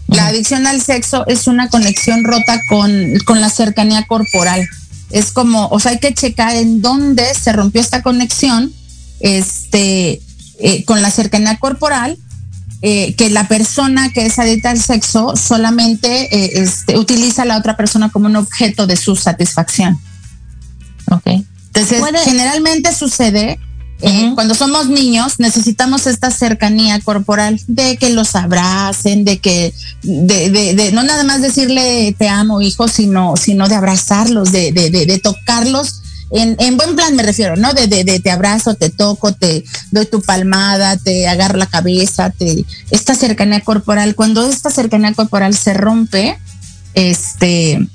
La 0.08 0.28
adicción 0.28 0.68
al 0.68 0.82
sexo 0.82 1.26
es 1.26 1.47
una 1.47 1.68
conexión 1.70 2.24
rota 2.24 2.62
con, 2.70 2.91
con 3.26 3.41
la 3.41 3.49
cercanía 3.49 4.06
corporal. 4.06 4.68
Es 5.10 5.32
como, 5.32 5.68
o 5.70 5.80
sea, 5.80 5.93
hay 5.93 5.99
que 5.99 6.14
checar 6.14 6.56
en 6.56 6.82
dónde 6.82 7.24
se 7.34 7.53
rompió 7.53 7.82
esta 7.82 8.03
conexión 8.03 8.72
este, 9.20 10.22
eh, 10.60 10.84
con 10.86 11.01
la 11.01 11.10
cercanía 11.10 11.58
corporal 11.58 12.18
eh, 12.88 13.15
que 13.15 13.31
la 13.31 13.47
persona 13.47 14.13
que 14.13 14.27
es 14.27 14.38
adicta 14.38 14.69
al 14.69 14.79
sexo 14.79 15.36
solamente 15.36 16.07
eh, 16.31 16.61
este, 16.61 16.99
utiliza 16.99 17.41
a 17.41 17.45
la 17.45 17.57
otra 17.57 17.75
persona 17.75 18.09
como 18.09 18.27
un 18.27 18.36
objeto 18.36 18.86
de 18.86 18.95
su 18.95 19.15
satisfacción. 19.15 19.99
Ok. 21.09 21.25
Entonces, 21.73 21.99
generalmente 22.23 22.93
sucede 22.93 23.59
eh, 24.01 24.33
cuando 24.36 24.53
somos 24.53 24.88
niños 24.88 25.39
necesitamos 25.39 26.05
esta 26.05 26.29
cercanía 26.29 26.99
corporal 26.99 27.59
de 27.65 27.97
que 27.97 28.11
los 28.11 28.36
abracen, 28.36 29.25
de 29.25 29.39
que, 29.39 29.73
de, 30.03 30.51
de, 30.51 30.91
no 30.91 31.01
nada 31.01 31.23
más 31.23 31.41
decirle 31.41 32.15
te 32.15 32.29
amo 32.29 32.61
hijo, 32.61 32.88
sino, 32.88 33.36
sino 33.36 33.67
de 33.67 33.73
abrazarlos, 33.73 34.51
de, 34.51 34.71
de, 34.71 34.91
de 34.91 35.19
tocarlos 35.19 36.03
en, 36.38 36.77
buen 36.77 36.95
plan 36.95 37.15
me 37.15 37.23
refiero, 37.23 37.55
¿no? 37.55 37.73
De, 37.73 37.88
de, 37.88 38.19
te 38.19 38.31
abrazo, 38.31 38.75
te 38.75 38.89
toco, 38.89 39.33
te 39.33 39.63
doy 39.91 40.05
tu 40.05 40.21
palmada, 40.21 40.97
te 40.97 41.27
agarro 41.27 41.57
la 41.57 41.65
cabeza, 41.65 42.29
te 42.29 42.65
esta 42.91 43.15
cercanía 43.15 43.61
corporal. 43.61 44.15
Cuando 44.15 44.47
esta 44.47 44.69
cercanía 44.69 45.13
corporal 45.13 45.55
se 45.55 45.73
rompe, 45.73 46.38
este, 46.93 47.88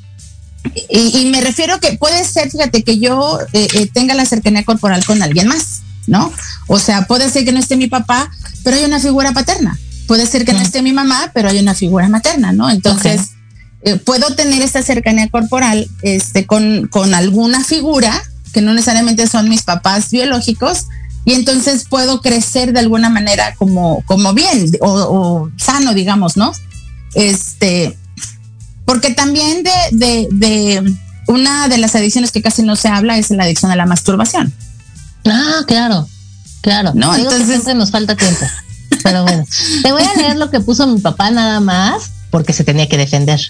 y, 0.88 1.24
me 1.30 1.40
refiero 1.40 1.80
que 1.80 1.96
puede 1.96 2.24
ser, 2.24 2.50
fíjate, 2.50 2.82
que 2.82 2.98
yo 2.98 3.38
eh, 3.52 3.66
eh, 3.74 3.90
tenga 3.92 4.14
la 4.14 4.26
cercanía 4.26 4.64
corporal 4.64 5.04
con 5.04 5.22
alguien 5.22 5.48
más, 5.48 5.82
¿no? 6.06 6.32
O 6.66 6.78
sea, 6.78 7.06
puede 7.06 7.30
ser 7.30 7.44
que 7.44 7.52
no 7.52 7.58
esté 7.58 7.76
mi 7.76 7.86
papá, 7.86 8.30
pero 8.62 8.76
hay 8.76 8.84
una 8.84 9.00
figura 9.00 9.32
paterna. 9.32 9.78
Puede 10.06 10.26
ser 10.26 10.44
que 10.44 10.52
no 10.52 10.60
esté 10.60 10.82
mi 10.82 10.92
mamá, 10.92 11.30
pero 11.34 11.48
hay 11.48 11.58
una 11.58 11.74
figura 11.74 12.08
materna, 12.08 12.52
¿no? 12.52 12.70
Entonces, 12.70 13.30
eh, 13.82 13.96
puedo 13.96 14.34
tener 14.34 14.60
esta 14.60 14.82
cercanía 14.82 15.28
corporal 15.28 15.88
este, 16.02 16.46
con, 16.46 16.88
con 16.88 17.14
alguna 17.14 17.64
figura 17.64 18.22
que 18.52 18.60
no 18.60 18.74
necesariamente 18.74 19.26
son 19.26 19.48
mis 19.48 19.62
papás 19.62 20.10
biológicos, 20.10 20.86
y 21.24 21.34
entonces 21.34 21.84
puedo 21.88 22.20
crecer 22.20 22.72
de 22.72 22.80
alguna 22.80 23.10
manera 23.10 23.54
como, 23.56 24.02
como 24.06 24.32
bien 24.32 24.70
o, 24.80 25.50
sano, 25.56 25.92
digamos, 25.92 26.36
¿no? 26.36 26.52
Este, 27.14 27.96
porque 28.84 29.12
también 29.12 29.62
de, 29.62 29.70
de, 29.92 30.28
de, 30.30 30.94
una 31.26 31.68
de 31.68 31.78
las 31.78 31.94
adicciones 31.94 32.32
que 32.32 32.42
casi 32.42 32.62
no 32.62 32.74
se 32.76 32.88
habla 32.88 33.18
es 33.18 33.30
la 33.30 33.44
adicción 33.44 33.70
a 33.70 33.76
la 33.76 33.86
masturbación. 33.86 34.52
Ah, 35.26 35.62
claro, 35.66 36.08
claro. 36.62 36.92
No, 36.94 37.14
entonces 37.14 37.46
siempre 37.46 37.74
nos 37.74 37.90
falta 37.90 38.16
tiempo. 38.16 38.46
Pero 39.02 39.22
bueno, 39.22 39.44
te 39.82 39.92
voy 39.92 40.02
a 40.02 40.14
leer 40.14 40.36
lo 40.36 40.50
que 40.50 40.60
puso 40.60 40.86
mi 40.86 41.00
papá 41.00 41.30
nada 41.30 41.60
más 41.60 42.10
porque 42.30 42.52
se 42.52 42.64
tenía 42.64 42.88
que 42.88 42.96
defender. 42.96 43.40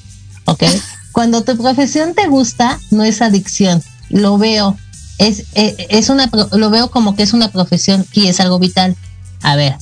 ¿Ok? 0.45 0.65
Cuando 1.13 1.43
tu 1.43 1.57
profesión 1.57 2.15
te 2.15 2.27
gusta, 2.27 2.79
no 2.91 3.05
es 3.05 3.23
adicción. 3.23 3.83
Lo 4.09 4.39
veo 4.39 4.77
es, 5.21 5.45
eh, 5.55 5.87
es, 5.91 6.09
una, 6.09 6.31
lo 6.53 6.71
veo 6.71 6.91
como 6.91 7.15
que 7.15 7.23
es 7.23 7.35
una 7.35 7.49
profesión 7.49 8.07
y 8.13 8.27
es 8.27 8.41
algo 8.41 8.59
vital. 8.59 8.97
A 9.43 9.55
ver, 9.55 9.77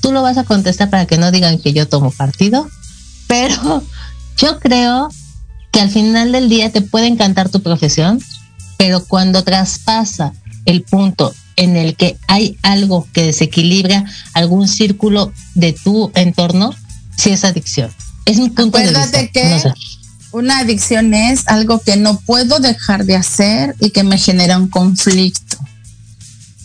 tú 0.00 0.12
lo 0.12 0.22
vas 0.22 0.38
a 0.38 0.44
contestar 0.44 0.90
para 0.90 1.06
que 1.06 1.18
no 1.18 1.32
digan 1.32 1.58
que 1.58 1.72
yo 1.72 1.88
tomo 1.88 2.12
partido, 2.12 2.68
pero 3.26 3.82
yo 4.38 4.60
creo 4.60 5.08
que 5.72 5.80
al 5.80 5.90
final 5.90 6.30
del 6.30 6.48
día 6.48 6.70
te 6.70 6.82
puede 6.82 7.08
encantar 7.08 7.48
tu 7.48 7.62
profesión, 7.62 8.22
pero 8.76 9.04
cuando 9.04 9.42
traspasa 9.42 10.32
el 10.66 10.82
punto 10.82 11.34
en 11.56 11.76
el 11.76 11.96
que 11.96 12.16
hay 12.28 12.56
algo 12.62 13.08
que 13.12 13.24
desequilibra 13.24 14.04
algún 14.34 14.68
círculo 14.68 15.32
de 15.54 15.72
tu 15.72 16.12
entorno, 16.14 16.72
sí 17.16 17.30
es 17.30 17.44
adicción. 17.44 17.90
Es 18.24 18.38
mi 18.38 18.50
punto 18.50 18.78
de 18.78 18.92
vista. 18.92 19.26
que 19.28 19.62
una 20.32 20.58
adicción 20.58 21.14
es 21.14 21.46
algo 21.46 21.80
que 21.80 21.96
no 21.96 22.18
puedo 22.20 22.58
dejar 22.58 23.04
de 23.04 23.16
hacer 23.16 23.74
y 23.80 23.90
que 23.90 24.04
me 24.04 24.18
genera 24.18 24.58
un 24.58 24.68
conflicto. 24.68 25.56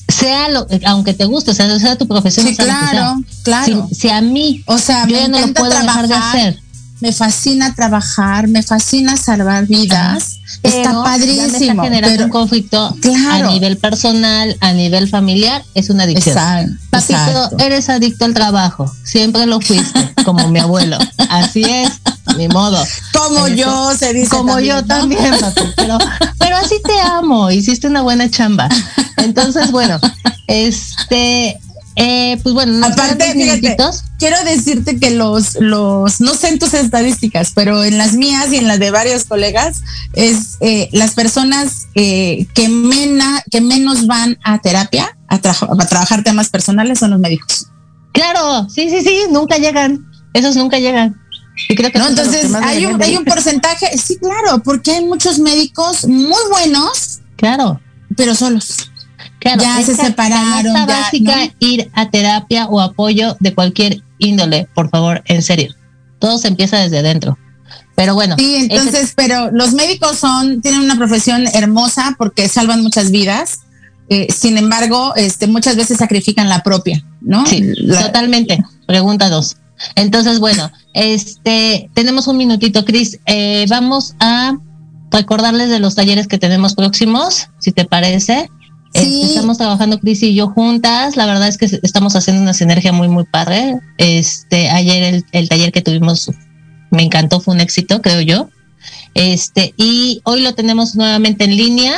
Sea 0.07 0.49
lo, 0.49 0.67
aunque 0.85 1.13
te 1.13 1.25
guste, 1.25 1.53
sea, 1.53 1.79
sea 1.79 1.97
tu 1.97 2.07
profesión. 2.07 2.47
Sí, 2.47 2.55
claro, 2.55 3.21
claro. 3.43 3.87
Si, 3.91 4.09
a 4.09 4.21
mí, 4.21 4.61
o 4.65 4.77
sea, 4.77 5.05
me 5.05 5.27
no 5.29 5.39
lo 5.39 5.53
puedo 5.53 5.71
dejar 5.71 6.07
de 6.07 6.15
hacer. 6.15 6.59
Me 6.99 7.11
fascina 7.11 7.73
trabajar, 7.73 8.47
me 8.47 8.61
fascina 8.61 9.17
salvar 9.17 9.65
vidas. 9.65 10.39
está 10.61 11.01
padrísimo. 11.01 11.81
Me 11.81 11.89
generando 11.89 12.25
un 12.25 12.29
conflicto 12.29 12.95
a 13.31 13.39
nivel 13.47 13.77
personal, 13.77 14.55
a 14.59 14.73
nivel 14.73 15.07
familiar, 15.07 15.63
es 15.73 15.89
una 15.89 16.03
adicción. 16.03 16.37
Exacto, 16.37 16.77
Papito, 16.91 17.65
eres 17.65 17.89
adicto 17.89 18.25
al 18.25 18.33
trabajo. 18.33 18.93
Siempre 19.03 19.45
lo 19.47 19.61
fuiste, 19.61 20.13
como 20.25 20.47
mi 20.49 20.59
abuelo. 20.59 20.99
Así 21.29 21.63
es 21.63 21.89
ni 22.37 22.47
modo. 22.47 22.83
Como 23.13 23.47
yo, 23.47 23.93
se 23.97 24.13
dice. 24.13 24.29
Como 24.29 24.59
yo 24.59 24.83
también, 24.85 25.33
pero, 25.75 25.97
pero 26.39 26.57
así 26.57 26.75
te 26.83 26.99
amo, 26.99 27.51
hiciste 27.51 27.87
una 27.87 28.01
buena 28.01 28.29
chamba. 28.29 28.67
Entonces, 29.17 29.71
bueno, 29.71 29.99
este, 30.47 31.59
eh, 31.95 32.39
pues 32.41 32.55
bueno, 32.55 32.85
aparte, 32.85 33.33
fíjate, 33.33 33.75
quiero 34.17 34.37
decirte 34.43 34.99
que 34.99 35.11
los, 35.11 35.55
los, 35.59 36.21
no 36.21 36.33
sé 36.33 36.49
en 36.49 36.59
tus 36.59 36.73
estadísticas, 36.73 37.51
pero 37.53 37.83
en 37.83 37.97
las 37.97 38.13
mías 38.13 38.51
y 38.51 38.57
en 38.57 38.67
las 38.67 38.79
de 38.79 38.91
varios 38.91 39.25
colegas, 39.25 39.81
es 40.13 40.57
eh, 40.61 40.89
las 40.93 41.11
personas 41.11 41.87
eh, 41.95 42.47
que, 42.53 42.69
mena, 42.69 43.43
que 43.51 43.61
menos 43.61 44.07
van 44.07 44.37
a 44.43 44.59
terapia, 44.59 45.17
a, 45.27 45.35
a 45.35 45.87
trabajar 45.87 46.23
temas 46.23 46.49
personales, 46.49 46.99
son 46.99 47.11
los 47.11 47.19
médicos. 47.19 47.67
Claro, 48.13 48.67
sí, 48.69 48.89
sí, 48.89 49.01
sí, 49.01 49.19
nunca 49.29 49.57
llegan. 49.57 50.05
Esos 50.33 50.55
nunca 50.55 50.79
llegan 50.79 51.20
no, 51.69 52.07
entonces 52.07 52.53
hay 52.53 52.85
un, 52.85 53.01
hay 53.01 53.17
un 53.17 53.25
porcentaje, 53.25 53.97
sí, 53.97 54.17
claro, 54.17 54.61
porque 54.63 54.91
hay 54.91 55.05
muchos 55.05 55.39
médicos 55.39 56.07
muy 56.07 56.41
buenos. 56.49 57.19
Claro. 57.35 57.79
Pero 58.15 58.35
solos. 58.35 58.91
Claro, 59.39 59.61
ya 59.61 59.81
se 59.81 59.95
separaron. 59.95 60.73
Ya, 60.73 60.85
básica, 60.85 61.35
ir 61.59 61.89
a 61.93 62.09
terapia 62.09 62.67
o 62.67 62.79
apoyo 62.79 63.35
de 63.39 63.53
cualquier 63.53 64.03
índole, 64.19 64.67
por 64.75 64.89
favor, 64.89 65.23
en 65.25 65.41
serio. 65.41 65.73
Todo 66.19 66.37
se 66.37 66.47
empieza 66.47 66.77
desde 66.77 66.99
adentro. 66.99 67.37
Pero 67.95 68.13
bueno. 68.13 68.35
Sí, 68.37 68.55
entonces, 68.55 69.13
pero 69.15 69.51
los 69.51 69.73
médicos 69.73 70.17
son, 70.17 70.61
tienen 70.61 70.81
una 70.81 70.95
profesión 70.95 71.47
hermosa 71.53 72.15
porque 72.17 72.47
salvan 72.47 72.81
muchas 72.81 73.11
vidas. 73.11 73.61
Eh, 74.09 74.27
sin 74.31 74.57
embargo, 74.57 75.13
este, 75.15 75.47
muchas 75.47 75.75
veces 75.75 75.97
sacrifican 75.97 76.49
la 76.49 76.63
propia, 76.63 77.03
¿no? 77.21 77.45
Sí, 77.45 77.63
totalmente. 77.87 78.63
Pregunta 78.85 79.29
dos. 79.29 79.57
Entonces, 79.95 80.39
bueno, 80.39 80.71
este, 80.93 81.89
tenemos 81.93 82.27
un 82.27 82.37
minutito, 82.37 82.85
Cris. 82.85 83.19
Eh, 83.25 83.65
vamos 83.69 84.15
a 84.19 84.57
recordarles 85.11 85.69
de 85.69 85.79
los 85.79 85.95
talleres 85.95 86.27
que 86.27 86.37
tenemos 86.37 86.75
próximos, 86.75 87.47
si 87.59 87.71
te 87.71 87.85
parece. 87.85 88.49
Este, 88.93 89.23
estamos 89.23 89.57
trabajando 89.57 89.99
Cris 89.99 90.21
y 90.23 90.33
yo 90.33 90.49
juntas. 90.49 91.15
La 91.15 91.25
verdad 91.25 91.47
es 91.47 91.57
que 91.57 91.65
estamos 91.65 92.15
haciendo 92.15 92.41
una 92.41 92.53
sinergia 92.53 92.91
muy, 92.91 93.07
muy 93.07 93.23
padre. 93.23 93.79
Este, 93.97 94.69
ayer 94.69 95.03
el, 95.03 95.25
el 95.31 95.49
taller 95.49 95.71
que 95.71 95.81
tuvimos 95.81 96.29
me 96.91 97.03
encantó, 97.03 97.39
fue 97.39 97.55
un 97.55 97.61
éxito, 97.61 98.01
creo 98.01 98.21
yo. 98.21 98.49
Este, 99.13 99.73
y 99.77 100.21
hoy 100.23 100.41
lo 100.41 100.53
tenemos 100.53 100.95
nuevamente 100.95 101.45
en 101.45 101.55
línea. 101.55 101.93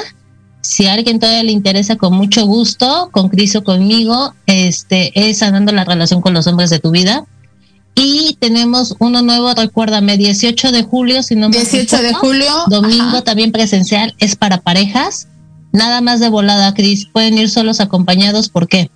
Si 0.62 0.86
a 0.86 0.94
alguien 0.94 1.20
todavía 1.20 1.44
le 1.44 1.52
interesa, 1.52 1.98
con 1.98 2.14
mucho 2.14 2.46
gusto, 2.46 3.10
con 3.12 3.28
Cris 3.28 3.56
o 3.56 3.64
conmigo, 3.64 4.34
este, 4.46 5.12
es 5.30 5.40
sanando 5.40 5.74
la 5.74 5.84
relación 5.84 6.22
con 6.22 6.34
los 6.34 6.48
hombres 6.48 6.70
de 6.70 6.80
tu 6.80 6.92
vida. 6.92 7.26
Y 7.96 8.38
tenemos 8.40 8.96
uno 9.00 9.22
nuevo, 9.22 9.54
recuérdame, 9.54 10.18
18 10.18 10.72
de 10.72 10.84
julio, 10.84 11.24
si 11.24 11.36
no 11.36 11.50
me 11.50 11.58
18 11.58 12.02
de 12.02 12.14
julio. 12.14 12.52
Domingo 12.68 13.22
también 13.24 13.52
presencial, 13.52 14.16
es 14.20 14.36
para 14.36 14.62
parejas. 14.62 15.28
Nada 15.72 16.02
más 16.02 16.20
de 16.20 16.30
volada, 16.30 16.74
Cris. 16.74 17.06
Pueden 17.06 17.38
ir 17.38 17.50
solos 17.50 17.80
acompañados, 17.80 18.50
¿por 18.50 18.68
qué? 18.68 18.90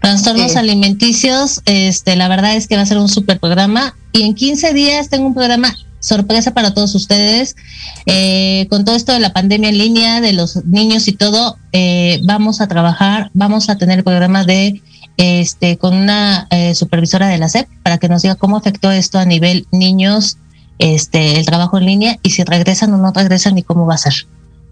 Trastornos 0.00 0.56
alimenticios, 0.56 1.60
este, 1.64 2.16
la 2.16 2.28
verdad 2.28 2.56
es 2.56 2.66
que 2.66 2.76
va 2.76 2.82
a 2.82 2.86
ser 2.86 2.98
un 2.98 3.08
super 3.08 3.40
programa 3.40 3.96
y 4.12 4.22
en 4.22 4.34
15 4.34 4.72
días 4.72 5.08
tengo 5.08 5.26
un 5.26 5.34
programa 5.34 5.74
sorpresa 6.00 6.54
para 6.54 6.72
todos 6.72 6.94
ustedes. 6.94 7.56
Eh, 8.06 8.66
con 8.70 8.84
todo 8.84 8.96
esto 8.96 9.12
de 9.12 9.20
la 9.20 9.32
pandemia 9.32 9.68
en 9.68 9.78
línea, 9.78 10.20
de 10.20 10.32
los 10.32 10.64
niños 10.64 11.08
y 11.08 11.12
todo, 11.12 11.58
eh, 11.72 12.20
vamos 12.24 12.60
a 12.60 12.68
trabajar, 12.68 13.30
vamos 13.34 13.68
a 13.68 13.76
tener 13.76 13.98
el 13.98 14.04
programa 14.04 14.44
de 14.44 14.82
este 15.16 15.76
con 15.78 15.96
una 15.96 16.46
eh, 16.50 16.76
supervisora 16.76 17.26
de 17.26 17.38
la 17.38 17.48
SEP 17.48 17.68
para 17.82 17.98
que 17.98 18.08
nos 18.08 18.22
diga 18.22 18.36
cómo 18.36 18.56
afectó 18.56 18.92
esto 18.92 19.18
a 19.18 19.24
nivel 19.24 19.66
niños, 19.72 20.38
este, 20.78 21.38
el 21.38 21.46
trabajo 21.46 21.78
en 21.78 21.86
línea 21.86 22.18
y 22.22 22.30
si 22.30 22.44
regresan 22.44 22.94
o 22.94 22.98
no 22.98 23.12
regresan 23.12 23.58
y 23.58 23.62
cómo 23.62 23.86
va 23.86 23.94
a 23.94 23.98
ser. 23.98 24.14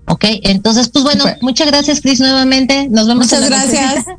Ok, 0.09 0.24
entonces, 0.42 0.88
pues 0.88 1.04
bueno, 1.04 1.24
muchas 1.40 1.66
gracias, 1.66 2.00
Cris, 2.00 2.20
nuevamente. 2.20 2.88
Nos 2.88 3.09
vemos. 3.09 3.26
Muchas 3.26 3.48
gracias. 3.48 4.04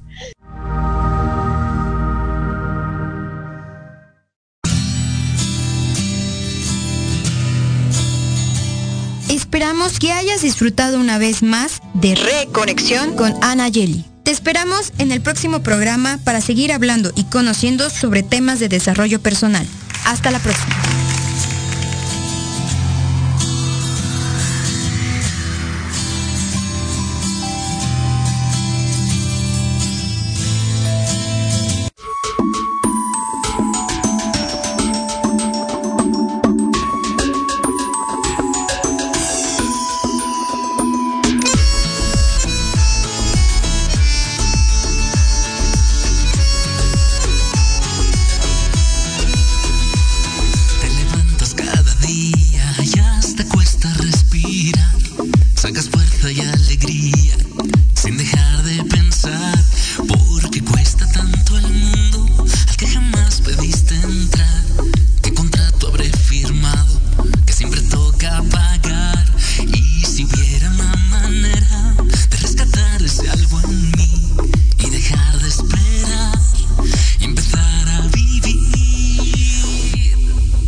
Esperamos 9.29 9.99
que 9.99 10.11
hayas 10.11 10.41
disfrutado 10.41 10.99
una 10.99 11.17
vez 11.17 11.41
más 11.41 11.81
de 11.93 12.15
Reconexión 12.15 13.15
con 13.15 13.33
Ana 13.41 13.69
Yeli. 13.69 14.05
Te 14.23 14.31
esperamos 14.31 14.91
en 14.97 15.11
el 15.11 15.21
próximo 15.21 15.63
programa 15.63 16.19
para 16.23 16.41
seguir 16.41 16.73
hablando 16.73 17.11
y 17.15 17.23
conociendo 17.23 17.89
sobre 17.89 18.23
temas 18.23 18.59
de 18.59 18.67
desarrollo 18.67 19.21
personal. 19.21 19.65
Hasta 20.05 20.31
la 20.31 20.39
próxima. 20.39 20.75